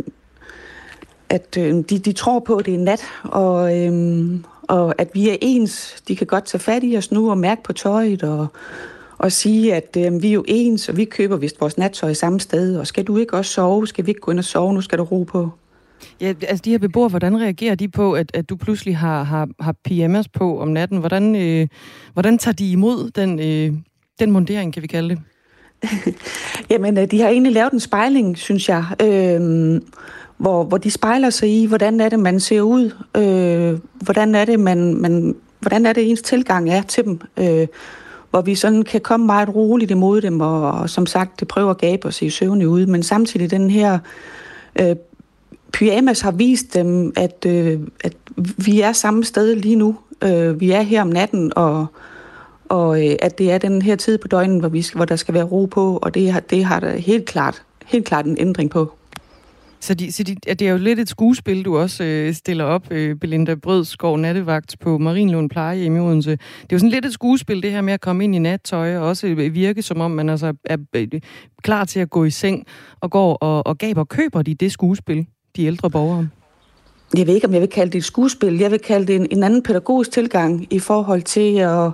at 1.29 1.57
øh, 1.59 1.75
de, 1.75 1.99
de 1.99 2.13
tror 2.13 2.39
på, 2.39 2.57
at 2.57 2.67
det 2.67 2.75
er 2.75 2.79
nat, 2.79 3.05
og, 3.23 3.79
øh, 3.79 4.41
og 4.63 4.95
at 4.99 5.09
vi 5.15 5.29
er 5.29 5.37
ens. 5.41 6.03
De 6.09 6.17
kan 6.17 6.27
godt 6.27 6.45
tage 6.45 6.61
fat 6.61 6.83
i 6.85 6.97
os 6.97 7.13
nu 7.13 7.31
og 7.31 7.39
mærke 7.39 7.63
på 7.63 7.73
tøjet, 7.73 8.23
og, 8.23 8.47
og 9.19 9.33
sige, 9.33 9.75
at 9.75 9.97
øh, 9.99 10.23
vi 10.23 10.29
er 10.29 10.33
jo 10.33 10.45
ens, 10.49 10.89
og 10.89 10.97
vi 10.97 11.05
køber 11.05 11.37
vist 11.37 11.61
vores 11.61 11.79
nattøj 11.79 12.13
samme 12.13 12.41
sted, 12.41 12.77
og 12.77 12.87
skal 12.87 13.05
du 13.05 13.17
ikke 13.17 13.37
også 13.37 13.53
sove? 13.53 13.87
Skal 13.87 14.07
vi 14.07 14.11
ikke 14.11 14.21
gå 14.21 14.31
ind 14.31 14.39
og 14.39 14.45
sove? 14.45 14.75
Nu 14.75 14.81
skal 14.81 14.99
du 14.99 15.05
ro 15.05 15.23
på. 15.23 15.51
Ja, 16.21 16.35
altså 16.49 16.63
de 16.65 16.71
her 16.71 16.79
beboere, 16.79 17.09
hvordan 17.09 17.41
reagerer 17.41 17.75
de 17.75 17.89
på, 17.89 18.13
at, 18.13 18.31
at 18.35 18.49
du 18.49 18.57
pludselig 18.57 18.97
har, 18.97 19.23
har, 19.23 19.49
har 19.61 19.75
PMS 19.85 20.29
på 20.29 20.61
om 20.61 20.69
natten? 20.69 20.99
Hvordan, 20.99 21.37
øh, 21.37 21.69
hvordan 22.13 22.39
tager 22.39 22.55
de 22.55 22.73
imod 22.73 23.11
den, 23.11 23.41
øh, 23.41 23.79
den 24.21 24.31
mundering, 24.31 24.73
kan 24.73 24.83
vi 24.83 24.87
kalde 24.87 25.09
det? 25.09 25.19
Jamen, 26.71 26.99
øh, 26.99 27.11
de 27.11 27.21
har 27.21 27.29
egentlig 27.29 27.53
lavet 27.53 27.73
en 27.73 27.81
spejling, 27.81 28.39
synes 28.39 28.69
jeg, 28.69 28.85
øh, 29.03 29.81
hvor, 30.37 30.65
hvor 30.65 30.79
de 30.79 30.91
spejler 30.91 31.31
sig 31.31 31.63
i, 31.63 31.67
hvordan 31.67 32.01
er 32.01 32.09
det, 32.09 32.19
man 32.19 32.41
ser 32.41 32.61
ud, 32.61 32.91
øh, 33.17 33.79
hvordan 34.03 34.35
er 34.35 34.45
det, 34.45 34.61
man, 34.61 34.95
man, 34.95 35.37
hvordan 35.61 35.87
er 35.87 35.93
det, 35.93 36.11
ens 36.11 36.23
tilgang 36.23 36.71
er 36.71 36.83
til 36.83 37.05
dem, 37.05 37.21
øh, 37.37 37.67
hvor 38.31 38.41
vi 38.41 38.55
sådan 38.55 38.83
kan 38.83 39.01
komme 39.01 39.27
meget 39.27 39.55
roligt 39.55 39.91
imod 39.91 40.21
dem, 40.21 40.41
og, 40.41 40.71
og 40.71 40.91
som 40.91 41.07
sagt, 41.07 41.41
det 41.41 41.49
prøver 41.49 41.71
at 41.71 41.79
gabe 41.79 42.07
og 42.07 42.15
se 42.15 42.31
søvnige 42.31 42.69
ud, 42.69 42.87
men 42.87 43.03
samtidig 43.03 43.51
den 43.51 43.71
her 43.71 43.99
øh, 44.81 44.97
pyjamas 45.73 46.21
har 46.21 46.31
vist 46.31 46.75
dem, 46.75 47.13
at, 47.17 47.47
øh, 47.47 47.81
at 48.05 48.17
vi 48.37 48.81
er 48.81 48.93
samme 48.93 49.25
sted 49.25 49.57
lige 49.57 49.77
nu. 49.77 49.97
Øh, 50.25 50.61
vi 50.61 50.71
er 50.71 50.83
her 50.83 51.03
om 51.03 51.09
natten, 51.09 51.53
og, 51.57 51.87
og 52.69 53.07
øh, 53.07 53.17
at 53.23 53.39
det 53.39 53.53
er 53.53 53.59
den 53.59 53.83
her 53.83 53.97
tid 53.97 54.19
på 54.19 54.29
døgnet, 54.29 54.61
hvor, 54.61 54.69
vi 54.69 54.83
skal, 54.83 54.99
hvor 54.99 55.05
der 55.05 55.17
skal 55.17 55.35
være 55.35 55.45
ro 55.45 55.67
på, 55.67 55.99
og 56.03 56.15
det 56.15 56.33
har, 56.33 56.41
det 56.41 56.65
har 56.65 56.81
der 56.81 56.97
helt 56.97 57.25
klart, 57.25 57.63
helt 57.87 58.05
klart 58.05 58.27
en 58.27 58.37
ændring 58.41 58.71
på. 58.71 58.93
Så, 59.81 59.95
de, 59.95 60.13
så 60.13 60.23
de, 60.23 60.35
det 60.35 60.63
er 60.63 60.71
jo 60.71 60.79
lidt 60.79 60.99
et 60.99 61.09
skuespil, 61.09 61.65
du 61.65 61.79
også 61.79 62.05
øh, 62.05 62.35
stiller 62.35 62.65
op, 62.65 62.87
øh, 62.91 63.17
Belinda 63.17 63.55
Brødskov, 63.55 64.19
nattevagt 64.19 64.77
på 64.81 64.99
Marienlund 64.99 65.51
Pleje 65.51 65.85
i 65.85 65.91
Odense. 65.91 66.31
Det 66.31 66.39
er 66.63 66.67
jo 66.73 66.79
sådan 66.79 66.91
lidt 66.91 67.07
et 67.07 67.13
skuespil, 67.13 67.63
det 67.63 67.71
her 67.71 67.81
med 67.81 67.93
at 67.93 68.01
komme 68.01 68.25
ind 68.25 68.35
i 68.35 68.39
nattøj, 68.39 68.97
og 68.97 69.09
også 69.09 69.27
øh, 69.27 69.55
virke 69.55 69.83
som 69.83 70.01
om, 70.01 70.11
man 70.11 70.29
altså 70.29 70.47
er, 70.47 70.53
er, 70.65 70.77
er 70.95 71.21
klar 71.63 71.85
til 71.85 72.01
at 72.01 72.11
gå 72.11 72.25
i 72.25 72.31
seng, 72.31 72.67
og 73.01 73.11
går 73.11 73.35
og, 73.35 73.67
og 73.67 73.79
gaber. 73.79 74.05
Køber 74.05 74.43
de 74.43 74.55
det 74.55 74.73
skuespil? 74.73 75.27
De 75.57 75.65
ældre 75.65 75.91
borgere? 75.91 76.29
Jeg 77.17 77.27
ved 77.27 77.35
ikke, 77.35 77.47
om 77.47 77.53
jeg 77.53 77.61
vil 77.61 77.69
kalde 77.69 77.93
det 77.93 77.99
et 77.99 78.05
skuespil. 78.05 78.59
Jeg 78.59 78.71
vil 78.71 78.79
kalde 78.79 79.07
det 79.07 79.17
en, 79.17 79.27
en 79.31 79.43
anden 79.43 79.63
pædagogisk 79.63 80.11
tilgang 80.11 80.67
i 80.71 80.79
forhold 80.79 81.23
til 81.23 81.59
at 81.59 81.91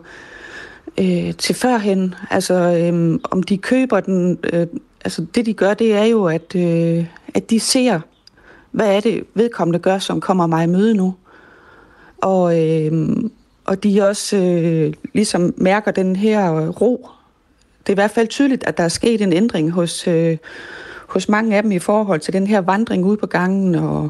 øh, 1.01 1.35
til 1.35 1.55
førhen. 1.55 2.15
Altså, 2.31 2.55
øh, 2.55 3.21
om 3.25 3.43
de 3.43 3.59
køber 3.59 4.01
den... 4.01 4.39
Øh, 4.53 4.67
altså, 5.05 5.27
det 5.35 5.47
de 5.47 5.55
gør, 5.55 5.75
det 5.75 5.95
er 5.95 6.05
jo, 6.05 6.25
at, 6.25 6.55
øh, 6.57 7.07
at 7.35 7.51
de 7.51 7.61
ser, 7.61 8.01
hvad 8.71 8.97
er 8.97 9.01
det 9.01 9.25
vedkommende 9.35 9.79
gør, 9.79 9.99
som 9.99 10.21
kommer 10.21 10.47
mig 10.47 10.65
i 10.65 10.67
møde 10.67 10.95
nu. 10.95 11.15
Og, 12.19 12.69
øh, 12.69 13.17
og 13.65 13.83
de 13.83 14.09
også 14.09 14.37
øh, 14.37 14.93
ligesom 15.15 15.55
mærker 15.57 15.91
den 15.91 16.17
her 16.17 16.69
ro. 16.69 17.09
Det 17.81 17.89
er 17.89 17.95
i 17.95 18.01
hvert 18.03 18.11
fald 18.11 18.29
tydeligt, 18.29 18.65
at 18.65 18.77
der 18.79 18.85
er 18.85 18.89
sket 18.89 19.21
en 19.21 19.33
ændring 19.33 19.71
hos, 19.71 20.09
øh, 20.09 20.37
hos 21.09 21.29
mange 21.29 21.57
af 21.57 21.63
dem 21.63 21.73
i 21.73 21.79
forhold 21.79 22.21
til 22.21 22.33
den 22.33 22.47
her 22.47 22.61
vandring 22.61 23.05
ud 23.05 23.17
på 23.17 23.27
gangen 23.27 23.75
og, 23.75 24.09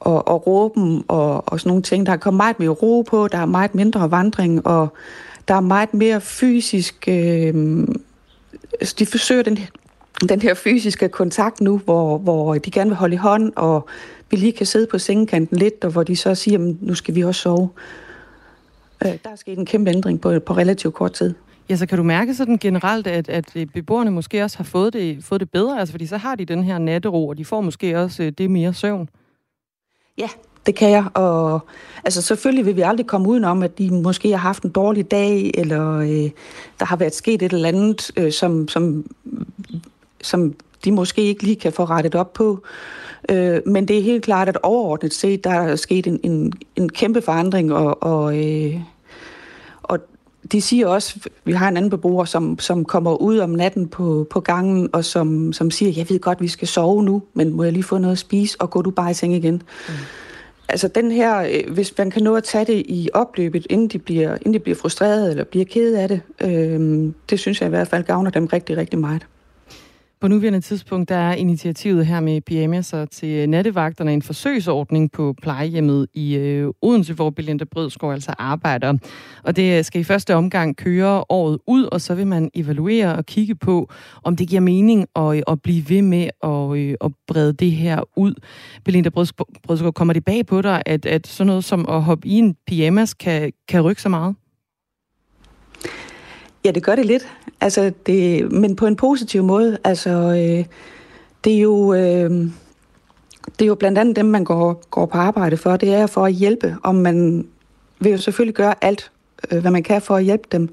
og, 0.00 0.28
og 0.28 0.46
råben 0.46 1.04
og, 1.08 1.52
og 1.52 1.60
sådan 1.60 1.70
nogle 1.70 1.82
ting. 1.82 2.06
Der 2.06 2.12
er 2.12 2.16
kommet 2.16 2.36
meget 2.36 2.58
mere 2.58 2.68
ro 2.68 3.02
på, 3.02 3.28
der 3.28 3.38
er 3.38 3.46
meget 3.46 3.74
mindre 3.74 4.10
vandring, 4.10 4.66
og 4.66 4.88
der 5.48 5.54
er 5.54 5.60
meget 5.60 5.94
mere 5.94 6.20
fysisk... 6.20 7.04
Øh, 7.08 7.86
altså, 8.80 8.94
de 8.98 9.06
forsøger 9.06 9.42
den, 9.42 9.58
den 10.28 10.42
her 10.42 10.54
fysiske 10.54 11.08
kontakt 11.08 11.60
nu, 11.60 11.78
hvor, 11.78 12.18
hvor 12.18 12.54
de 12.54 12.70
gerne 12.70 12.90
vil 12.90 12.96
holde 12.96 13.14
i 13.14 13.18
hånd, 13.18 13.52
og 13.56 13.88
vi 14.30 14.36
lige 14.36 14.52
kan 14.52 14.66
sidde 14.66 14.86
på 14.86 14.98
sengekanten 14.98 15.56
lidt, 15.56 15.84
og 15.84 15.90
hvor 15.90 16.02
de 16.02 16.16
så 16.16 16.34
siger, 16.34 16.58
at 16.58 16.74
nu 16.80 16.94
skal 16.94 17.14
vi 17.14 17.24
også 17.24 17.40
sove. 17.40 17.68
Øh, 19.04 19.12
der 19.24 19.30
er 19.30 19.36
sket 19.36 19.58
en 19.58 19.66
kæmpe 19.66 19.90
ændring 19.90 20.20
på, 20.20 20.38
på 20.38 20.52
relativt 20.52 20.94
kort 20.94 21.12
tid. 21.12 21.34
Ja, 21.68 21.76
så 21.76 21.86
kan 21.86 21.98
du 21.98 22.04
mærke 22.04 22.34
sådan 22.34 22.58
generelt, 22.58 23.06
at, 23.06 23.28
at 23.28 23.56
øh, 23.56 23.66
beboerne 23.66 24.10
måske 24.10 24.42
også 24.42 24.56
har 24.56 24.64
fået 24.64 24.92
det, 24.92 25.24
fået 25.24 25.40
det 25.40 25.50
bedre, 25.50 25.80
altså 25.80 25.92
fordi 25.92 26.06
så 26.06 26.16
har 26.16 26.34
de 26.34 26.44
den 26.44 26.64
her 26.64 26.78
nattero, 26.78 27.28
og 27.28 27.38
de 27.38 27.44
får 27.44 27.60
måske 27.60 27.98
også 27.98 28.22
øh, 28.22 28.32
det 28.38 28.50
mere 28.50 28.74
søvn. 28.74 29.08
Ja, 30.18 30.28
det 30.66 30.74
kan 30.74 30.90
jeg, 30.90 31.04
og 31.14 31.60
altså 32.04 32.22
selvfølgelig 32.22 32.66
vil 32.66 32.76
vi 32.76 32.80
aldrig 32.80 33.06
komme 33.06 33.28
udenom, 33.28 33.62
at 33.62 33.78
de 33.78 33.90
måske 33.90 34.30
har 34.30 34.36
haft 34.36 34.62
en 34.62 34.70
dårlig 34.70 35.10
dag, 35.10 35.50
eller 35.54 35.98
øh, 35.98 36.30
der 36.78 36.84
har 36.84 36.96
været 36.96 37.14
sket 37.14 37.42
et 37.42 37.52
eller 37.52 37.68
andet, 37.68 38.10
øh, 38.16 38.32
som, 38.32 38.68
som, 38.68 39.10
som 40.22 40.54
de 40.84 40.92
måske 40.92 41.22
ikke 41.22 41.42
lige 41.42 41.56
kan 41.56 41.72
få 41.72 41.84
rettet 41.84 42.14
op 42.14 42.32
på. 42.32 42.62
Øh, 43.30 43.60
men 43.66 43.88
det 43.88 43.98
er 43.98 44.02
helt 44.02 44.24
klart, 44.24 44.48
at 44.48 44.58
overordnet 44.62 45.14
set, 45.14 45.44
der 45.44 45.50
er 45.50 45.76
sket 45.76 46.06
en, 46.06 46.20
en, 46.22 46.52
en 46.76 46.88
kæmpe 46.88 47.22
forandring, 47.22 47.72
og, 47.72 48.02
og, 48.02 48.46
øh, 48.46 48.80
og 49.82 49.98
de 50.52 50.60
siger 50.60 50.86
også, 50.86 51.28
vi 51.44 51.52
har 51.52 51.68
en 51.68 51.76
anden 51.76 51.90
beboer, 51.90 52.24
som, 52.24 52.58
som 52.58 52.84
kommer 52.84 53.22
ud 53.22 53.38
om 53.38 53.50
natten 53.50 53.88
på, 53.88 54.26
på 54.30 54.40
gangen, 54.40 54.88
og 54.92 55.04
som, 55.04 55.52
som 55.52 55.70
siger, 55.70 55.92
jeg 55.96 56.10
ved 56.10 56.20
godt, 56.20 56.40
vi 56.40 56.48
skal 56.48 56.68
sove 56.68 57.04
nu, 57.04 57.22
men 57.34 57.52
må 57.52 57.62
jeg 57.62 57.72
lige 57.72 57.82
få 57.82 57.98
noget 57.98 58.12
at 58.12 58.18
spise, 58.18 58.60
og 58.60 58.70
gå 58.70 58.82
du 58.82 58.90
bare 58.90 59.10
i 59.10 59.14
seng 59.14 59.34
igen. 59.34 59.62
Mm. 59.88 59.94
Altså 60.68 60.88
den 60.88 61.10
her, 61.10 61.40
øh, 61.40 61.72
hvis 61.74 61.98
man 61.98 62.10
kan 62.10 62.22
nå 62.22 62.34
at 62.34 62.44
tage 62.44 62.64
det 62.64 62.82
i 62.86 63.08
opløbet, 63.14 63.66
inden 63.70 63.88
de 63.88 63.98
bliver, 63.98 64.34
inden 64.34 64.54
de 64.54 64.58
bliver 64.58 64.76
frustreret 64.76 65.30
eller 65.30 65.44
bliver 65.44 65.64
ked 65.64 65.94
af 65.94 66.08
det, 66.08 66.20
øh, 66.40 67.12
det 67.30 67.40
synes 67.40 67.60
jeg 67.60 67.66
i 67.66 67.70
hvert 67.70 67.88
fald 67.88 68.04
gavner 68.04 68.30
dem 68.30 68.46
rigtig, 68.46 68.76
rigtig 68.76 68.98
meget. 68.98 69.26
På 70.24 70.28
nuværende 70.28 70.60
tidspunkt 70.60 71.08
der 71.08 71.16
er 71.16 71.34
initiativet 71.34 72.06
her 72.06 72.20
med 72.20 72.40
pyjamaser 72.40 73.04
til 73.04 73.28
øh, 73.28 73.46
nattevagterne 73.46 74.12
en 74.12 74.22
forsøgsordning 74.22 75.12
på 75.12 75.34
plejehjemmet 75.42 76.06
i 76.14 76.36
øh, 76.36 76.72
Odense, 76.82 77.14
hvor 77.14 77.30
Belinda 77.30 77.64
Brødskov 77.64 78.12
altså 78.12 78.34
arbejder. 78.38 78.94
Og 79.42 79.56
det 79.56 79.78
øh, 79.78 79.84
skal 79.84 80.00
i 80.00 80.04
første 80.04 80.34
omgang 80.34 80.76
køre 80.76 81.24
året 81.28 81.58
ud, 81.66 81.84
og 81.84 82.00
så 82.00 82.14
vil 82.14 82.26
man 82.26 82.50
evaluere 82.54 83.14
og 83.14 83.26
kigge 83.26 83.54
på, 83.54 83.90
om 84.22 84.36
det 84.36 84.48
giver 84.48 84.60
mening 84.60 85.06
at, 85.16 85.36
øh, 85.36 85.42
at 85.48 85.62
blive 85.62 85.88
ved 85.88 86.02
med 86.02 86.28
at, 86.42 86.96
at 87.00 87.12
brede 87.26 87.52
det 87.52 87.72
her 87.72 88.00
ud. 88.16 88.34
Belinda 88.84 89.10
Brødskov, 89.10 89.92
kommer 89.92 90.14
det 90.14 90.24
bag 90.24 90.46
på 90.46 90.62
dig, 90.62 90.82
at, 90.86 91.06
at 91.06 91.26
sådan 91.26 91.46
noget 91.46 91.64
som 91.64 91.86
at 91.88 92.02
hoppe 92.02 92.28
i 92.28 92.32
en 92.32 92.56
pyjamas 92.66 93.14
kan, 93.14 93.52
kan 93.68 93.80
rykke 93.80 94.02
så 94.02 94.08
meget? 94.08 94.34
Ja, 96.64 96.70
det 96.70 96.82
gør 96.82 96.96
det 96.96 97.06
lidt. 97.06 97.28
Altså, 97.60 97.92
det, 98.06 98.52
men 98.52 98.76
på 98.76 98.86
en 98.86 98.96
positiv 98.96 99.42
måde. 99.42 99.78
Altså, 99.84 100.10
øh, 100.10 100.64
det 101.44 101.54
er 101.54 101.60
jo... 101.60 101.94
Øh, 101.94 102.50
det 103.58 103.64
er 103.64 103.66
jo 103.66 103.74
blandt 103.74 103.98
andet 103.98 104.16
dem, 104.16 104.26
man 104.26 104.44
går, 104.44 104.84
går 104.90 105.06
på 105.06 105.18
arbejde 105.18 105.56
for. 105.56 105.76
Det 105.76 105.94
er 105.94 106.06
for 106.06 106.26
at 106.26 106.32
hjælpe, 106.32 106.76
og 106.82 106.94
man 106.94 107.46
vil 108.00 108.12
jo 108.12 108.18
selvfølgelig 108.18 108.54
gøre 108.54 108.74
alt, 108.80 109.10
øh, 109.50 109.60
hvad 109.60 109.70
man 109.70 109.82
kan 109.82 110.02
for 110.02 110.16
at 110.16 110.24
hjælpe 110.24 110.48
dem 110.52 110.68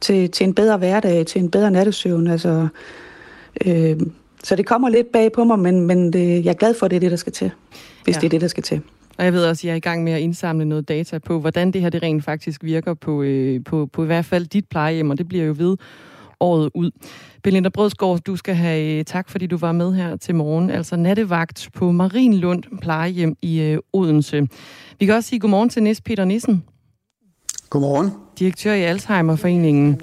til, 0.00 0.30
til 0.30 0.44
en 0.44 0.54
bedre 0.54 0.76
hverdag, 0.76 1.26
til 1.26 1.42
en 1.42 1.50
bedre 1.50 1.70
nattesøvn. 1.70 2.26
Altså, 2.26 2.68
øh, 3.66 4.00
så 4.44 4.56
det 4.56 4.66
kommer 4.66 4.88
lidt 4.88 5.12
bag 5.12 5.32
på 5.32 5.44
mig, 5.44 5.58
men, 5.58 5.80
men 5.80 6.12
det, 6.12 6.44
jeg 6.44 6.50
er 6.50 6.54
glad 6.54 6.74
for, 6.74 6.86
at 6.86 6.90
det 6.90 6.96
er 6.96 7.00
det, 7.00 7.10
der 7.10 7.16
skal 7.16 7.32
til. 7.32 7.50
Hvis 8.04 8.16
ja. 8.16 8.20
det 8.20 8.26
er 8.26 8.30
det, 8.30 8.40
der 8.40 8.48
skal 8.48 8.62
til. 8.62 8.80
Og 9.20 9.26
jeg 9.26 9.32
ved 9.32 9.44
også, 9.44 9.60
at 9.60 9.64
jeg 9.64 9.72
er 9.72 9.76
i 9.76 9.80
gang 9.80 10.04
med 10.04 10.12
at 10.12 10.20
indsamle 10.20 10.64
noget 10.64 10.88
data 10.88 11.18
på, 11.18 11.40
hvordan 11.40 11.70
det 11.70 11.80
her 11.80 11.90
det 11.90 12.02
rent 12.02 12.24
faktisk 12.24 12.64
virker 12.64 12.94
på, 12.94 13.22
øh, 13.22 13.64
på, 13.64 13.86
på 13.92 14.02
i 14.02 14.06
hvert 14.06 14.24
fald 14.24 14.46
dit 14.46 14.68
plejehjem, 14.68 15.10
og 15.10 15.18
det 15.18 15.28
bliver 15.28 15.44
jo 15.44 15.54
ved 15.58 15.76
året 16.40 16.70
ud. 16.74 16.90
Belinda 17.42 17.68
Brødsgaard, 17.68 18.20
du 18.20 18.36
skal 18.36 18.54
have 18.54 18.98
øh, 18.98 19.04
tak, 19.04 19.28
fordi 19.28 19.46
du 19.46 19.56
var 19.56 19.72
med 19.72 19.94
her 19.94 20.16
til 20.16 20.34
morgen. 20.34 20.70
Altså 20.70 20.96
nattevagt 20.96 21.68
på 21.74 21.90
Marienlund 21.90 22.62
plejehjem 22.82 23.36
i 23.42 23.60
øh, 23.60 23.78
Odense. 23.92 24.48
Vi 24.98 25.06
kan 25.06 25.14
også 25.14 25.28
sige 25.28 25.40
godmorgen 25.40 25.68
til 25.68 25.82
Nis 25.82 26.00
Peter 26.00 26.24
Nissen. 26.24 26.64
Godmorgen. 27.70 28.10
Direktør 28.38 28.72
i 28.72 28.82
Alzheimerforeningen. 28.82 30.00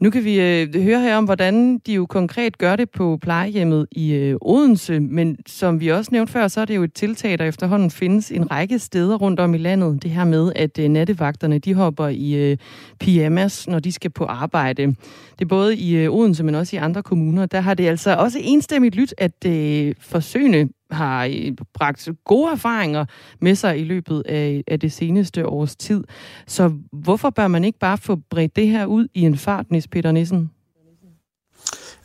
Nu 0.00 0.10
kan 0.10 0.24
vi 0.24 0.40
øh, 0.40 0.82
høre 0.82 1.00
her 1.00 1.16
om, 1.16 1.24
hvordan 1.24 1.78
de 1.78 1.92
jo 1.92 2.06
konkret 2.06 2.58
gør 2.58 2.76
det 2.76 2.90
på 2.90 3.18
plejehjemmet 3.22 3.86
i 3.92 4.12
øh, 4.12 4.36
Odense, 4.40 5.00
men 5.00 5.36
som 5.46 5.80
vi 5.80 5.88
også 5.88 6.08
nævnte 6.12 6.32
før, 6.32 6.48
så 6.48 6.60
er 6.60 6.64
det 6.64 6.76
jo 6.76 6.82
et 6.82 6.94
tiltag, 6.94 7.38
der 7.38 7.44
efterhånden 7.44 7.90
findes 7.90 8.30
en 8.30 8.50
række 8.50 8.78
steder 8.78 9.16
rundt 9.16 9.40
om 9.40 9.54
i 9.54 9.58
landet. 9.58 10.02
Det 10.02 10.10
her 10.10 10.24
med, 10.24 10.52
at 10.56 10.78
øh, 10.78 10.88
nattevagterne 10.88 11.58
de 11.58 11.74
hopper 11.74 12.08
i 12.08 12.32
øh, 12.32 12.56
pyjamas, 13.00 13.68
når 13.68 13.78
de 13.78 13.92
skal 13.92 14.10
på 14.10 14.24
arbejde. 14.24 14.86
Det 15.38 15.44
er 15.44 15.48
både 15.48 15.76
i 15.76 15.96
øh, 15.96 16.14
Odense, 16.14 16.44
men 16.44 16.54
også 16.54 16.76
i 16.76 16.78
andre 16.78 17.02
kommuner. 17.02 17.46
Der 17.46 17.60
har 17.60 17.74
det 17.74 17.86
altså 17.86 18.16
også 18.16 18.38
enstemmigt 18.42 18.94
lyt, 18.94 19.14
at 19.18 19.46
øh, 19.46 19.94
forsøgene 20.00 20.68
har 20.90 21.24
øh, 21.24 21.52
bragt 21.74 22.08
gode 22.24 22.52
erfaringer 22.52 23.04
med 23.40 23.54
sig 23.54 23.80
i 23.80 23.84
løbet 23.84 24.22
af, 24.26 24.64
af 24.66 24.80
det 24.80 24.92
seneste 24.92 25.46
års 25.46 25.76
tid. 25.76 26.04
Så 26.46 26.72
hvorfor 26.92 27.30
bør 27.30 27.48
man 27.48 27.64
ikke 27.64 27.78
bare 27.78 27.98
få 27.98 28.16
bredt 28.30 28.56
det 28.56 28.68
her 28.68 28.86
ud 28.86 29.08
i 29.14 29.20
en 29.20 29.36
fart, 29.36 29.70
Nis 29.70 29.88
Peter 29.88 30.12
Nissen? 30.12 30.50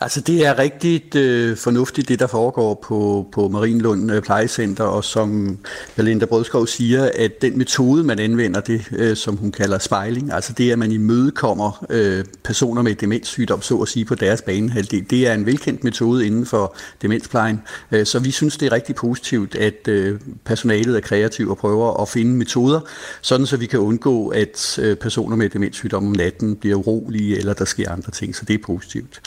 Altså 0.06 0.22
det 0.22 0.46
er 0.46 0.60
rigtig 0.60 1.16
øh, 1.16 1.58
fornuftigt, 1.58 2.10
det 2.10 2.20
der 2.20 2.28
foregår 2.28 2.84
på, 2.84 3.28
på 3.32 3.48
Marienlund 3.48 4.12
øh, 4.12 4.22
Plejecenter, 4.22 4.84
og 4.84 5.04
som 5.04 5.58
Belinda 5.96 6.26
Brødskov 6.26 6.68
siger, 6.68 7.10
at 7.16 7.42
den 7.42 7.58
metode, 7.58 8.04
man 8.04 8.20
anvender, 8.20 8.60
det 8.60 8.86
øh, 8.92 9.16
som 9.16 9.38
hun 9.38 9.52
kalder 9.52 9.80
spejling, 9.80 10.34
altså 10.34 10.54
det, 10.54 10.72
at 10.72 10.80
man 10.80 10.92
imødekommer 10.92 11.86
øh, 11.90 12.26
personer 12.44 12.82
med 12.82 12.96
demenssygdom, 12.96 13.62
så 13.62 13.78
at 13.78 13.88
sige, 13.88 14.06
på 14.06 14.16
deres 14.16 14.42
banehalvdel, 14.42 15.10
det 15.10 15.28
er 15.28 15.34
en 15.34 15.46
velkendt 15.46 15.84
metode 15.84 16.26
inden 16.28 16.46
for 16.46 16.76
demensplejen. 17.02 17.62
Øh, 17.92 18.06
så 18.06 18.20
vi 18.20 18.32
synes, 18.32 18.58
det 18.58 18.66
er 18.66 18.72
rigtig 18.72 18.96
positivt, 18.96 19.56
at 19.56 19.88
øh, 19.88 20.20
personalet 20.44 20.96
er 20.96 21.02
kreativ 21.02 21.50
og 21.50 21.58
prøver 21.58 22.02
at 22.02 22.10
finde 22.10 22.32
metoder, 22.32 22.80
sådan 23.22 23.46
så 23.46 23.58
vi 23.58 23.66
kan 23.66 23.80
undgå, 23.80 24.28
at 24.28 24.80
øh, 24.82 24.96
personer 24.96 25.36
med 25.36 25.50
demenssygdom 25.50 26.08
om 26.08 26.12
natten 26.12 26.56
bliver 26.56 26.76
urolige, 26.76 27.38
eller 27.38 27.54
der 27.54 27.66
sker 27.66 27.92
andre 27.92 28.12
ting, 28.12 28.36
så 28.36 28.46
det 28.46 28.54
er 28.54 28.64
positivt. 28.66 29.22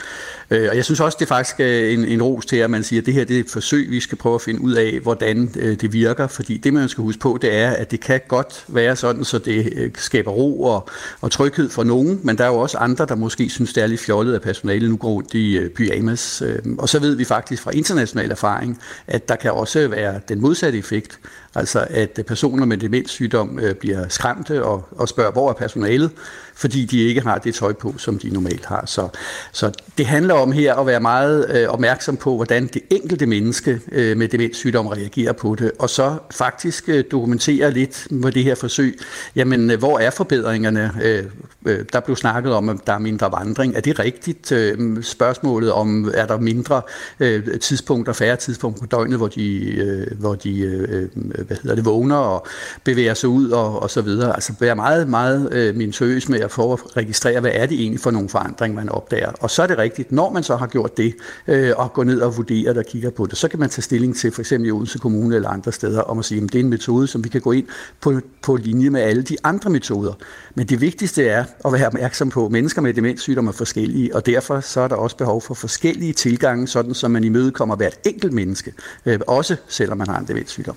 Øh, 0.50 0.67
og 0.70 0.76
jeg 0.76 0.84
synes 0.84 1.00
også, 1.00 1.16
det 1.20 1.24
er 1.24 1.28
faktisk 1.28 1.60
øh, 1.60 1.92
en, 1.92 2.04
en 2.04 2.22
ros 2.22 2.46
til, 2.46 2.56
at 2.56 2.70
man 2.70 2.84
siger, 2.84 3.02
at 3.02 3.06
det 3.06 3.14
her 3.14 3.24
det 3.24 3.36
er 3.36 3.40
et 3.40 3.50
forsøg, 3.50 3.90
vi 3.90 4.00
skal 4.00 4.18
prøve 4.18 4.34
at 4.34 4.40
finde 4.40 4.60
ud 4.60 4.72
af, 4.72 4.98
hvordan 5.02 5.50
øh, 5.56 5.80
det 5.80 5.92
virker. 5.92 6.26
Fordi 6.26 6.56
det, 6.56 6.72
man 6.72 6.88
skal 6.88 7.02
huske 7.02 7.20
på, 7.20 7.38
det 7.42 7.54
er, 7.54 7.70
at 7.70 7.90
det 7.90 8.00
kan 8.00 8.20
godt 8.28 8.64
være 8.68 8.96
sådan, 8.96 9.24
så 9.24 9.38
det 9.38 9.72
øh, 9.76 9.90
skaber 9.94 10.30
ro 10.30 10.62
og, 10.62 10.88
og 11.20 11.30
tryghed 11.30 11.70
for 11.70 11.84
nogen, 11.84 12.20
men 12.22 12.38
der 12.38 12.44
er 12.44 12.48
jo 12.48 12.58
også 12.58 12.78
andre, 12.78 13.06
der 13.06 13.14
måske 13.14 13.50
synes, 13.50 13.72
det 13.72 13.82
er 13.82 13.86
lidt 13.86 14.00
fjollet, 14.00 14.34
at 14.34 14.42
personalet 14.42 14.90
nu 14.90 14.96
går 14.96 15.08
rundt 15.08 15.34
i 15.34 15.68
pyjamas. 15.68 16.42
Øhm, 16.46 16.78
og 16.78 16.88
så 16.88 16.98
ved 16.98 17.14
vi 17.14 17.24
faktisk 17.24 17.62
fra 17.62 17.70
international 17.70 18.30
erfaring, 18.30 18.78
at 19.06 19.28
der 19.28 19.36
kan 19.36 19.52
også 19.52 19.88
være 19.88 20.20
den 20.28 20.40
modsatte 20.40 20.78
effekt. 20.78 21.18
Altså 21.54 21.86
at 21.90 22.20
personer 22.26 22.66
med 22.66 22.76
demenssygdom 22.76 23.58
øh, 23.58 23.74
bliver 23.74 24.08
skræmte 24.08 24.64
og, 24.64 24.88
og 24.90 25.08
spørger, 25.08 25.32
hvor 25.32 25.48
er 25.48 25.54
personalet? 25.54 26.10
fordi 26.58 26.84
de 26.84 26.98
ikke 27.02 27.20
har 27.20 27.38
det 27.38 27.54
tøj 27.54 27.72
på, 27.72 27.94
som 27.98 28.18
de 28.18 28.30
normalt 28.30 28.66
har. 28.66 28.86
Så, 28.86 29.08
så 29.52 29.72
det 29.98 30.06
handler 30.06 30.34
om 30.34 30.52
her 30.52 30.74
at 30.74 30.86
være 30.86 31.00
meget 31.00 31.50
øh, 31.50 31.68
opmærksom 31.68 32.16
på, 32.16 32.34
hvordan 32.34 32.66
det 32.66 32.82
enkelte 32.90 33.26
menneske 33.26 33.80
øh, 33.92 34.16
med 34.16 34.28
demenssygdom 34.28 34.86
reagerer 34.86 35.32
på 35.32 35.54
det, 35.54 35.72
og 35.78 35.90
så 35.90 36.18
faktisk 36.30 36.88
øh, 36.88 37.04
dokumentere 37.10 37.70
lidt 37.70 38.06
med 38.10 38.32
det 38.32 38.44
her 38.44 38.54
forsøg, 38.54 38.98
jamen 39.36 39.70
øh, 39.70 39.78
hvor 39.78 39.98
er 39.98 40.10
forbedringerne? 40.10 40.92
Øh, 41.02 41.24
øh, 41.66 41.84
der 41.92 42.00
blev 42.00 42.16
snakket 42.16 42.52
om, 42.52 42.68
at 42.68 42.76
der 42.86 42.92
er 42.92 42.98
mindre 42.98 43.32
vandring. 43.32 43.76
Er 43.76 43.80
det 43.80 43.98
rigtigt? 43.98 44.52
Øh, 44.52 45.02
spørgsmålet 45.02 45.72
om, 45.72 46.10
er 46.14 46.26
der 46.26 46.38
mindre 46.38 46.82
øh, 47.20 47.60
tidspunkter, 47.60 48.12
færre 48.12 48.36
tidspunkter 48.36 48.80
på 48.80 48.86
døgnet, 48.86 49.18
hvor 49.18 49.28
de, 49.28 49.76
øh, 49.76 50.18
hvor 50.18 50.34
de 50.34 50.60
øh, 50.60 51.08
øh 51.37 51.37
Øh, 51.38 51.46
hvad 51.46 51.56
hedder 51.56 51.74
det, 51.74 51.84
vågner 51.84 52.16
og 52.16 52.46
bevæger 52.84 53.14
sig 53.14 53.28
ud 53.28 53.50
og, 53.50 53.82
og 53.82 53.90
så 53.90 54.02
videre. 54.02 54.34
Altså 54.34 54.52
være 54.60 54.76
meget, 54.76 55.08
meget 55.08 55.52
øh, 55.52 55.76
minutøs 55.76 56.28
med 56.28 56.40
at 56.40 56.50
få 56.50 56.72
at 56.72 56.96
registrere, 56.96 57.40
hvad 57.40 57.50
er 57.54 57.66
det 57.66 57.80
egentlig 57.80 58.00
for 58.00 58.10
nogle 58.10 58.28
forandringer, 58.28 58.76
man 58.76 58.88
opdager. 58.88 59.32
Og 59.40 59.50
så 59.50 59.62
er 59.62 59.66
det 59.66 59.78
rigtigt, 59.78 60.12
når 60.12 60.32
man 60.32 60.42
så 60.42 60.56
har 60.56 60.66
gjort 60.66 60.96
det, 60.96 61.14
øh, 61.48 61.72
og 61.76 61.92
går 61.92 62.04
ned 62.04 62.20
og 62.20 62.36
vurderer 62.36 62.78
og 62.78 62.84
kigger 62.84 63.10
på 63.10 63.26
det, 63.26 63.38
så 63.38 63.48
kan 63.48 63.58
man 63.58 63.68
tage 63.68 63.82
stilling 63.82 64.16
til, 64.16 64.32
for 64.32 64.42
eksempel 64.42 64.68
i 64.68 64.70
Odense 64.70 64.98
Kommune 64.98 65.36
eller 65.36 65.48
andre 65.48 65.72
steder, 65.72 66.00
om 66.00 66.18
at 66.18 66.24
sige, 66.24 66.42
at 66.42 66.52
det 66.52 66.58
er 66.58 66.64
en 66.64 66.70
metode, 66.70 67.06
som 67.06 67.24
vi 67.24 67.28
kan 67.28 67.40
gå 67.40 67.52
ind 67.52 67.66
på, 68.00 68.20
på 68.42 68.56
linje 68.56 68.90
med 68.90 69.00
alle 69.00 69.22
de 69.22 69.36
andre 69.44 69.70
metoder. 69.70 70.12
Men 70.54 70.66
det 70.66 70.80
vigtigste 70.80 71.26
er 71.26 71.44
at 71.64 71.72
være 71.72 71.86
opmærksom 71.86 72.30
på, 72.30 72.46
at 72.46 72.52
mennesker 72.52 72.82
med 72.82 72.94
demenssygdomme 72.94 73.48
er 73.48 73.52
forskellige, 73.52 74.16
og 74.16 74.26
derfor 74.26 74.60
så 74.60 74.80
er 74.80 74.88
der 74.88 74.96
også 74.96 75.16
behov 75.16 75.42
for 75.42 75.54
forskellige 75.54 76.12
tilgange, 76.12 76.66
sådan 76.68 76.94
som 76.94 77.10
man 77.10 77.24
imødekommer 77.24 77.76
hvert 77.76 77.98
enkelt 78.04 78.32
menneske, 78.32 78.72
øh, 79.06 79.20
også 79.26 79.56
selvom 79.68 79.98
man 79.98 80.08
har 80.08 80.18
en 80.18 80.28
demenssygdom. 80.28 80.76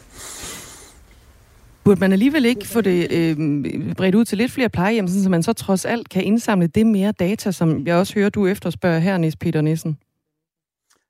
Burde 1.83 1.99
man 1.99 2.11
alligevel 2.11 2.45
ikke 2.45 2.67
få 2.67 2.81
det 2.81 3.11
øh, 3.11 3.95
bredt 3.95 4.15
ud 4.15 4.25
til 4.25 4.37
lidt 4.37 4.51
flere 4.51 4.69
plejehjem, 4.69 5.07
så 5.07 5.29
man 5.29 5.43
så 5.43 5.53
trods 5.53 5.85
alt 5.85 6.09
kan 6.09 6.23
indsamle 6.23 6.67
det 6.67 6.87
mere 6.87 7.11
data, 7.11 7.51
som 7.51 7.87
jeg 7.87 7.95
også 7.95 8.13
hører, 8.15 8.29
du 8.29 8.47
efterspørger 8.47 8.99
her, 8.99 9.17
Nis 9.17 9.35
Peter 9.35 9.61
Nissen? 9.61 9.97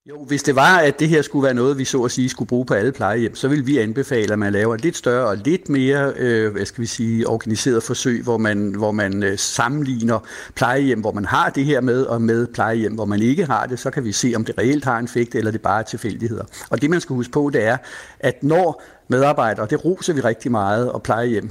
Jo, 0.10 0.24
hvis 0.24 0.44
det 0.44 0.56
var, 0.56 0.78
at 0.78 1.00
det 1.00 1.10
her 1.10 1.22
skulle 1.22 1.44
være 1.44 1.54
noget, 1.54 1.78
vi 1.78 1.86
så 1.86 2.04
at 2.04 2.12
sige 2.12 2.30
skulle 2.30 2.48
bruge 2.48 2.66
på 2.66 2.74
alle 2.74 2.92
plejehjem, 2.92 3.36
så 3.36 3.48
vil 3.48 3.68
vi 3.68 3.78
anbefale, 3.78 4.34
at 4.34 4.40
man 4.40 4.54
laver 4.54 4.76
et 4.76 4.82
lidt 4.82 4.98
større 4.98 5.28
og 5.28 5.38
lidt 5.38 5.70
mere, 5.70 6.14
øh, 6.18 6.52
hvad 6.52 6.66
skal 6.66 6.82
vi 6.82 6.86
sige, 6.86 7.28
organiseret 7.28 7.84
forsøg, 7.84 8.24
hvor 8.24 8.38
man, 8.38 8.76
hvor 8.76 8.92
man 8.92 9.24
øh, 9.24 9.38
sammenligner 9.38 10.20
plejehjem, 10.56 11.00
hvor 11.02 11.12
man 11.12 11.26
har 11.26 11.50
det 11.50 11.66
her 11.66 11.82
med, 11.82 12.04
og 12.04 12.22
med 12.22 12.48
plejehjem, 12.48 12.94
hvor 12.94 13.06
man 13.06 13.22
ikke 13.22 13.46
har 13.46 13.66
det, 13.66 13.80
så 13.80 13.92
kan 13.92 14.04
vi 14.04 14.12
se, 14.12 14.34
om 14.36 14.46
det 14.46 14.58
reelt 14.58 14.86
har 14.86 15.00
en 15.00 15.06
effekt, 15.06 15.36
eller 15.36 15.52
det 15.52 15.62
bare 15.62 15.80
er 15.80 15.84
tilfældigheder. 15.84 16.44
Og 16.70 16.82
det, 16.82 16.90
man 16.90 17.02
skal 17.02 17.16
huske 17.16 17.32
på, 17.32 17.50
det 17.54 17.64
er, 17.64 17.78
at 18.20 18.44
når 18.44 18.84
medarbejdere, 19.08 19.68
det 19.70 19.86
roser 19.86 20.14
vi 20.14 20.22
rigtig 20.22 20.52
meget, 20.52 20.92
og 20.92 21.04
plejehjem 21.04 21.50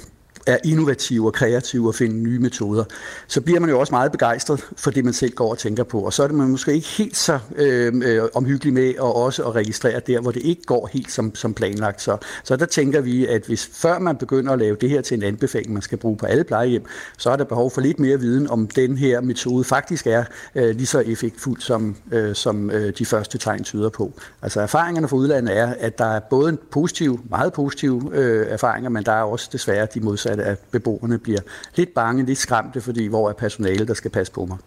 er 0.53 0.59
innovative 0.65 1.27
og 1.27 1.33
kreative 1.33 1.89
og 1.89 1.95
finde 1.95 2.17
nye 2.17 2.39
metoder, 2.39 2.85
så 3.29 3.41
bliver 3.41 3.61
man 3.61 3.71
jo 3.71 3.81
også 3.81 3.95
meget 3.95 4.13
begejstret 4.13 4.67
for 4.77 4.91
det, 4.91 5.05
man 5.05 5.15
selv 5.15 5.33
går 5.33 5.51
og 5.51 5.59
tænker 5.59 5.85
på. 5.85 6.01
Og 6.01 6.13
så 6.13 6.23
er 6.23 6.27
det 6.27 6.37
man 6.37 6.49
måske 6.49 6.73
ikke 6.73 6.89
helt 6.89 7.17
så 7.17 7.39
øh, 7.57 7.93
øh, 8.05 8.23
omhyggelig 8.35 8.75
med 8.75 8.89
at 8.89 9.01
også 9.01 9.45
at 9.45 9.55
registrere 9.55 10.01
der, 10.07 10.21
hvor 10.21 10.31
det 10.31 10.43
ikke 10.43 10.63
går 10.63 10.91
helt 10.93 11.13
som, 11.13 11.35
som 11.35 11.55
planlagt. 11.55 12.03
Så, 12.03 12.17
så 12.45 12.57
der 12.57 12.67
tænker 12.67 13.01
vi, 13.01 13.27
at 13.27 13.43
hvis 13.47 13.71
før 13.73 13.99
man 13.99 14.17
begynder 14.17 14.53
at 14.53 14.59
lave 14.59 14.77
det 14.81 14.91
her 14.91 15.01
til 15.01 15.17
en 15.17 15.23
anbefaling, 15.23 15.73
man 15.73 15.83
skal 15.83 15.99
bruge 15.99 16.17
på 16.17 16.27
alle 16.27 16.45
plejehjem, 16.45 16.85
så 17.19 17.31
er 17.31 17.37
der 17.37 17.45
behov 17.45 17.71
for 17.71 17.81
lidt 17.81 18.01
mere 18.01 18.21
viden 18.21 18.51
om 18.51 18.69
den 18.69 18.97
her 18.97 19.21
metode 19.21 19.65
faktisk 19.65 20.07
er 20.07 20.25
øh, 20.55 20.77
lige 20.77 20.87
så 20.87 20.99
effektfuld, 21.07 21.61
som, 21.61 21.97
øh, 22.13 22.35
som 22.35 22.71
øh, 22.71 22.93
de 22.99 23.07
første 23.07 23.39
tegn 23.39 23.65
tyder 23.65 23.89
på. 23.89 24.13
Altså 24.43 24.61
erfaringerne 24.61 25.09
fra 25.09 25.17
udlandet 25.17 25.59
er, 25.59 25.75
at 25.79 25.99
der 25.99 26.05
er 26.05 26.21
både 26.21 26.49
en 26.49 26.59
positiv, 26.71 27.21
meget 27.31 27.53
positive 27.53 28.11
øh, 28.13 28.47
erfaringer, 28.51 28.91
men 28.91 29.05
der 29.05 29.13
er 29.13 29.23
også 29.23 29.49
desværre 29.53 29.87
de 29.95 30.01
modsatte, 30.01 30.40
at 30.41 30.59
beboerne 30.73 31.19
bliver 31.19 31.41
lidt 31.77 31.95
bange, 31.95 32.27
lidt 32.27 32.39
skræmte, 32.39 32.81
fordi 32.81 33.07
hvor 33.07 33.29
er 33.29 33.33
personale, 33.33 33.87
der 33.87 33.95
skal 33.95 34.11
passe 34.11 34.33
på 34.33 34.45
mig. 34.45 34.59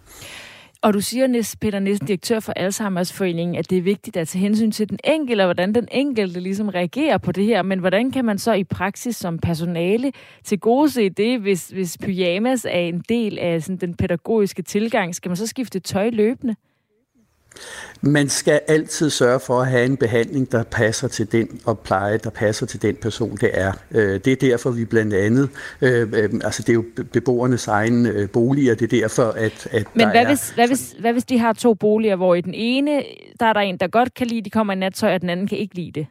Og 0.84 0.93
du 0.93 1.01
siger, 1.01 1.55
Peter 1.61 1.80
Nissen, 1.80 2.07
direktør 2.07 2.39
for 2.39 2.53
Alzheimer's 2.59 3.13
Foreningen, 3.13 3.55
at 3.55 3.69
det 3.69 3.78
er 3.78 3.82
vigtigt 3.82 4.17
at 4.17 4.28
tage 4.28 4.41
hensyn 4.41 4.71
til 4.71 4.89
den 4.89 4.99
enkelte, 5.03 5.41
og 5.41 5.45
hvordan 5.45 5.76
den 5.76 5.88
enkelte 5.91 6.39
ligesom 6.39 6.69
reagerer 6.69 7.17
på 7.17 7.32
det 7.32 7.45
her. 7.45 7.61
Men 7.61 7.80
hvordan 7.80 8.11
kan 8.11 8.26
man 8.26 8.38
så 8.38 8.53
i 8.53 8.63
praksis 8.63 9.15
som 9.15 9.38
personale 9.38 10.11
til 10.43 10.59
gode 10.59 10.89
se 10.89 11.09
det, 11.09 11.39
hvis, 11.39 11.67
hvis 11.67 11.97
pyjamas 11.97 12.65
er 12.65 12.80
en 12.80 13.03
del 13.09 13.39
af 13.39 13.63
sådan, 13.63 13.78
den 13.78 13.95
pædagogiske 13.95 14.61
tilgang? 14.61 15.15
Skal 15.15 15.30
man 15.30 15.36
så 15.36 15.47
skifte 15.47 15.80
tøj 15.80 16.09
løbende? 16.09 16.55
Man 18.01 18.30
skal 18.30 18.62
altid 18.68 19.10
sørge 19.10 19.39
for 19.39 19.62
at 19.62 19.68
have 19.68 19.86
en 19.86 19.97
behandling, 19.97 20.51
der 20.51 20.64
passer 20.64 21.08
til 21.08 21.32
den, 21.32 21.60
og 21.66 21.80
pleje, 21.80 22.18
der 22.18 22.30
passer 22.30 22.66
til 22.66 22.82
den 22.82 22.95
person, 22.95 23.38
det 23.38 23.49
er. 23.54 23.74
Øh, 23.91 24.20
det 24.26 24.28
er 24.28 24.36
derfor, 24.36 24.72
vi 24.72 24.86
blandt 24.86 25.14
andet, 25.14 25.49
øh, 25.82 26.01
øh, 26.14 26.30
altså 26.43 26.62
det 26.62 26.70
er 26.70 26.74
jo 26.74 26.86
beboernes 27.14 27.68
egen 27.68 28.28
boliger, 28.34 28.76
det 28.76 28.93
er 28.93 28.99
derfor, 29.01 29.24
at, 29.24 29.68
at 29.72 29.95
Men 29.95 30.10
hvad, 30.10 30.22
er, 30.22 30.28
hvis, 30.28 30.49
hvad, 30.49 30.68
hvis, 30.68 30.95
hvad 30.99 31.14
hvis 31.14 31.26
de 31.26 31.39
har 31.39 31.54
to 31.54 31.74
boliger, 31.74 32.16
hvor 32.16 32.36
i 32.36 32.41
den 32.41 32.54
ene, 32.54 33.04
der 33.39 33.45
er 33.45 33.54
der 33.54 33.60
en, 33.60 33.78
der 33.78 33.88
godt 33.88 34.14
kan 34.14 34.28
lide, 34.28 34.41
de 34.41 34.49
kommer 34.49 34.74
i 34.74 34.76
nattøj, 34.76 35.14
og 35.14 35.22
den 35.22 35.30
anden 35.30 35.47
kan 35.47 35.58
ikke 35.58 35.76
lide 35.76 35.91
det? 35.91 36.08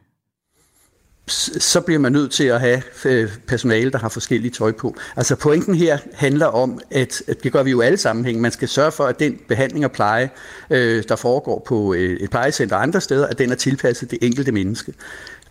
Så 1.26 1.80
bliver 1.80 1.98
man 1.98 2.12
nødt 2.12 2.32
til 2.32 2.44
at 2.44 2.60
have 2.60 2.82
øh, 3.04 3.30
personale, 3.46 3.90
der 3.90 3.98
har 3.98 4.08
forskellige 4.08 4.50
tøj 4.50 4.72
på. 4.72 4.96
Altså 5.16 5.36
pointen 5.36 5.74
her 5.74 5.98
handler 6.14 6.46
om, 6.46 6.80
at, 6.90 7.22
at 7.28 7.42
det 7.42 7.52
gør 7.52 7.62
vi 7.62 7.70
jo 7.70 7.80
alle 7.80 7.98
sammenhæng. 7.98 8.40
Man 8.40 8.52
skal 8.52 8.68
sørge 8.68 8.92
for, 8.92 9.04
at 9.04 9.18
den 9.18 9.38
behandling 9.48 9.84
og 9.84 9.92
pleje, 9.92 10.30
øh, 10.70 11.04
der 11.08 11.16
foregår 11.16 11.64
på 11.66 11.94
øh, 11.94 12.16
et 12.20 12.30
plejecenter 12.30 12.76
og 12.76 12.82
andre 12.82 13.00
steder, 13.00 13.26
at 13.26 13.38
den 13.38 13.50
er 13.50 13.54
tilpasset 13.54 14.10
det 14.10 14.18
enkelte 14.22 14.52
menneske. 14.52 14.94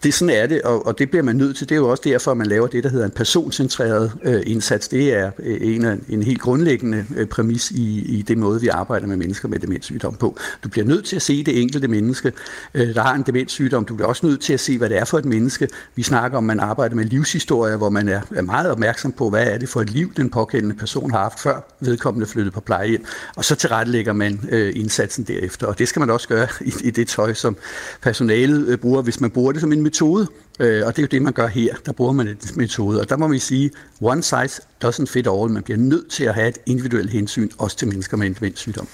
Det 0.04 0.14
sådan 0.14 0.36
er 0.36 0.48
det, 0.48 0.62
og, 0.62 0.86
og 0.86 1.00
det 1.00 1.10
bliver 1.10 1.24
man 1.24 1.36
nødt 1.36 1.58
til. 1.58 1.70
Det 1.70 1.76
er 1.76 1.80
jo 1.80 1.90
også 1.90 2.04
derfor, 2.06 2.32
at 2.32 2.38
man 2.38 2.48
laver 2.48 2.68
det, 2.68 2.84
der 2.84 2.90
hedder 2.90 3.06
en 3.06 3.12
personcentreret 3.12 4.12
øh, 4.24 4.44
indsats. 4.46 4.88
Det 4.88 5.14
er 5.14 5.32
øh, 5.40 5.76
en, 5.76 5.86
af, 5.86 5.98
en 6.10 6.24
helt 6.24 6.42
grundlæggende 6.42 7.06
øh, 7.16 7.28
præmis 7.28 7.72
i, 7.72 8.18
i 8.18 8.22
det 8.22 8.38
måde, 8.38 8.62
vi 8.62 8.68
arbejder 8.68 9.08
med 9.08 9.18
mennesker 9.18 9.48
med 9.48 9.60
demenssygdom 9.60 10.16
på. 10.16 10.38
Du 10.64 10.70
bliver 10.70 10.86
nødt 10.88 11.06
til 11.06 11.16
at 11.16 11.22
se 11.22 11.44
det 11.44 11.62
enkelte 11.62 11.88
menneske, 11.88 12.32
øh, 12.74 12.96
der 12.96 13.02
har 13.02 13.16
en 13.16 13.24
demenssygdom. 13.24 13.86
Du 13.86 13.96
bliver 13.96 14.08
også 14.08 14.26
nødt 14.26 14.42
til 14.42 14.54
at 14.54 14.60
se, 14.60 14.78
hvad 14.78 14.90
det 14.90 14.98
er 14.98 15.06
for 15.06 15.18
et 15.18 15.26
menneske. 15.26 15.68
Vi 15.96 16.04
snakker 16.04 16.38
om, 16.38 16.50
at 16.50 16.58
man 16.58 16.70
arbejder 16.70 16.96
med 16.96 17.06
livshistorier, 17.06 17.78
hvor 17.78 17.90
man 17.90 18.10
er, 18.10 18.22
er 18.36 18.42
meget 18.42 18.72
opmærksom 18.72 19.12
på, 19.12 19.30
hvad 19.30 19.48
er 19.48 19.58
det 19.58 19.70
for 19.70 19.82
et 19.82 19.90
liv, 19.90 20.14
den 20.18 20.30
pågældende 20.30 20.76
person 20.76 21.12
har 21.12 21.20
haft, 21.20 21.40
før 21.40 21.76
vedkommende 21.80 22.28
flyttede 22.28 22.54
på 22.54 22.62
plejehjem. 22.62 23.06
Og 23.36 23.46
så 23.46 23.56
tilrettelægger 23.56 24.14
man 24.14 24.40
øh, 24.52 24.74
indsatsen 24.76 25.24
derefter. 25.24 25.68
Og 25.68 25.80
det 25.80 25.88
skal 25.88 26.00
man 26.00 26.10
også 26.10 26.28
gøre 26.28 26.48
i, 26.62 26.74
i 26.84 26.92
det 26.92 27.08
tøj, 27.08 27.34
som 27.34 27.58
personalet 28.02 28.68
øh, 28.68 28.78
bruger, 28.78 29.02
hvis 29.02 29.22
man 29.22 29.32
bruger 29.32 29.52
det 29.52 29.62
som 29.62 29.72
en 29.74 29.91
metode, 29.92 30.28
øh, 30.60 30.86
og 30.86 30.96
det 30.96 31.02
er 31.02 31.04
jo 31.04 31.08
det, 31.12 31.22
man 31.22 31.34
gør 31.34 31.48
her. 31.48 31.76
Der 31.86 31.92
bruger 31.92 32.12
man 32.12 32.28
en 32.28 32.38
metode, 32.56 33.02
og 33.02 33.10
der 33.10 33.18
må 33.18 33.28
vi 33.28 33.40
sige, 33.40 33.72
one 34.02 34.24
size 34.24 34.62
doesn't 34.86 35.06
fit 35.06 35.28
all. 35.28 35.52
Man 35.52 35.64
bliver 35.64 35.78
nødt 35.78 36.12
til 36.12 36.24
at 36.24 36.34
have 36.34 36.48
et 36.48 36.58
individuelt 36.66 37.10
hensyn, 37.10 37.50
også 37.58 37.78
til 37.78 37.88
mennesker 37.88 38.18
med 38.18 38.42
en 38.42 38.56
sygdom 38.56 38.88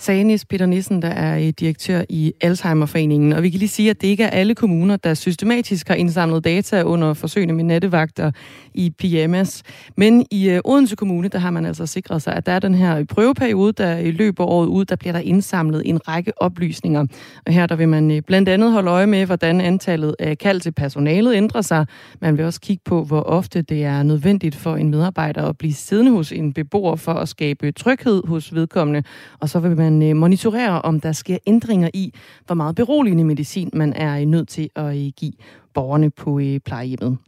sagde 0.00 0.24
Nis 0.24 0.44
Peter 0.44 0.66
Nissen, 0.66 1.02
der 1.02 1.08
er 1.08 1.50
direktør 1.50 2.02
i 2.08 2.32
Alzheimerforeningen. 2.40 3.32
Og 3.32 3.42
vi 3.42 3.50
kan 3.50 3.58
lige 3.58 3.68
sige, 3.68 3.90
at 3.90 4.00
det 4.00 4.08
ikke 4.08 4.24
er 4.24 4.30
alle 4.30 4.54
kommuner, 4.54 4.96
der 4.96 5.14
systematisk 5.14 5.88
har 5.88 5.94
indsamlet 5.94 6.44
data 6.44 6.82
under 6.82 7.14
forsøgene 7.14 7.52
med 7.52 7.64
nattevagter 7.64 8.30
i 8.74 8.90
PMS. 8.98 9.62
Men 9.96 10.26
i 10.30 10.50
øh, 10.50 10.60
Odense 10.64 10.96
Kommune, 10.96 11.28
der 11.28 11.38
har 11.38 11.50
man 11.50 11.66
altså 11.66 11.86
sikret 11.86 12.22
sig, 12.22 12.34
at 12.34 12.46
der 12.46 12.52
er 12.52 12.58
den 12.58 12.74
her 12.74 13.04
prøveperiode, 13.04 13.72
der 13.72 13.96
i 13.96 14.10
løber 14.10 14.44
året 14.44 14.66
ud, 14.66 14.84
der 14.84 14.96
bliver 14.96 15.12
der 15.12 15.20
indsamlet 15.20 15.82
en 15.84 16.08
række 16.08 16.42
oplysninger. 16.42 17.06
Og 17.46 17.52
her 17.52 17.66
der 17.66 17.76
vil 17.76 17.88
man 17.88 18.10
øh, 18.10 18.22
blandt 18.26 18.48
andet 18.48 18.72
holde 18.72 18.90
øje 18.90 19.06
med, 19.06 19.26
hvordan 19.26 19.60
antallet 19.60 20.16
af 20.18 20.38
kald 20.38 20.60
til 20.60 20.72
personalet 20.72 21.34
ændrer 21.34 21.60
sig. 21.62 21.86
Man 22.20 22.36
vil 22.36 22.44
også 22.44 22.60
kigge 22.60 22.82
på, 22.84 23.04
hvor 23.04 23.20
ofte 23.20 23.62
det 23.62 23.84
er 23.84 24.02
nødvendigt 24.02 24.56
for 24.56 24.76
en 24.76 24.90
medarbejder 24.90 25.42
at 25.48 25.58
blive 25.58 25.74
siddende 25.74 26.12
hos 26.12 26.32
en 26.32 26.52
beboer 26.52 26.96
for 26.96 27.12
at 27.12 27.28
skabe 27.28 27.72
tryghed 27.72 28.22
hos 28.26 28.54
vedkommende. 28.54 29.02
Og 29.40 29.48
så 29.48 29.60
vil 29.60 29.76
man 29.76 29.87
man 29.92 30.02
øh, 30.02 30.16
monitorerer, 30.16 30.72
om 30.72 31.00
der 31.00 31.12
sker 31.12 31.38
ændringer 31.46 31.90
i, 31.94 32.14
hvor 32.46 32.54
meget 32.54 32.76
beroligende 32.76 33.24
medicin 33.24 33.70
man 33.72 33.92
er 33.92 34.20
øh, 34.20 34.26
nødt 34.26 34.48
til 34.48 34.70
at 34.76 34.96
øh, 34.96 35.12
give 35.16 35.32
borgerne 35.74 36.10
på 36.10 36.40
plejehjemmet. 36.64 37.18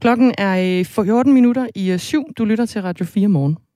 Klokken 0.00 0.34
er 0.38 0.84
14 0.84 1.32
minutter 1.32 1.66
i 1.74 1.98
syv. 1.98 2.24
Du 2.38 2.44
lytter 2.44 2.66
til 2.66 2.82
Radio 2.82 3.04
4 3.06 3.28
morgen. 3.28 3.69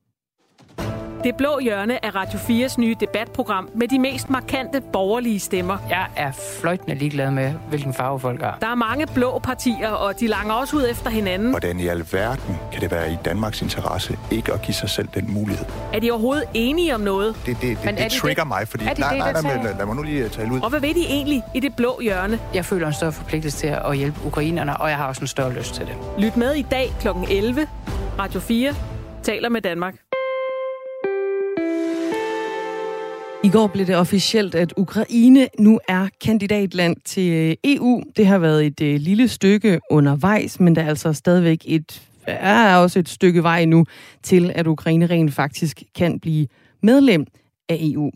Det 1.25 1.37
blå 1.37 1.59
hjørne 1.59 2.05
af 2.05 2.15
Radio 2.15 2.39
4's 2.39 2.81
nye 2.81 2.97
debatprogram 3.01 3.69
med 3.75 3.89
de 3.89 3.99
mest 3.99 4.31
markante 4.31 4.81
borgerlige 4.93 5.41
stemmer. 5.41 5.79
Jeg 5.91 6.07
er 6.17 6.33
fløjtende 6.61 6.95
ligeglad 6.95 7.31
med, 7.31 7.53
hvilken 7.69 7.95
farve 7.95 8.21
folk 8.21 8.43
er. 8.43 8.53
Der 8.61 8.67
er 8.67 8.75
mange 8.75 9.07
blå 9.15 9.39
partier, 9.39 9.89
og 9.89 10.21
de 10.21 10.27
langer 10.27 10.55
også 10.55 10.77
ud 10.77 10.87
efter 10.91 11.11
hinanden. 11.11 11.51
Hvordan 11.51 11.81
i 11.81 11.87
alverden 11.87 12.57
kan 12.73 12.81
det 12.81 12.91
være 12.91 13.13
i 13.13 13.17
Danmarks 13.25 13.63
interesse 13.63 14.19
ikke 14.31 14.53
at 14.53 14.63
give 14.63 14.75
sig 14.75 14.91
selv 14.91 15.09
den 15.15 15.35
mulighed? 15.35 15.65
Er 15.93 15.99
de 16.01 16.11
overhovedet 16.11 16.45
enige 16.55 16.95
om 16.95 17.01
noget? 17.01 17.37
Det, 17.47 17.57
det, 17.61 17.79
det, 17.85 17.99
det 17.99 18.13
trigger 18.13 18.43
det? 18.43 18.49
mig, 18.49 18.69
fordi... 18.69 18.85
Er 18.85 18.89
det 18.89 18.99
nej, 18.99 19.09
det, 19.09 19.19
nej, 19.19 19.33
nej, 19.43 19.63
nej, 19.63 19.75
lad 19.79 19.87
mig 19.87 19.97
nu 19.97 20.03
lige 20.03 20.29
tale 20.29 20.53
ud. 20.53 20.61
Og 20.61 20.71
hvad 20.71 20.81
ved 20.81 20.95
de 20.95 21.07
egentlig 21.09 21.43
i 21.55 21.61
det 21.61 21.77
blå 21.77 22.01
hjørne? 22.01 22.39
Jeg 22.55 22.65
føler 22.65 22.87
en 22.87 22.95
større 22.95 23.13
forpligtelse 23.13 23.59
til 23.59 23.67
at 23.67 23.97
hjælpe 23.97 24.21
ukrainerne, 24.27 24.77
og 24.77 24.89
jeg 24.89 24.97
har 24.97 25.09
også 25.09 25.21
en 25.21 25.27
større 25.27 25.53
lyst 25.53 25.75
til 25.75 25.87
det. 25.87 25.95
Lyt 26.19 26.37
med 26.37 26.55
i 26.55 26.63
dag 26.63 26.93
kl. 27.01 27.09
11. 27.31 27.69
Radio 28.19 28.41
4 28.41 28.75
taler 29.23 29.49
med 29.49 29.61
Danmark. 29.61 29.95
I 33.45 33.49
går 33.49 33.67
blev 33.67 33.87
det 33.87 33.97
officielt, 33.97 34.55
at 34.55 34.75
Ukraine 34.77 35.49
nu 35.59 35.81
er 35.89 36.09
kandidatland 36.21 36.97
til 37.05 37.33
øh, 37.33 37.55
EU. 37.65 38.03
Det 38.17 38.27
har 38.27 38.39
været 38.39 38.67
et 38.67 38.81
øh, 38.81 39.01
lille 39.01 39.29
stykke 39.29 39.81
undervejs, 39.91 40.61
men 40.61 40.77
der 40.77 40.83
er 40.83 40.89
altså 40.89 41.13
stadigvæk 41.13 41.59
et, 41.65 42.03
er 42.27 42.77
også 42.77 42.99
et 42.99 43.09
stykke 43.09 43.43
vej 43.43 43.65
nu 43.65 43.87
til, 44.23 44.53
at 44.55 44.67
Ukraine 44.67 45.07
rent 45.07 45.35
faktisk 45.35 45.83
kan 45.95 46.21
blive 46.21 46.47
medlem 46.83 47.27
af 47.69 47.79
EU. 47.81 48.11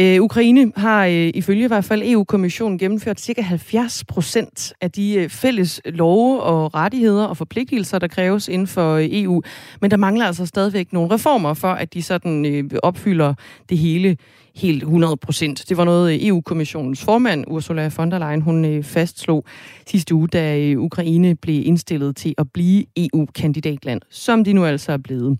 Øh, 0.00 0.22
Ukraine 0.22 0.72
har 0.76 1.06
øh, 1.06 1.30
ifølge 1.34 1.64
i 1.64 1.66
hvert 1.66 1.84
fald 1.84 2.02
EU-kommissionen 2.04 2.78
gennemført 2.78 3.20
ca. 3.20 3.42
70 3.42 4.04
procent 4.04 4.72
af 4.80 4.90
de 4.90 5.14
øh, 5.14 5.28
fælles 5.28 5.80
love 5.84 6.42
og 6.42 6.74
rettigheder 6.74 7.24
og 7.24 7.36
forpligtelser, 7.36 7.98
der 7.98 8.08
kræves 8.08 8.48
inden 8.48 8.66
for 8.66 8.94
øh, 8.94 9.08
EU. 9.10 9.42
Men 9.80 9.90
der 9.90 9.96
mangler 9.96 10.26
altså 10.26 10.46
stadigvæk 10.46 10.92
nogle 10.92 11.14
reformer 11.14 11.54
for, 11.54 11.68
at 11.68 11.94
de 11.94 12.02
sådan 12.02 12.46
øh, 12.46 12.70
opfylder 12.82 13.34
det 13.68 13.78
hele 13.78 14.16
helt 14.54 14.82
100 14.82 15.16
procent. 15.16 15.64
Det 15.68 15.76
var 15.76 15.84
noget, 15.84 16.26
EU-kommissionens 16.26 17.04
formand, 17.04 17.44
Ursula 17.48 17.90
von 17.96 18.10
der 18.10 18.18
Leyen, 18.18 18.40
hun 18.40 18.64
øh, 18.64 18.84
fastslog 18.84 19.44
sidste 19.86 20.14
uge, 20.14 20.28
da 20.28 20.58
øh, 20.58 20.80
Ukraine 20.80 21.34
blev 21.34 21.66
indstillet 21.66 22.16
til 22.16 22.34
at 22.38 22.46
blive 22.54 22.84
EU-kandidatland, 22.96 24.00
som 24.10 24.44
de 24.44 24.52
nu 24.52 24.64
altså 24.64 24.92
er 24.92 24.96
blevet. 24.96 25.38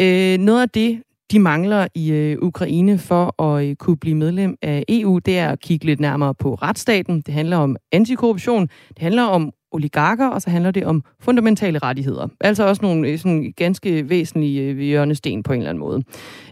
Øh, 0.00 0.38
noget 0.38 0.62
af 0.62 0.68
det, 0.68 1.02
de 1.32 1.38
mangler 1.38 1.86
i 1.94 2.36
Ukraine 2.42 2.98
for 2.98 3.42
at 3.42 3.78
kunne 3.78 3.96
blive 3.96 4.14
medlem 4.14 4.56
af 4.62 4.84
EU, 4.88 5.18
det 5.18 5.38
er 5.38 5.48
at 5.48 5.60
kigge 5.60 5.86
lidt 5.86 6.00
nærmere 6.00 6.34
på 6.34 6.54
retsstaten. 6.54 7.20
Det 7.20 7.34
handler 7.34 7.56
om 7.56 7.76
antikorruption, 7.92 8.62
det 8.88 8.98
handler 8.98 9.22
om 9.22 9.52
oligarker, 9.72 10.28
og 10.28 10.42
så 10.42 10.50
handler 10.50 10.70
det 10.70 10.86
om 10.86 11.04
fundamentale 11.20 11.78
rettigheder. 11.78 12.28
Altså 12.40 12.68
også 12.68 12.82
nogle 12.82 13.08
øh, 13.08 13.18
sådan, 13.18 13.52
ganske 13.56 14.10
væsentlige 14.10 14.62
øh, 14.62 14.78
hjørnesten 14.78 15.42
på 15.42 15.52
en 15.52 15.58
eller 15.58 15.70
anden 15.70 15.80
måde. 15.80 16.02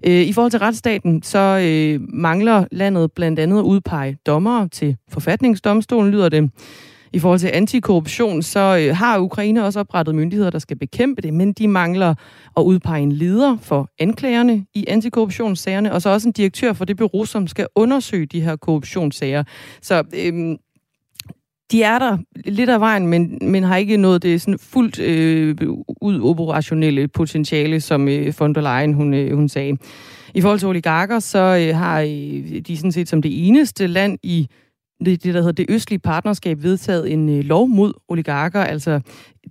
Øh, 0.06 0.22
I 0.22 0.32
forhold 0.32 0.50
til 0.50 0.60
retsstaten, 0.60 1.22
så 1.22 1.38
øh, 1.38 2.00
mangler 2.08 2.64
landet 2.72 3.12
blandt 3.12 3.38
andet 3.38 3.58
at 3.58 3.62
udpege 3.62 4.18
dommere 4.26 4.68
til 4.68 4.96
forfatningsdomstolen, 5.08 6.10
lyder 6.10 6.28
det. 6.28 6.50
I 7.12 7.18
forhold 7.18 7.38
til 7.38 7.50
antikorruption, 7.54 8.42
så 8.42 8.92
har 8.94 9.18
Ukraine 9.18 9.64
også 9.64 9.80
oprettet 9.80 10.14
myndigheder, 10.14 10.50
der 10.50 10.58
skal 10.58 10.78
bekæmpe 10.78 11.22
det, 11.22 11.34
men 11.34 11.52
de 11.52 11.68
mangler 11.68 12.14
at 12.56 12.62
udpege 12.62 13.02
en 13.02 13.12
leder 13.12 13.56
for 13.62 13.88
anklagerne 13.98 14.66
i 14.74 14.84
antikorruptionssagerne, 14.88 15.92
og 15.92 16.02
så 16.02 16.10
også 16.10 16.28
en 16.28 16.32
direktør 16.32 16.72
for 16.72 16.84
det 16.84 16.96
bureau, 16.96 17.24
som 17.24 17.46
skal 17.46 17.66
undersøge 17.74 18.26
de 18.26 18.40
her 18.40 18.56
korruptionssager. 18.56 19.44
Så 19.82 20.02
øhm, 20.24 20.56
de 21.72 21.82
er 21.82 21.98
der 21.98 22.18
lidt 22.44 22.70
af 22.70 22.80
vejen, 22.80 23.06
men, 23.06 23.38
men 23.42 23.62
har 23.62 23.76
ikke 23.76 23.96
nået 23.96 24.22
det 24.22 24.40
sådan 24.40 24.58
fuldt 24.58 24.98
øh, 24.98 25.56
ud 26.00 26.20
operationelle 26.20 27.08
potentiale, 27.08 27.80
som 27.80 28.08
øh, 28.08 28.34
von 28.38 28.54
der 28.54 28.60
Leyen 28.60 28.94
hun, 28.94 29.14
øh, 29.14 29.36
hun 29.36 29.48
sagde. 29.48 29.76
I 30.34 30.40
forhold 30.40 30.58
til 30.58 30.68
oligarker, 30.68 31.18
så 31.18 31.38
øh, 31.38 31.76
har 31.76 32.00
øh, 32.00 32.60
de 32.60 32.76
sådan 32.76 32.92
set 32.92 33.08
som 33.08 33.22
det 33.22 33.48
eneste 33.48 33.86
land 33.86 34.18
i 34.22 34.48
det, 35.04 35.24
det, 35.24 35.34
der 35.34 35.40
hedder 35.40 35.52
det 35.52 35.66
østlige 35.68 35.98
partnerskab 35.98 36.62
vedtaget 36.62 37.12
en 37.12 37.28
øh, 37.28 37.44
lov 37.44 37.68
mod 37.68 37.92
oligarker, 38.08 38.60
altså 38.60 39.00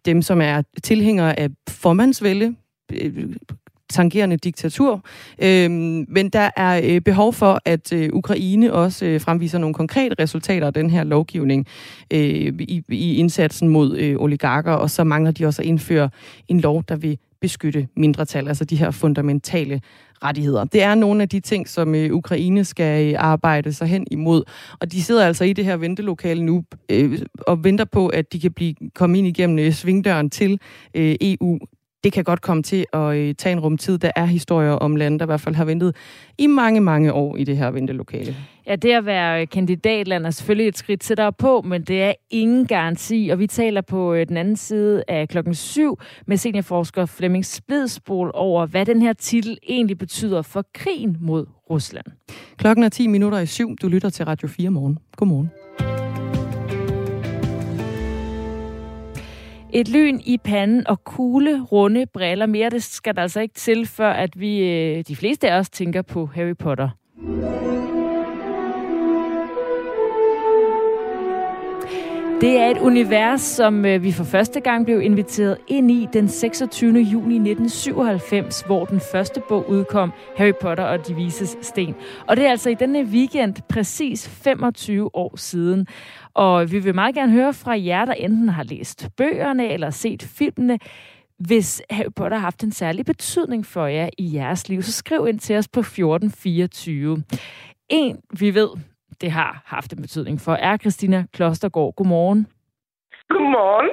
dem, 0.05 0.21
som 0.21 0.41
er 0.41 0.61
tilhængere 0.83 1.39
af 1.39 1.49
formandsvælde, 1.69 2.55
øh, 2.93 3.35
tangerende 3.89 4.37
diktatur. 4.37 5.05
Øh, 5.41 5.71
men 6.07 6.29
der 6.33 6.49
er 6.55 6.81
øh, 6.83 7.01
behov 7.01 7.33
for, 7.33 7.61
at 7.65 7.93
øh, 7.93 8.09
Ukraine 8.13 8.73
også 8.73 9.05
øh, 9.05 9.21
fremviser 9.21 9.57
nogle 9.57 9.73
konkrete 9.73 10.15
resultater 10.19 10.67
af 10.67 10.73
den 10.73 10.89
her 10.89 11.03
lovgivning 11.03 11.67
øh, 12.13 12.19
i, 12.59 12.83
i 12.89 13.15
indsatsen 13.15 13.69
mod 13.69 13.97
øh, 13.97 14.15
oligarker, 14.19 14.71
og 14.71 14.89
så 14.89 15.03
mangler 15.03 15.31
de 15.31 15.45
også 15.45 15.61
at 15.61 15.65
indføre 15.65 16.09
en 16.47 16.59
lov, 16.59 16.83
der 16.87 16.95
vil 16.95 17.17
beskytte 17.41 17.87
mindretal, 17.95 18.47
altså 18.47 18.65
de 18.65 18.75
her 18.75 18.91
fundamentale 18.91 19.81
rettigheder. 20.23 20.63
Det 20.63 20.83
er 20.83 20.95
nogle 20.95 21.21
af 21.21 21.29
de 21.29 21.39
ting, 21.39 21.69
som 21.69 21.95
øh, 21.95 22.13
Ukraine 22.13 22.65
skal 22.65 23.13
øh, 23.13 23.15
arbejde 23.17 23.73
sig 23.73 23.87
hen 23.87 24.07
imod, 24.11 24.43
og 24.79 24.91
de 24.91 25.03
sidder 25.03 25.25
altså 25.25 25.43
i 25.43 25.53
det 25.53 25.65
her 25.65 25.77
ventelokale 25.77 26.43
nu 26.43 26.63
øh, 26.89 27.19
og 27.37 27.63
venter 27.63 27.85
på, 27.85 28.07
at 28.07 28.33
de 28.33 28.39
kan 28.39 28.51
blive 28.51 28.75
komme 28.95 29.17
ind 29.17 29.27
igennem 29.27 29.59
øh, 29.59 29.71
svingdøren 29.71 30.29
til 30.29 30.59
øh, 30.95 31.15
EU 31.21 31.59
det 32.05 32.13
kan 32.13 32.23
godt 32.23 32.41
komme 32.41 32.63
til 32.63 32.85
at 32.93 33.15
øh, 33.15 33.35
tage 33.35 33.53
en 33.53 33.59
rumtid. 33.59 33.97
Der 33.97 34.11
er 34.15 34.25
historier 34.25 34.71
om 34.71 34.95
lande, 34.95 35.19
der 35.19 35.25
i 35.25 35.31
hvert 35.31 35.41
fald 35.41 35.55
har 35.55 35.65
ventet 35.65 35.95
i 36.37 36.47
mange, 36.47 36.81
mange 36.81 37.13
år 37.13 37.37
i 37.37 37.43
det 37.43 37.57
her 37.57 37.71
ventelokale. 37.71 38.35
Ja, 38.67 38.75
det 38.75 38.91
at 38.91 39.05
være 39.05 39.45
kandidatland 39.45 40.25
er 40.25 40.29
selvfølgelig 40.29 40.67
et 40.67 40.77
skridt 40.77 41.01
tættere 41.01 41.33
på, 41.33 41.61
men 41.61 41.81
det 41.83 42.03
er 42.03 42.13
ingen 42.29 42.67
garanti. 42.67 43.29
Og 43.31 43.39
vi 43.39 43.47
taler 43.47 43.81
på 43.81 44.13
øh, 44.13 44.27
den 44.27 44.37
anden 44.37 44.55
side 44.55 45.03
af 45.07 45.29
klokken 45.29 45.55
syv 45.55 45.99
med 46.27 46.37
seniorforsker 46.37 47.05
Flemming 47.05 47.45
Splidsbol 47.45 48.31
over, 48.33 48.65
hvad 48.65 48.85
den 48.85 49.01
her 49.01 49.13
titel 49.13 49.57
egentlig 49.69 49.97
betyder 49.97 50.41
for 50.41 50.65
krigen 50.73 51.17
mod 51.21 51.45
Rusland. 51.69 52.05
Klokken 52.57 52.83
er 52.83 52.89
10 52.89 53.07
minutter 53.07 53.39
i 53.39 53.45
syv. 53.45 53.75
Du 53.75 53.87
lytter 53.87 54.09
til 54.09 54.25
Radio 54.25 54.47
4 54.47 54.69
morgen. 54.69 54.97
Godmorgen. 55.17 55.64
Et 59.77 59.87
lyn 59.87 60.19
i 60.25 60.37
panden 60.37 60.87
og 60.87 61.03
kugle, 61.03 61.61
runde 61.61 62.05
briller. 62.05 62.45
Mere 62.45 62.69
det 62.69 62.83
skal 62.83 63.15
der 63.15 63.21
altså 63.21 63.39
ikke 63.39 63.53
til, 63.53 63.85
før 63.85 64.11
at 64.11 64.39
vi, 64.39 64.59
øh, 64.59 65.03
de 65.07 65.15
fleste 65.15 65.51
af 65.51 65.59
os 65.59 65.69
tænker 65.69 66.01
på 66.01 66.25
Harry 66.25 66.55
Potter. 66.59 66.89
Det 72.41 72.59
er 72.59 72.69
et 72.69 72.77
univers, 72.77 73.41
som 73.41 73.85
øh, 73.85 74.03
vi 74.03 74.11
for 74.11 74.23
første 74.23 74.59
gang 74.59 74.85
blev 74.85 75.01
inviteret 75.01 75.57
ind 75.67 75.91
i 75.91 76.07
den 76.13 76.29
26. 76.29 76.99
juni 76.99 77.35
1997, 77.35 78.61
hvor 78.61 78.85
den 78.85 78.99
første 78.99 79.41
bog 79.49 79.69
udkom, 79.69 80.11
Harry 80.37 80.53
Potter 80.61 80.83
og 80.83 81.07
De 81.07 81.15
Vises 81.15 81.57
Sten. 81.61 81.95
Og 82.27 82.37
det 82.37 82.45
er 82.45 82.51
altså 82.51 82.69
i 82.69 82.73
denne 82.73 83.03
weekend 83.03 83.55
præcis 83.69 84.29
25 84.29 85.15
år 85.15 85.37
siden. 85.37 85.87
Og 86.35 86.71
vi 86.71 86.79
vil 86.79 86.95
meget 86.95 87.15
gerne 87.15 87.31
høre 87.31 87.53
fra 87.53 87.79
jer, 87.85 88.05
der 88.05 88.13
enten 88.13 88.49
har 88.49 88.63
læst 88.63 89.09
bøgerne 89.17 89.73
eller 89.73 89.89
set 89.89 90.23
filmene. 90.23 90.79
Hvis 91.39 91.81
Harry 91.89 92.13
Potter 92.15 92.37
har 92.37 92.43
haft 92.45 92.63
en 92.63 92.71
særlig 92.71 93.05
betydning 93.05 93.65
for 93.65 93.85
jer 93.85 94.09
i 94.17 94.35
jeres 94.35 94.69
liv, 94.69 94.81
så 94.81 94.91
skriv 94.91 95.27
ind 95.27 95.39
til 95.39 95.57
os 95.57 95.67
på 95.67 95.79
1424. 95.79 97.23
En, 97.89 98.17
vi 98.39 98.55
ved, 98.55 98.69
det 99.21 99.31
har 99.31 99.61
haft 99.65 99.93
en 99.93 100.01
betydning 100.01 100.41
for, 100.41 100.53
er 100.53 100.77
Christina 100.77 101.25
Klostergaard. 101.33 101.95
Godmorgen. 101.95 102.47
Godmorgen. 103.29 103.89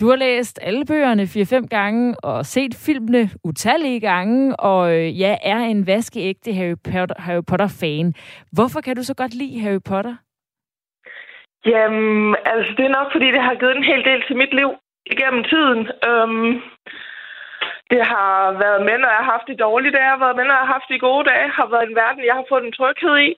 Du 0.00 0.08
har 0.08 0.16
læst 0.16 0.58
alle 0.62 0.84
bøgerne 0.84 1.22
4-5 1.22 1.66
gange 1.66 2.20
og 2.20 2.46
set 2.46 2.74
filmene 2.74 3.30
utallige 3.44 4.00
gange, 4.00 4.56
og 4.60 4.94
øh, 4.94 5.20
ja, 5.20 5.36
er 5.42 5.58
en 5.58 5.86
vaskeægte 5.86 6.52
Harry 6.52 6.76
Potter, 6.84 7.14
Harry 7.18 7.42
Potter-fan. 7.46 8.14
Hvorfor 8.52 8.80
kan 8.80 8.96
du 8.96 9.02
så 9.02 9.14
godt 9.14 9.34
lide 9.34 9.60
Harry 9.60 9.80
Potter? 9.84 10.14
Jamen, 11.72 12.36
altså 12.52 12.70
det 12.76 12.84
er 12.84 12.96
nok, 12.98 13.08
fordi 13.12 13.26
det 13.34 13.42
har 13.42 13.54
givet 13.54 13.76
en 13.76 13.90
hel 13.92 14.04
del 14.04 14.20
til 14.26 14.36
mit 14.36 14.54
liv 14.60 14.70
igennem 15.14 15.42
tiden. 15.52 15.80
Um, 16.08 16.62
det 17.92 18.02
har 18.12 18.34
været 18.64 18.80
med, 18.88 18.96
når 18.98 19.10
jeg 19.14 19.20
har 19.22 19.32
haft 19.34 19.48
de 19.50 19.62
dårlige 19.66 19.92
dage, 19.96 20.14
har 20.14 20.24
været 20.24 20.36
med, 20.36 20.44
når 20.44 20.56
jeg 20.56 20.64
har 20.66 20.74
haft 20.76 20.88
de 20.92 20.98
gode 21.08 21.24
dage, 21.30 21.48
har 21.58 21.68
været 21.74 21.88
en 21.88 21.96
verden, 22.02 22.24
jeg 22.24 22.34
har 22.34 22.46
fået 22.48 22.64
en 22.64 22.76
tryghed 22.78 23.16
i. 23.28 23.30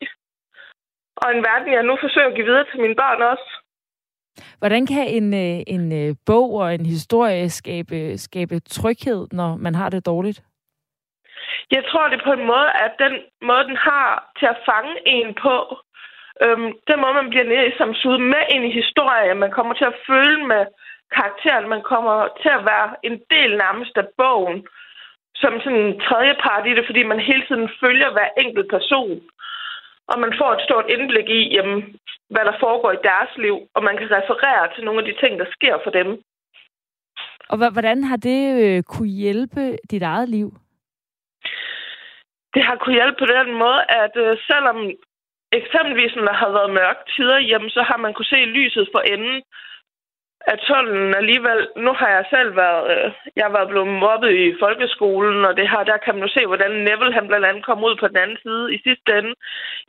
Og 1.23 1.29
en 1.37 1.43
verden, 1.51 1.73
jeg 1.73 1.83
nu 1.83 1.95
forsøger 2.01 2.29
at 2.29 2.35
give 2.35 2.47
videre 2.51 2.67
til 2.71 2.81
mine 2.81 2.95
børn 3.03 3.23
også. 3.33 3.49
Hvordan 4.59 4.87
kan 4.87 5.07
en, 5.19 5.29
øh, 5.45 5.59
en 5.75 5.85
øh, 6.01 6.15
bog 6.27 6.49
og 6.55 6.75
en 6.75 6.87
historie 6.87 7.51
skabe, 7.51 8.19
skabe 8.19 8.61
tryghed, 8.61 9.27
når 9.33 9.57
man 9.57 9.75
har 9.75 9.89
det 9.91 10.07
dårligt? 10.07 10.41
Jeg 11.71 11.83
tror, 11.89 12.09
det 12.09 12.21
er 12.21 12.25
på 12.25 12.33
en 12.33 12.47
måde, 12.47 12.71
at 12.85 12.93
den 12.99 13.15
måde, 13.49 13.65
den 13.65 13.77
har 13.77 14.33
til 14.39 14.47
at 14.47 14.59
fange 14.69 14.93
en 15.07 15.35
på, 15.43 15.57
øhm, 16.45 16.69
den 16.89 16.99
måde, 17.01 17.15
man 17.21 17.31
bliver 17.31 17.71
som 17.81 17.95
suget 17.95 18.21
med 18.21 18.45
ind 18.55 18.65
i 18.67 18.77
historien, 18.81 19.39
man 19.45 19.51
kommer 19.57 19.75
til 19.75 19.85
at 19.91 20.01
føle 20.09 20.47
med 20.53 20.63
karakteren, 21.17 21.69
man 21.69 21.83
kommer 21.91 22.17
til 22.43 22.53
at 22.59 22.65
være 22.73 22.89
en 23.09 23.17
del 23.35 23.51
nærmest 23.65 23.95
af 24.03 24.07
bogen, 24.21 24.67
som 25.43 25.53
sådan 25.61 25.83
en 25.87 26.01
tredje 26.01 26.35
part 26.45 26.67
i 26.67 26.75
det, 26.77 26.85
fordi 26.87 27.03
man 27.03 27.21
hele 27.21 27.45
tiden 27.49 27.69
følger 27.83 28.11
hver 28.13 28.29
enkelt 28.45 28.69
person 28.71 29.21
og 30.11 30.17
man 30.25 30.33
får 30.41 30.51
et 30.53 30.65
stort 30.67 30.87
indblik 30.95 31.29
i, 31.39 31.43
jamen, 31.57 31.79
hvad 32.33 32.45
der 32.49 32.57
foregår 32.65 32.93
i 32.93 33.05
deres 33.11 33.33
liv, 33.45 33.57
og 33.75 33.81
man 33.89 33.97
kan 33.97 34.09
referere 34.19 34.65
til 34.75 34.85
nogle 34.85 35.01
af 35.01 35.07
de 35.09 35.21
ting, 35.23 35.33
der 35.39 35.49
sker 35.57 35.77
for 35.85 35.91
dem. 35.91 36.09
Og 37.53 37.57
hvordan 37.73 38.05
har 38.05 38.17
det 38.17 38.43
øh, 38.65 38.83
kunne 38.83 39.15
hjælpe 39.25 39.63
dit 39.91 40.03
eget 40.03 40.29
liv? 40.29 40.49
Det 42.55 42.63
har 42.65 42.77
kunne 42.77 42.99
hjælpe 43.01 43.19
på 43.19 43.27
den 43.37 43.49
måde, 43.63 43.81
at 44.03 44.15
øh, 44.25 44.39
selvom 44.51 44.79
eksempelvis 45.53 46.15
når 46.17 46.25
der 46.25 46.33
har 46.33 46.51
været 46.59 46.71
mørke 46.71 47.03
tider, 47.17 47.39
jamen, 47.39 47.71
så 47.71 47.83
har 47.83 47.97
man 47.97 48.15
kunne 48.15 48.33
se 48.35 48.41
lyset 48.59 48.89
for 48.93 49.01
enden 49.01 49.43
at 50.53 50.59
tunnelen 50.67 51.15
alligevel... 51.15 51.61
Nu 51.77 51.93
har 52.01 52.09
jeg 52.17 52.25
selv 52.35 52.57
været... 52.57 52.85
Øh, 52.95 53.13
jeg 53.37 53.45
har 53.47 53.55
været 53.57 53.69
blevet 53.69 53.89
mobbet 54.05 54.33
i 54.45 54.47
folkeskolen, 54.63 55.45
og 55.45 55.57
det 55.57 55.71
her, 55.71 55.83
der 55.85 55.97
kan 56.05 56.15
man 56.15 56.23
jo 56.27 56.31
se, 56.37 56.47
hvordan 56.47 56.71
Neville 56.71 57.15
han 57.19 57.27
blandt 57.29 57.47
andet 57.47 57.67
kom 57.67 57.85
ud 57.85 57.97
på 58.01 58.09
den 58.09 58.17
anden 58.17 58.39
side 58.45 58.75
i 58.75 58.79
sidste 58.87 59.09
ende, 59.19 59.33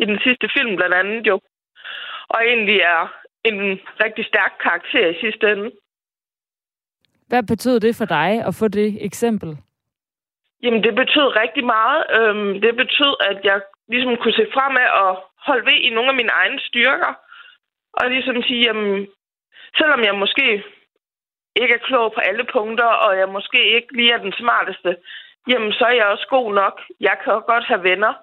i 0.01 0.05
den 0.05 0.20
sidste 0.26 0.47
film 0.55 0.76
blandt 0.76 0.95
andet 0.95 1.28
jo. 1.28 1.36
Og 2.34 2.39
egentlig 2.49 2.80
er 2.95 3.01
en 3.49 3.80
rigtig 4.03 4.26
stærk 4.26 4.53
karakter 4.66 5.07
i 5.07 5.20
sidste 5.24 5.45
ende. 5.51 5.72
Hvad 7.28 7.43
betød 7.43 7.80
det 7.80 7.95
for 7.95 8.05
dig 8.05 8.30
at 8.47 8.55
få 8.60 8.68
det 8.68 9.05
eksempel? 9.05 9.57
Jamen, 10.64 10.84
det 10.84 10.95
betød 10.95 11.28
rigtig 11.43 11.66
meget. 11.66 11.99
Øhm, 12.18 12.62
det 12.62 12.76
betød, 12.76 13.14
at 13.30 13.39
jeg 13.43 13.62
ligesom 13.88 14.18
kunne 14.18 14.34
se 14.34 14.45
fremad 14.53 14.89
og 15.05 15.29
holde 15.48 15.66
ved 15.66 15.78
i 15.82 15.90
nogle 15.90 16.10
af 16.10 16.16
mine 16.16 16.34
egne 16.42 16.60
styrker. 16.60 17.14
Og 17.94 18.10
ligesom 18.10 18.44
sige, 18.44 18.64
jamen, 18.68 19.08
selvom 19.78 20.02
jeg 20.04 20.16
måske 20.16 20.64
ikke 21.56 21.74
er 21.74 21.88
klog 21.90 22.14
på 22.14 22.20
alle 22.20 22.46
punkter, 22.52 22.92
og 23.06 23.18
jeg 23.18 23.30
måske 23.30 23.76
ikke 23.76 23.92
lige 23.98 24.14
er 24.14 24.18
den 24.18 24.34
smarteste, 24.42 24.98
jamen 25.50 25.72
så 25.74 25.84
er 25.86 25.96
jeg 26.00 26.06
også 26.06 26.28
god 26.30 26.54
nok. 26.54 26.82
Jeg 27.00 27.16
kan 27.24 27.34
godt 27.52 27.66
have 27.66 27.84
venner. 27.84 28.14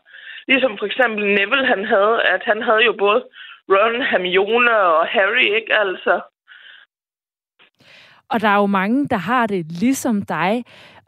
Ligesom 0.48 0.78
for 0.78 0.86
eksempel 0.86 1.24
Neville, 1.24 1.66
han 1.66 1.84
havde, 1.84 2.22
at 2.22 2.42
han 2.44 2.62
havde 2.62 2.84
jo 2.84 2.92
både 2.98 3.24
Ron, 3.68 4.02
Hermione 4.10 4.76
og 4.76 5.06
Harry, 5.06 5.46
ikke 5.58 5.78
altså? 5.78 6.20
Og 8.28 8.40
der 8.40 8.48
er 8.48 8.56
jo 8.56 8.66
mange, 8.66 9.08
der 9.08 9.16
har 9.16 9.46
det 9.46 9.66
ligesom 9.80 10.22
dig 10.22 10.64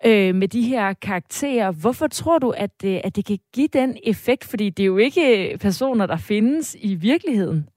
øh, 0.06 0.34
med 0.34 0.48
de 0.48 0.62
her 0.62 0.92
karakterer. 0.92 1.72
Hvorfor 1.82 2.06
tror 2.06 2.38
du, 2.38 2.50
at 2.50 2.76
øh, 2.84 2.96
at 3.04 3.16
det 3.16 3.26
kan 3.26 3.38
give 3.54 3.68
den 3.68 3.98
effekt? 4.12 4.50
Fordi 4.50 4.70
det 4.70 4.82
er 4.82 4.92
jo 4.94 4.98
ikke 4.98 5.24
øh, 5.52 5.58
personer, 5.58 6.06
der 6.06 6.26
findes 6.28 6.76
i 6.90 6.94
virkeligheden. 6.94 7.68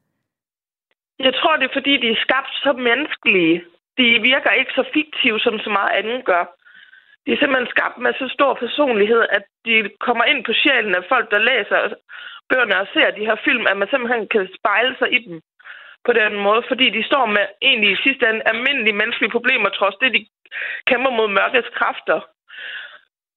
Jeg 1.20 1.34
tror, 1.34 1.58
det 1.58 1.66
er 1.66 1.78
fordi, 1.80 1.94
de 2.04 2.10
er 2.10 2.24
skabt 2.26 2.54
så 2.66 2.74
menneskelige. 2.74 3.64
De 3.98 4.06
virker 4.32 4.52
ikke 4.52 4.74
så 4.76 4.84
fiktive, 4.94 5.40
som 5.40 5.60
så 5.60 5.70
meget 5.70 5.92
andet 6.00 6.26
gør. 6.26 6.44
De 7.26 7.32
er 7.32 7.40
simpelthen 7.40 7.74
skabt 7.76 7.98
med 7.98 8.14
så 8.14 8.28
stor 8.38 8.54
personlighed, 8.64 9.22
at 9.38 9.44
de 9.66 9.90
kommer 10.08 10.26
ind 10.32 10.42
på 10.46 10.54
sjælen 10.62 10.96
af 10.96 11.04
folk, 11.12 11.32
der 11.32 11.48
læser 11.50 11.80
bøgerne 12.50 12.82
og 12.84 12.88
ser 12.94 13.10
de 13.12 13.28
her 13.30 13.38
film, 13.48 13.64
at 13.72 13.78
man 13.78 13.88
simpelthen 13.92 14.28
kan 14.34 14.44
spejle 14.60 14.96
sig 15.00 15.10
i 15.18 15.20
dem 15.28 15.38
på 16.06 16.12
den 16.22 16.34
måde, 16.46 16.62
fordi 16.68 16.90
de 16.98 17.04
står 17.10 17.26
med 17.26 17.46
egentlig 17.62 17.92
i 17.92 18.04
sidste 18.06 18.24
ende 18.30 18.48
almindelige 18.52 19.00
menneskelige 19.02 19.36
problemer, 19.38 19.70
trods 19.70 19.96
det, 20.02 20.14
de 20.16 20.22
kæmper 20.90 21.12
mod 21.18 21.28
mørkets 21.40 21.72
kræfter. 21.80 22.20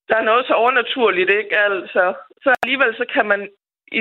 Der 0.08 0.16
er 0.16 0.28
noget 0.30 0.46
så 0.46 0.54
overnaturligt, 0.62 1.30
ikke? 1.30 1.58
Altså, 1.58 2.04
så 2.42 2.48
alligevel 2.62 2.92
så 2.96 3.04
kan 3.14 3.26
man 3.32 3.40
i 3.92 4.00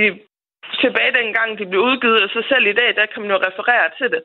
tilbage 0.82 1.14
dengang 1.20 1.60
de 1.60 1.66
blev 1.66 1.82
udgivet, 1.82 2.24
og 2.24 2.30
så 2.30 2.42
selv 2.52 2.66
i 2.68 2.74
dag, 2.74 2.90
der 2.96 3.06
kan 3.06 3.22
man 3.22 3.32
jo 3.32 3.38
referere 3.38 3.90
til 4.00 4.10
det. 4.16 4.22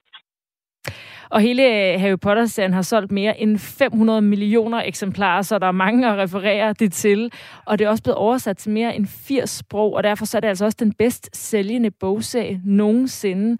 Og 1.30 1.40
hele 1.40 1.62
øh, 1.62 2.00
Harry 2.00 2.18
Potter-serien 2.22 2.72
har 2.72 2.82
solgt 2.82 3.12
mere 3.12 3.40
end 3.40 3.58
500 3.58 4.22
millioner 4.22 4.82
eksemplarer, 4.82 5.42
så 5.42 5.58
der 5.58 5.66
er 5.66 5.72
mange 5.72 6.10
at 6.10 6.18
referere 6.18 6.72
det 6.72 6.92
til. 6.92 7.32
Og 7.66 7.78
det 7.78 7.84
er 7.84 7.88
også 7.88 8.02
blevet 8.02 8.16
oversat 8.16 8.56
til 8.56 8.70
mere 8.70 8.96
end 8.96 9.06
80 9.06 9.50
sprog, 9.50 9.94
og 9.94 10.02
derfor 10.02 10.24
så 10.24 10.38
er 10.38 10.40
det 10.40 10.48
altså 10.48 10.64
også 10.64 10.76
den 10.80 10.92
bedst 10.92 11.36
sælgende 11.36 11.90
bogserie 11.90 12.60
nogensinde. 12.64 13.58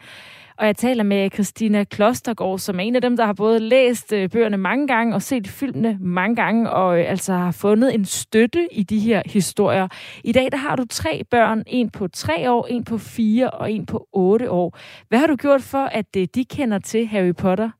Og 0.58 0.66
jeg 0.66 0.76
taler 0.76 1.04
med 1.04 1.30
Christina 1.30 1.84
Klostergaard, 1.84 2.58
som 2.58 2.80
er 2.80 2.84
en 2.84 2.96
af 2.96 3.02
dem, 3.02 3.16
der 3.16 3.24
har 3.24 3.36
både 3.44 3.58
læst 3.60 4.12
øh, 4.12 4.30
bøgerne 4.32 4.56
mange 4.56 4.86
gange 4.88 5.14
og 5.14 5.22
set 5.22 5.46
filmene 5.60 5.98
mange 6.00 6.36
gange, 6.36 6.70
og 6.70 6.98
øh, 6.98 7.10
altså 7.10 7.32
har 7.32 7.58
fundet 7.62 7.94
en 7.94 8.04
støtte 8.04 8.62
i 8.72 8.82
de 8.82 8.98
her 8.98 9.22
historier. 9.26 9.88
I 10.24 10.32
dag 10.32 10.46
der 10.52 10.60
har 10.66 10.76
du 10.76 10.84
tre 10.90 11.22
børn, 11.30 11.62
en 11.66 11.90
på 11.98 12.08
tre 12.08 12.50
år, 12.50 12.66
en 12.66 12.84
på 12.84 12.96
fire 13.16 13.50
og 13.50 13.70
en 13.70 13.86
på 13.86 13.98
otte 14.12 14.50
år. 14.50 14.68
Hvad 15.08 15.18
har 15.18 15.26
du 15.26 15.36
gjort 15.36 15.62
for, 15.72 15.84
at 16.00 16.10
øh, 16.16 16.26
de 16.34 16.44
kender 16.56 16.78
til 16.78 17.06
Harry 17.06 17.34
Potter? 17.42 17.70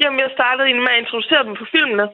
Jamen, 0.00 0.20
jeg 0.20 0.30
startede 0.38 0.74
med 0.74 0.94
at 0.94 1.02
introducere 1.04 1.44
dem 1.44 1.54
på 1.60 1.66
filmene. 1.74 2.06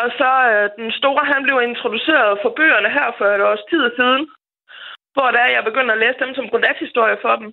Og 0.00 0.08
så 0.20 0.30
øh, 0.52 0.64
den 0.80 0.90
store, 1.00 1.24
han 1.32 1.42
blev 1.46 1.58
introduceret 1.70 2.38
for 2.42 2.50
bøgerne 2.58 2.90
her 2.98 3.08
for 3.18 3.26
et 3.36 3.42
års 3.48 3.64
tid 3.70 3.82
siden, 3.98 4.22
hvor 5.14 5.28
der 5.36 5.54
jeg 5.56 5.62
begyndte 5.68 5.92
at 5.94 6.02
læse 6.04 6.18
dem 6.24 6.32
som 6.34 6.48
godnathistorie 6.52 7.18
for 7.26 7.36
dem. 7.42 7.48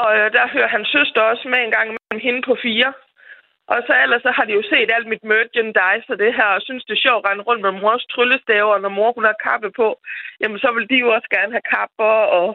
Og 0.00 0.08
øh, 0.18 0.26
der 0.36 0.52
hører 0.54 0.74
hans 0.76 0.88
søster 0.96 1.20
også 1.30 1.44
med 1.52 1.60
en 1.62 1.74
gang 1.76 1.88
med 1.90 2.20
hende 2.26 2.42
på 2.48 2.54
fire. 2.66 2.90
Og 3.72 3.78
så 3.86 3.92
ellers 4.02 4.22
så 4.22 4.30
har 4.36 4.44
de 4.46 4.52
jo 4.58 4.62
set 4.72 4.90
alt 4.96 5.08
mit 5.12 5.24
merchandise 5.32 6.06
og 6.12 6.18
det 6.22 6.32
her, 6.38 6.50
og 6.56 6.62
synes 6.62 6.84
det 6.84 6.94
er 6.94 7.04
sjovt 7.06 7.22
at 7.22 7.26
rende 7.28 7.46
rundt 7.48 7.62
med 7.62 7.72
mors 7.80 8.04
tryllestaver, 8.12 8.72
og 8.76 8.80
når 8.80 8.92
mor 8.98 9.12
hun 9.16 9.24
har 9.30 9.42
kappe 9.48 9.70
på, 9.80 9.88
jamen 10.40 10.58
så 10.58 10.68
vil 10.76 10.86
de 10.90 10.96
jo 11.04 11.08
også 11.16 11.28
gerne 11.36 11.52
have 11.56 11.68
kapper, 11.74 12.16
og 12.38 12.48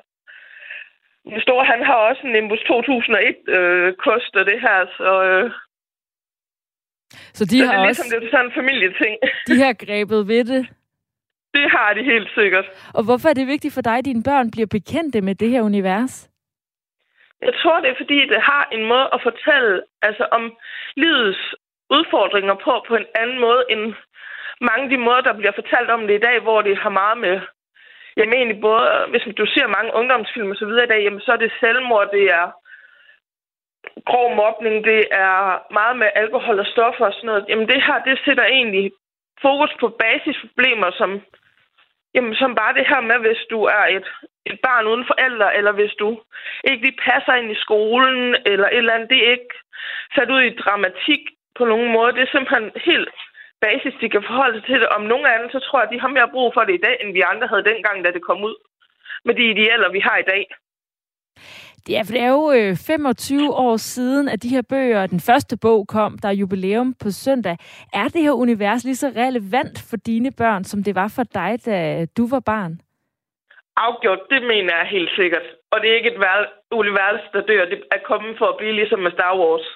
den 1.24 1.42
store, 1.46 1.66
han 1.74 1.82
har 1.89 1.98
også 2.10 2.22
en 2.26 2.34
Nimbus 2.36 2.64
2001 2.68 3.36
øh, 3.58 3.94
og 4.39 4.46
det 4.52 4.60
her, 4.66 4.80
så... 4.98 5.12
Øh, 5.30 5.52
så 7.38 7.46
de 7.46 7.58
så 7.60 7.66
har 7.66 7.72
det 7.72 7.84
er 7.84 7.88
også... 7.89 8.04
ligesom, 8.04 8.20
det 8.20 8.28
er 8.28 8.32
sådan 8.32 8.46
en 8.46 8.58
familieting. 8.60 9.14
De 9.50 9.56
har 9.66 9.74
grebet 9.86 10.28
ved 10.28 10.44
det. 10.54 10.64
Det 11.54 11.66
har 11.76 11.94
de 11.94 12.04
helt 12.04 12.30
sikkert. 12.39 12.66
Og 12.94 13.04
hvorfor 13.04 13.30
er 13.30 13.34
det 13.34 13.48
vigtigt 13.48 13.74
for 13.74 13.82
dig, 13.82 13.98
at 13.98 14.06
dine 14.06 14.24
børn 14.24 14.52
bliver 14.52 14.68
bekendte 14.68 15.22
med 15.22 15.36
det 15.36 15.50
her 15.50 15.62
univers? 15.62 16.31
Jeg 17.42 17.54
tror, 17.62 17.80
det 17.80 17.89
er 17.89 18.02
fordi, 18.02 18.20
det 18.34 18.42
har 18.42 18.68
en 18.72 18.86
måde 18.86 19.08
at 19.14 19.24
fortælle 19.24 19.84
altså, 20.02 20.28
om 20.32 20.58
livets 20.96 21.56
udfordringer 21.89 22.56
på, 22.66 22.86
på 22.88 22.96
en 22.96 23.08
anden 23.16 23.39
måde, 23.39 23.64
end 23.70 23.94
mange 24.62 24.84
af 24.84 24.89
de 24.89 24.98
måder, 24.98 25.22
der 25.22 25.34
bliver 25.34 25.52
fortalt 25.60 25.89
om 25.89 26.08
det 26.08 26.16
i 26.16 26.26
dag, 26.28 26.39
hvor 26.39 26.62
det 26.62 26.78
har 26.78 26.89
meget 26.89 27.18
med, 27.18 27.42
jamen 28.18 28.34
egentlig 28.34 28.62
både, 28.62 28.88
hvis 29.10 29.36
du 29.38 29.46
ser 29.46 29.68
mange 29.68 29.94
ungdomsfilm 29.94 30.52
og 30.52 30.58
så 30.58 30.66
videre 30.66 30.84
i 30.86 30.92
dag, 30.94 31.02
jamen 31.04 31.22
så 31.22 31.32
er 31.32 31.38
det 31.38 31.60
selvmord, 31.60 32.10
det 32.12 32.26
er 32.39 32.46
grov 34.10 34.36
mobning, 34.36 34.76
det 34.84 35.02
er 35.12 35.38
meget 35.74 35.96
med 35.98 36.10
alkohol 36.16 36.60
og 36.60 36.66
stoffer 36.66 37.06
og 37.06 37.14
sådan 37.14 37.28
noget. 37.28 37.46
Jamen 37.50 37.68
det 37.68 37.84
her, 37.86 37.98
det 38.08 38.22
sætter 38.26 38.44
egentlig 38.44 38.92
fokus 39.42 39.72
på 39.80 39.88
basisproblemer, 40.02 40.92
som, 40.92 41.22
jamen, 42.16 42.36
som 42.36 42.55
bare 42.55 42.74
det 42.74 42.88
her 42.88 43.01
med, 43.01 43.18
hvis 43.26 43.41
du 43.49 43.59
er 43.64 43.86
et, 43.97 44.07
et 44.45 44.59
barn 44.64 44.88
uden 44.88 45.05
forældre, 45.12 45.57
eller 45.57 45.72
hvis 45.72 45.93
du 45.99 46.09
ikke 46.70 46.84
lige 46.86 47.01
passer 47.07 47.34
ind 47.34 47.51
i 47.51 47.62
skolen, 47.66 48.36
eller 48.45 48.68
et 48.68 48.78
eller 48.78 48.93
andet, 48.93 49.09
det 49.09 49.18
er 49.18 49.32
ikke 49.32 49.55
sat 50.16 50.30
ud 50.36 50.41
i 50.41 50.57
dramatik 50.64 51.22
på 51.57 51.66
nogen 51.66 51.91
måde. 51.91 52.14
Det 52.14 52.22
er 52.22 52.32
simpelthen 52.32 52.72
helt 52.76 53.09
basis, 53.62 53.93
de 54.01 54.09
kan 54.09 54.24
forholde 54.24 54.55
sig 54.57 54.66
til 54.66 54.80
det. 54.82 54.89
Om 54.97 55.01
nogen 55.01 55.26
anden, 55.26 55.49
så 55.51 55.59
tror 55.59 55.80
jeg, 55.82 55.89
de 55.91 55.99
har 55.99 56.12
mere 56.18 56.34
brug 56.36 56.53
for 56.53 56.64
det 56.64 56.74
i 56.76 56.84
dag, 56.86 56.95
end 57.01 57.14
vi 57.14 57.22
andre 57.32 57.47
havde 57.47 57.70
dengang, 57.72 58.05
da 58.05 58.12
det 58.12 58.28
kom 58.30 58.43
ud. 58.43 58.55
Med 59.26 59.36
de 59.36 59.45
idealer, 59.49 59.89
vi 59.89 59.99
har 59.99 60.18
i 60.18 60.30
dag. 60.34 60.43
Ja, 61.90 62.02
for 62.06 62.12
det 62.12 62.22
er 62.22 62.30
jo 62.30 62.52
øh, 62.52 62.76
25 62.76 63.54
år 63.54 63.78
siden, 63.78 64.30
at 64.30 64.44
de 64.44 64.50
her 64.50 64.62
bøger, 64.62 65.08
den 65.08 65.20
første 65.20 65.58
bog 65.58 65.88
kom, 65.88 66.18
der 66.18 66.28
er 66.28 66.34
jubilæum 66.34 66.94
på 66.94 67.12
søndag. 67.12 67.58
Er 67.94 68.08
det 68.08 68.22
her 68.22 68.32
univers 68.32 68.84
lige 68.84 68.96
så 68.96 69.08
relevant 69.08 69.86
for 69.90 69.98
dine 69.98 70.32
børn, 70.32 70.64
som 70.64 70.84
det 70.84 70.96
var 70.96 71.08
for 71.16 71.24
dig, 71.24 71.66
da 71.66 72.06
du 72.18 72.28
var 72.28 72.40
barn? 72.40 72.82
Afgjort, 73.78 74.20
det 74.30 74.42
mener 74.44 74.76
jeg 74.76 74.88
helt 74.92 75.10
sikkert. 75.16 75.46
Og 75.72 75.82
det 75.82 75.90
er 75.90 75.96
ikke 75.96 76.12
et 76.12 76.48
univers, 76.72 77.22
der 77.34 77.42
dør. 77.42 77.66
Det 77.66 77.84
er 77.92 77.98
kommet 78.06 78.38
for 78.38 78.46
at 78.46 78.58
blive 78.58 78.74
ligesom 78.74 79.00
med 79.00 79.12
Star 79.12 79.38
Wars. 79.40 79.68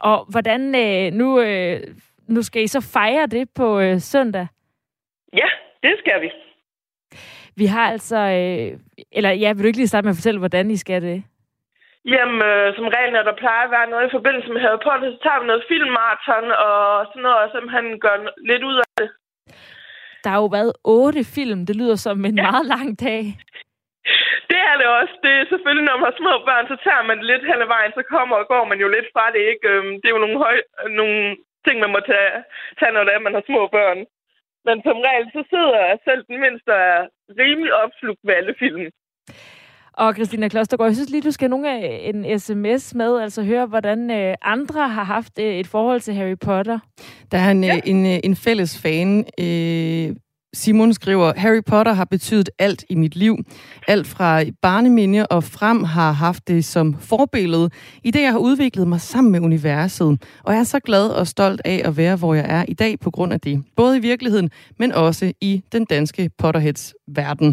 Og 0.00 0.26
hvordan, 0.30 0.74
øh, 0.74 1.12
nu, 1.12 1.40
øh, 1.40 1.80
nu 2.28 2.42
skal 2.42 2.62
I 2.62 2.66
så 2.66 2.80
fejre 2.92 3.26
det 3.26 3.48
på 3.56 3.80
øh, 3.80 4.00
søndag? 4.00 4.46
Ja, 5.32 5.48
det 5.82 5.94
skal 5.98 6.20
vi. 6.20 6.30
Vi 7.60 7.66
har 7.74 7.86
altså, 7.94 8.18
øh, 8.38 8.68
eller 9.18 9.30
ja, 9.42 9.48
vil 9.52 9.62
du 9.62 9.70
ikke 9.70 9.82
lige 9.82 9.92
starte 9.92 10.04
med 10.04 10.14
at 10.14 10.20
fortælle, 10.20 10.42
hvordan 10.44 10.70
I 10.70 10.76
skal 10.76 11.02
det? 11.02 11.18
Jamen, 12.14 12.38
øh, 12.50 12.66
som 12.76 12.86
regel, 12.94 13.10
når 13.12 13.24
der 13.28 13.40
plejer 13.42 13.64
at 13.64 13.74
være 13.76 13.90
noget 13.92 14.06
i 14.06 14.16
forbindelse 14.16 14.48
med 14.52 14.60
Harry 14.64 14.80
Potter, 14.86 15.08
så 15.14 15.18
tager 15.24 15.40
vi 15.40 15.46
noget 15.50 15.68
filmmarathon 15.70 16.46
og 16.66 16.78
sådan 17.08 17.24
noget, 17.26 17.38
og 17.42 17.48
simpelthen 17.50 17.86
gør 18.04 18.16
lidt 18.50 18.62
ud 18.70 18.76
af 18.84 18.88
det. 19.00 19.08
Der 20.24 20.30
har 20.32 20.40
jo 20.44 20.50
været 20.58 20.72
otte 20.96 21.22
film. 21.36 21.60
Det 21.68 21.76
lyder 21.80 21.96
som 22.06 22.24
en 22.28 22.36
ja. 22.38 22.42
meget 22.48 22.66
lang 22.74 22.88
dag. 23.08 23.22
Det 24.50 24.60
er 24.70 24.76
det 24.80 24.88
også. 25.00 25.14
Det 25.24 25.32
er 25.36 25.50
selvfølgelig, 25.52 25.86
når 25.86 25.96
man 25.98 26.08
har 26.10 26.16
små 26.22 26.34
børn, 26.48 26.66
så 26.72 26.76
tager 26.86 27.02
man 27.08 27.16
det 27.18 27.26
lidt 27.32 27.44
hen 27.50 27.64
ad 27.64 27.70
vejen, 27.76 27.92
så 27.98 28.02
kommer 28.14 28.34
og 28.36 28.46
går 28.52 28.64
man 28.70 28.78
jo 28.84 28.88
lidt 28.96 29.08
fra 29.14 29.24
det, 29.34 29.42
ikke? 29.52 29.64
Øhm, 29.72 29.92
det 30.00 30.06
er 30.06 30.16
jo 30.16 30.24
nogle, 30.24 30.38
høj, 30.44 30.56
nogle 31.00 31.18
ting, 31.64 31.76
man 31.84 31.92
må 31.94 32.00
tage, 32.12 32.32
tage 32.78 32.92
når 32.94 33.04
det 33.04 33.12
er, 33.14 33.26
man 33.26 33.36
har 33.36 33.44
små 33.50 33.62
børn. 33.76 33.98
Men 34.66 34.76
som 34.86 34.96
regel, 35.08 35.26
så 35.36 35.42
sidder 35.52 35.78
jeg 35.86 35.98
selv 36.08 36.22
den 36.30 36.38
mindste 36.44 36.72
er 36.72 36.98
rimelig 37.42 37.72
opslugt 37.84 38.20
ved 38.26 38.34
alle 38.34 38.54
film. 38.58 38.84
Og 39.92 40.14
Christina 40.14 40.48
Klostergaard, 40.48 40.88
jeg 40.88 40.96
synes 40.96 41.10
lige, 41.10 41.22
du 41.22 41.30
skal 41.30 41.50
nogle 41.50 41.88
en 42.10 42.38
sms 42.38 42.94
med, 42.94 43.20
altså 43.20 43.42
høre, 43.42 43.66
hvordan 43.66 44.10
øh, 44.10 44.34
andre 44.42 44.88
har 44.88 45.04
haft 45.04 45.38
øh, 45.40 45.54
et 45.54 45.66
forhold 45.66 46.00
til 46.00 46.14
Harry 46.14 46.38
Potter. 46.44 46.78
Der 47.32 47.38
er 47.38 47.50
en, 47.50 47.64
ja. 47.64 47.80
en, 47.86 48.06
en 48.06 48.36
fælles 48.36 48.82
fan, 48.82 49.18
øh, 49.18 50.16
Simon 50.52 50.92
skriver, 50.92 51.32
Harry 51.36 51.62
Potter 51.70 51.92
har 51.92 52.04
betydet 52.04 52.50
alt 52.58 52.84
i 52.90 52.94
mit 52.94 53.16
liv. 53.16 53.34
Alt 53.88 54.06
fra 54.06 54.42
barneminde 54.62 55.26
og 55.30 55.44
frem 55.44 55.84
har 55.84 56.12
haft 56.12 56.48
det 56.48 56.64
som 56.64 56.94
forbillede 57.10 57.70
i 58.04 58.10
det, 58.10 58.22
jeg 58.22 58.32
har 58.32 58.38
udviklet 58.38 58.88
mig 58.88 59.00
sammen 59.00 59.32
med 59.32 59.40
universet. 59.40 60.08
Og 60.44 60.52
jeg 60.52 60.60
er 60.60 60.70
så 60.74 60.80
glad 60.80 61.06
og 61.20 61.26
stolt 61.26 61.60
af 61.64 61.78
at 61.88 61.96
være, 61.96 62.16
hvor 62.16 62.34
jeg 62.34 62.46
er 62.58 62.64
i 62.68 62.74
dag 62.74 62.92
på 63.04 63.10
grund 63.10 63.32
af 63.32 63.40
det. 63.40 63.64
Både 63.76 63.96
i 63.96 64.00
virkeligheden, 64.00 64.50
men 64.78 64.92
også 64.92 65.32
i 65.40 65.62
den 65.72 65.84
danske 65.84 66.30
Potterheads 66.38 66.94
verden. 67.06 67.50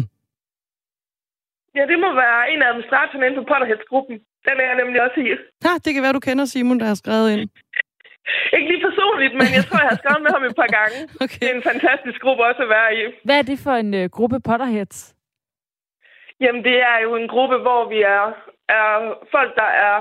Ja, 1.76 1.82
det 1.92 1.98
må 2.04 2.08
være 2.24 2.40
en 2.52 2.62
af 2.62 2.68
administratorerne 2.68 3.26
inde 3.26 3.38
på 3.40 3.44
Potterheads-gruppen. 3.50 4.16
Den 4.46 4.54
er 4.62 4.66
jeg 4.70 4.76
nemlig 4.82 4.98
også 5.06 5.18
i. 5.20 5.28
Ja, 5.64 5.72
det 5.84 5.94
kan 5.94 6.02
være, 6.02 6.12
du 6.12 6.20
kender 6.20 6.44
Simon, 6.44 6.80
der 6.80 6.86
har 6.86 6.94
skrevet 6.94 7.28
ind. 7.32 7.48
Ikke 8.56 8.68
lige 8.70 8.86
personligt, 8.88 9.34
men 9.40 9.48
jeg 9.56 9.64
tror, 9.64 9.78
jeg 9.82 9.90
har 9.92 10.00
skrevet 10.02 10.22
med 10.22 10.32
ham 10.36 10.44
et 10.44 10.56
par 10.62 10.70
gange. 10.78 10.98
Okay. 11.24 11.38
Det 11.40 11.50
er 11.50 11.54
en 11.54 11.68
fantastisk 11.72 12.18
gruppe 12.24 12.42
også 12.48 12.62
at 12.62 12.68
være 12.68 12.90
i. 12.98 13.00
Hvad 13.26 13.38
er 13.38 13.46
det 13.50 13.58
for 13.66 13.74
en 13.84 13.94
uh, 13.94 14.04
gruppe 14.16 14.38
Potterheads? 14.48 14.98
Jamen, 16.40 16.64
det 16.64 16.76
er 16.92 16.98
jo 17.06 17.10
en 17.16 17.28
gruppe, 17.28 17.56
hvor 17.58 17.82
vi 17.88 17.98
er, 18.02 18.24
er 18.68 18.90
folk, 19.34 19.56
der 19.62 19.70
er 19.88 19.96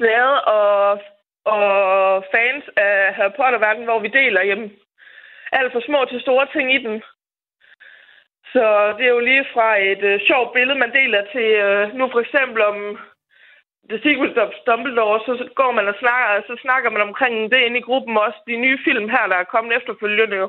glade 0.00 0.36
og, 0.44 1.00
og 1.44 2.24
fans 2.34 2.64
af 2.76 3.14
Harry 3.16 3.34
Potter-verden, 3.36 3.84
hvor 3.84 3.98
vi 3.98 4.08
deler 4.08 4.42
jamen, 4.42 4.70
alt 5.52 5.72
for 5.72 5.82
små 5.88 6.04
til 6.04 6.20
store 6.20 6.46
ting 6.54 6.74
i 6.74 6.78
den. 6.86 7.02
Så 8.52 8.64
det 8.96 9.04
er 9.06 9.14
jo 9.18 9.28
lige 9.30 9.46
fra 9.54 9.68
et 9.90 10.02
uh, 10.10 10.20
sjovt 10.28 10.52
billede, 10.52 10.78
man 10.78 10.92
deler 10.92 11.22
til 11.34 11.48
uh, 11.66 11.98
nu 11.98 12.04
for 12.12 12.20
eksempel 12.20 12.62
om 12.62 12.98
Secret 13.90 14.38
of 14.38 14.52
Dumbledore, 14.66 15.20
så 15.26 15.32
går 15.54 15.72
man 15.72 15.88
og 15.88 15.96
snakker, 16.02 16.28
så 16.46 16.54
snakker 16.64 16.90
man 16.90 17.02
omkring 17.08 17.34
det 17.52 17.60
inde 17.66 17.78
i 17.78 17.86
gruppen 17.88 18.16
også. 18.16 18.38
De 18.46 18.56
nye 18.56 18.78
film 18.86 19.08
her, 19.08 19.24
der 19.32 19.36
er 19.36 19.52
kommet 19.54 19.76
efterfølgende 19.76 20.36
jo. 20.36 20.48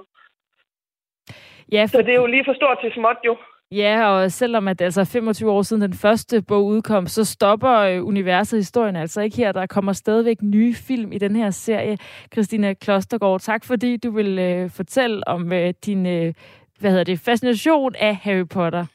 Ja, 1.71 1.83
for... 1.83 1.97
Så 1.97 2.01
det 2.01 2.13
er 2.13 2.21
jo 2.23 2.25
lige 2.25 2.45
for 2.45 2.53
stort 2.53 2.77
til 2.81 2.91
småt 2.93 3.19
jo. 3.25 3.37
Ja, 3.71 4.07
og 4.07 4.31
selvom 4.31 4.67
at 4.67 4.79
det 4.79 4.85
altså 4.85 5.05
25 5.05 5.51
år 5.51 5.61
siden 5.61 5.81
den 5.81 5.93
første 5.93 6.41
bog 6.47 6.65
udkom, 6.65 7.07
så 7.07 7.25
stopper 7.25 7.75
øh, 7.79 8.05
universet 8.05 8.59
historien 8.59 8.95
altså 8.95 9.21
ikke 9.21 9.37
her. 9.37 9.51
Der 9.51 9.65
kommer 9.65 9.93
stadigvæk 9.93 10.41
nye 10.41 10.73
film 10.87 11.11
i 11.11 11.17
den 11.17 11.35
her 11.35 11.49
serie. 11.49 11.97
Christina 12.33 12.73
Klostergaard, 12.73 13.39
tak 13.39 13.65
fordi 13.65 13.97
du 13.97 14.11
vil 14.11 14.39
øh, 14.39 14.69
fortælle 14.69 15.27
om 15.27 15.53
øh, 15.53 15.73
din 15.85 16.05
øh, 16.05 16.33
hvad 16.79 16.91
hedder 16.91 17.03
det, 17.03 17.19
fascination 17.25 17.95
af 17.99 18.15
Harry 18.15 18.47
Potter. 18.53 18.85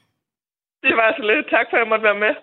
Det 0.82 0.96
var 0.96 1.14
så 1.16 1.22
lidt. 1.22 1.50
Tak 1.50 1.66
for, 1.70 1.76
at 1.76 1.80
jeg 1.80 1.88
måtte 1.88 2.04
være 2.04 2.22
med. 2.26 2.34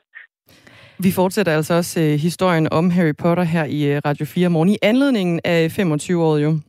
Vi 1.04 1.12
fortsætter 1.12 1.56
altså 1.56 1.74
også 1.74 2.00
øh, 2.00 2.20
historien 2.20 2.74
om 2.74 2.90
Harry 2.90 3.16
Potter 3.18 3.44
her 3.44 3.66
i 3.66 3.84
øh, 3.84 4.02
Radio 4.06 4.26
4 4.26 4.50
morgen 4.50 4.70
i 4.70 4.78
anledningen 4.82 5.40
af 5.44 5.80
25-året 5.80 6.44
jo. 6.44 6.60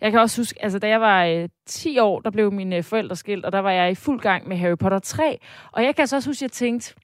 Jeg 0.00 0.10
kan 0.10 0.20
også 0.20 0.40
huske, 0.40 0.62
altså 0.62 0.78
da 0.78 0.88
jeg 0.88 1.00
var 1.00 1.24
øh, 1.24 1.48
10 1.66 1.98
år, 1.98 2.20
der 2.20 2.30
blev 2.30 2.52
mine 2.52 2.76
øh, 2.76 2.84
forældre 2.84 3.16
skilt, 3.16 3.44
og 3.44 3.52
der 3.52 3.58
var 3.58 3.70
jeg 3.70 3.90
i 3.90 3.94
fuld 3.94 4.20
gang 4.20 4.48
med 4.48 4.56
Harry 4.56 4.76
Potter 4.76 4.98
3. 4.98 5.38
Og 5.72 5.84
jeg 5.84 5.94
kan 5.94 6.02
altså 6.02 6.16
også 6.16 6.30
huske, 6.30 6.38
at 6.38 6.42
jeg 6.42 6.52
tænkte, 6.52 6.94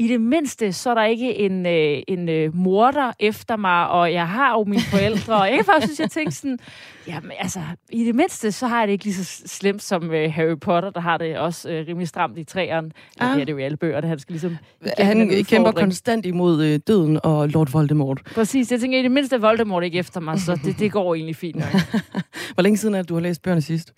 i 0.00 0.08
det 0.08 0.20
mindste, 0.20 0.72
så 0.72 0.90
er 0.90 0.94
der 0.94 1.04
ikke 1.04 1.38
en, 1.38 1.66
øh, 1.66 2.02
en 2.08 2.28
øh, 2.28 2.56
morder 2.56 3.12
efter 3.18 3.56
mig, 3.56 3.88
og 3.88 4.12
jeg 4.12 4.28
har 4.28 4.52
jo 4.52 4.64
mine 4.64 4.82
forældre. 4.82 5.34
Og 5.34 5.48
jeg 5.48 5.56
kan 5.56 5.64
faktisk 5.64 5.86
synes, 5.86 6.00
jeg 6.00 6.10
tænkte 6.10 6.36
sådan, 6.36 6.58
jamen 7.06 7.32
altså, 7.38 7.60
i 7.90 8.04
det 8.04 8.14
mindste, 8.14 8.52
så 8.52 8.66
har 8.66 8.78
jeg 8.78 8.88
det 8.88 8.92
ikke 8.92 9.04
lige 9.04 9.14
så 9.14 9.42
slemt 9.46 9.82
som 9.82 10.10
øh, 10.10 10.32
Harry 10.32 10.58
Potter, 10.60 10.90
der 10.90 11.00
har 11.00 11.18
det 11.18 11.38
også 11.38 11.70
øh, 11.70 11.86
rimelig 11.86 12.08
stramt 12.08 12.38
i 12.38 12.44
træerne. 12.44 12.90
Ja, 13.20 13.30
ah. 13.30 13.40
det 13.40 13.48
er 13.48 13.52
jo 13.52 13.58
i 13.58 13.62
alle 13.62 13.76
bøger, 13.76 14.00
det 14.00 14.08
han 14.08 14.18
skal 14.18 14.32
ligesom... 14.32 14.56
Han 14.98 15.44
kæmper 15.44 15.72
konstant 15.72 16.26
imod 16.26 16.64
øh, 16.64 16.80
døden 16.86 17.20
og 17.22 17.48
Lord 17.48 17.70
Voldemort. 17.70 18.20
Præcis, 18.34 18.72
jeg 18.72 18.80
tænker, 18.80 18.98
i 18.98 19.02
det 19.02 19.10
mindste 19.10 19.36
er 19.36 19.40
Voldemort 19.40 19.84
ikke 19.84 19.98
efter 19.98 20.20
mig, 20.20 20.40
så 20.40 20.60
det, 20.64 20.78
det 20.78 20.92
går 20.92 21.14
egentlig 21.14 21.36
fint 21.36 21.56
nok. 21.56 22.02
Hvor 22.54 22.62
længe 22.62 22.76
siden 22.76 22.94
er 22.94 22.98
det, 22.98 23.08
du 23.08 23.14
har 23.14 23.20
læst 23.20 23.42
bøgerne 23.42 23.62
sidst? 23.62 23.92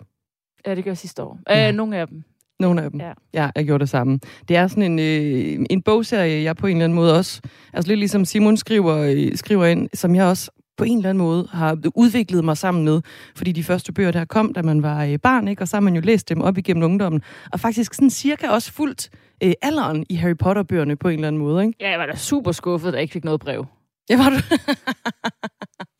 Ja, 0.67 0.75
det 0.75 0.83
gør 0.83 0.93
sidste 0.93 1.23
år. 1.23 1.39
Ja. 1.49 1.67
Øh, 1.67 1.75
nogle 1.75 1.97
af 1.97 2.07
dem. 2.07 2.23
Nogle 2.59 2.83
af 2.83 2.91
dem. 2.91 2.99
Ja. 2.99 3.13
ja, 3.33 3.49
jeg 3.55 3.65
gjorde 3.65 3.81
det 3.81 3.89
samme. 3.89 4.19
Det 4.47 4.57
er 4.57 4.67
sådan 4.67 4.83
en, 4.83 4.99
øh, 4.99 5.65
en 5.69 5.81
bogserie, 5.81 6.43
jeg 6.43 6.55
på 6.55 6.67
en 6.67 6.77
eller 6.77 6.83
anden 6.83 6.95
måde 6.95 7.17
også, 7.17 7.41
altså 7.73 7.87
lidt 7.87 7.99
ligesom 7.99 8.25
Simon 8.25 8.57
skriver, 8.57 8.97
øh, 8.97 9.35
skriver 9.35 9.65
ind, 9.65 9.89
som 9.93 10.15
jeg 10.15 10.25
også 10.25 10.51
på 10.77 10.83
en 10.83 10.97
eller 10.97 11.09
anden 11.09 11.23
måde 11.23 11.47
har 11.51 11.77
udviklet 11.95 12.45
mig 12.45 12.57
sammen 12.57 12.85
med. 12.85 13.01
Fordi 13.35 13.51
de 13.51 13.63
første 13.63 13.93
bøger 13.93 14.11
der 14.11 14.25
kom, 14.25 14.53
da 14.53 14.61
man 14.61 14.83
var 14.83 15.05
øh, 15.05 15.19
barn, 15.19 15.47
ikke? 15.47 15.61
og 15.61 15.67
så 15.67 15.75
har 15.75 15.81
man 15.81 15.95
jo 15.95 16.01
læst 16.01 16.29
dem 16.29 16.41
op 16.41 16.57
igennem 16.57 16.83
ungdommen. 16.83 17.21
Og 17.51 17.59
faktisk 17.59 17.93
sådan 17.93 18.09
cirka 18.09 18.47
også 18.47 18.71
fuldt 18.71 19.09
øh, 19.43 19.53
alderen 19.61 20.05
i 20.09 20.15
Harry 20.15 20.37
Potter-bøgerne 20.37 20.95
på 20.95 21.07
en 21.07 21.13
eller 21.13 21.27
anden 21.27 21.41
måde. 21.41 21.65
Ikke? 21.65 21.77
Ja, 21.79 21.89
jeg 21.89 21.99
var 21.99 22.05
da 22.05 22.15
super 22.15 22.51
skuffet, 22.51 22.93
da 22.93 22.97
jeg 22.97 23.01
ikke 23.01 23.13
fik 23.13 23.23
noget 23.23 23.39
brev. 23.39 23.65
Ja, 24.09 24.17
var 24.17 24.29
du? 24.29 24.35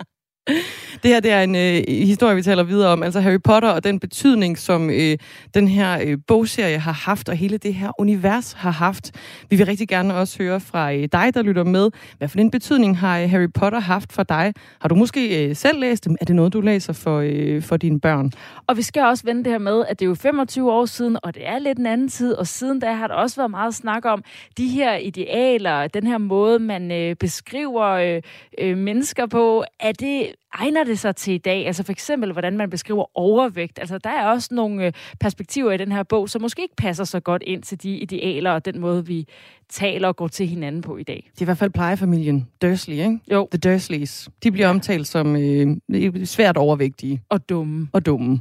Det 1.04 1.12
her 1.12 1.20
det 1.20 1.32
er 1.32 1.42
en 1.42 1.56
øh, 1.56 1.84
historie, 2.06 2.36
vi 2.36 2.42
taler 2.42 2.64
videre 2.64 2.90
om, 2.90 3.04
altså 3.04 3.20
Harry 3.20 3.42
Potter 3.44 3.70
og 3.70 3.84
den 3.84 4.00
betydning, 4.00 4.58
som 4.58 4.90
øh, 4.90 5.18
den 5.54 5.68
her 5.68 6.00
øh, 6.06 6.18
bogserie 6.28 6.80
har 6.80 6.92
haft, 6.92 7.30
og 7.30 7.36
hele 7.36 7.58
det 7.58 7.74
her 7.74 7.92
univers 8.00 8.54
har 8.54 8.72
haft. 8.72 9.12
Vi 9.50 9.56
vil 9.56 9.66
rigtig 9.66 9.88
gerne 9.88 10.16
også 10.16 10.44
høre 10.44 10.60
fra 10.60 10.94
øh, 10.94 11.08
dig, 11.12 11.34
der 11.34 11.42
lytter 11.42 11.64
med. 11.64 11.90
Hvad 12.18 12.28
for 12.28 12.40
en 12.40 12.52
betydning 12.52 12.98
har 12.98 13.20
øh, 13.20 13.30
Harry 13.30 13.48
Potter 13.54 13.80
haft 13.80 14.14
for 14.14 14.24
dig? 14.24 14.54
Har 14.82 14.90
du 14.90 14.96
måske 14.96 15.50
øh, 15.50 15.56
selv 15.56 15.80
læst 15.80 16.06
dem? 16.06 16.16
Er 16.22 16.26
det 16.26 16.36
noget, 16.36 16.54
du 16.54 16.62
læser 16.62 16.94
for, 16.94 17.20
øh, 17.20 17.62
for 17.62 17.78
dine 17.78 18.00
børn? 18.00 18.32
Og 18.68 18.78
vi 18.78 18.82
skal 18.82 19.04
også 19.04 19.24
vende 19.26 19.44
det 19.44 19.52
her 19.52 19.60
med, 19.60 19.84
at 19.88 20.00
det 20.00 20.06
er 20.06 20.10
jo 20.10 20.16
25 20.16 20.72
år 20.72 20.86
siden, 20.86 21.18
og 21.24 21.36
det 21.36 21.48
er 21.48 21.60
lidt 21.60 21.80
en 21.80 21.86
anden 21.86 22.10
tid, 22.10 22.34
og 22.34 22.48
siden 22.48 22.80
da 22.80 22.94
har 22.94 23.08
der 23.08 23.16
også 23.16 23.36
været 23.36 23.52
meget 23.52 23.76
snak 23.76 24.06
om 24.06 24.24
de 24.58 24.68
her 24.68 24.96
idealer, 24.96 25.88
den 25.88 26.08
her 26.08 26.18
måde, 26.18 26.60
man 26.60 26.92
øh, 26.92 27.16
beskriver 27.16 27.86
øh, 27.86 28.22
øh, 28.60 28.78
mennesker 28.78 29.26
på. 29.26 29.64
Er 29.80 29.92
det, 29.92 30.33
egner 30.54 30.84
det 30.84 31.00
sig 31.00 31.16
til 31.16 31.34
i 31.34 31.38
dag? 31.38 31.68
Altså 31.68 31.84
for 31.84 31.92
eksempel, 31.92 32.32
hvordan 32.32 32.58
man 32.58 32.70
beskriver 32.70 33.18
overvægt. 33.18 33.80
Altså 33.80 33.98
der 33.98 34.10
er 34.10 34.28
også 34.28 34.50
nogle 34.52 34.86
øh, 34.86 34.94
perspektiver 35.20 35.72
i 35.72 35.78
den 35.78 35.92
her 35.92 36.04
bog, 36.04 36.30
som 36.30 36.42
måske 36.42 36.62
ikke 36.62 36.76
passer 36.76 37.04
så 37.04 37.20
godt 37.20 37.44
ind 37.46 37.64
til 37.64 37.84
de 37.84 37.98
idealer 37.98 38.52
og 38.52 38.66
den 38.66 38.80
måde, 38.80 39.06
vi 39.06 39.28
taler 39.70 40.08
og 40.08 40.16
går 40.16 40.28
til 40.28 40.48
hinanden 40.48 40.82
på 40.82 40.98
i 40.98 41.04
dag. 41.04 41.30
Det 41.32 41.42
er 41.42 41.44
i 41.44 41.46
hvert 41.46 41.58
fald 41.58 41.72
plejefamilien 41.72 42.48
Dursley, 42.62 42.96
ikke? 42.96 43.20
Jo. 43.32 43.48
The 43.52 43.72
Dursleys. 43.72 44.30
De 44.44 44.52
bliver 44.52 44.68
omtalt 44.68 45.08
som 45.08 45.36
øh, 45.36 46.26
svært 46.26 46.58
overvægtige. 46.58 47.22
Og 47.30 47.50
dumme. 47.50 47.88
Og 47.94 48.06
dumme. 48.06 48.40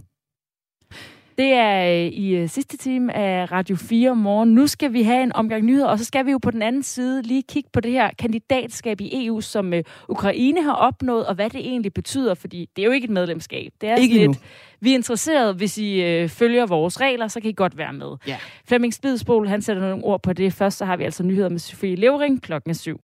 Det 1.39 1.53
er 1.53 2.05
øh, 2.05 2.13
i 2.13 2.37
øh, 2.37 2.49
sidste 2.49 2.77
time 2.77 3.17
af 3.17 3.53
Radio 3.53 3.77
4 3.77 4.17
morgen. 4.17 4.55
Nu 4.55 4.67
skal 4.67 4.93
vi 4.93 5.03
have 5.03 5.23
en 5.23 5.33
omgang 5.33 5.65
nyheder, 5.65 5.87
og 5.87 5.99
så 5.99 6.05
skal 6.05 6.27
vi 6.27 6.31
jo 6.31 6.39
på 6.39 6.51
den 6.51 6.63
anden 6.63 6.83
side 6.83 7.23
lige 7.23 7.43
kigge 7.43 7.71
på 7.73 7.81
det 7.81 7.93
her 7.93 8.11
kandidatskab 8.19 9.01
i 9.01 9.27
EU, 9.27 9.41
som 9.41 9.75
øh, 9.75 9.85
Ukraine 10.09 10.63
har 10.63 10.73
opnået, 10.73 11.27
og 11.27 11.35
hvad 11.35 11.51
det 11.51 11.61
egentlig 11.61 11.93
betyder, 11.95 12.35
fordi 12.35 12.69
det 12.77 12.83
er 12.83 12.87
jo 12.87 12.93
ikke 12.93 13.05
et 13.05 13.11
medlemskab. 13.11 13.73
Det 13.81 13.89
er 13.89 13.97
Ikke 13.97 14.15
lidt, 14.15 14.39
vi 14.81 14.91
er 14.91 14.95
interesserede, 14.95 15.55
hvis 15.55 15.79
I 15.79 16.03
øh, 16.03 16.29
følger 16.29 16.67
vores 16.67 17.01
regler, 17.01 17.29
så 17.29 17.41
kan 17.41 17.51
I 17.51 17.53
godt 17.53 17.79
være 17.79 17.93
med. 17.93 18.17
Ja. 18.27 18.37
Flemming 18.69 18.95
Spidsbol, 18.95 19.49
han 19.49 19.63
sætter 19.63 19.83
nogle 19.83 20.05
ord 20.05 20.23
på 20.23 20.33
det. 20.33 20.53
Først 20.53 20.79
så 20.79 20.85
har 20.85 20.97
vi 20.97 21.05
altså 21.05 21.23
nyheder 21.23 21.49
med 21.49 21.59
Sofie 21.59 21.97
Levering 21.97 22.43
klokken 22.43 22.71
er 22.71 22.75
syv. 22.75 23.01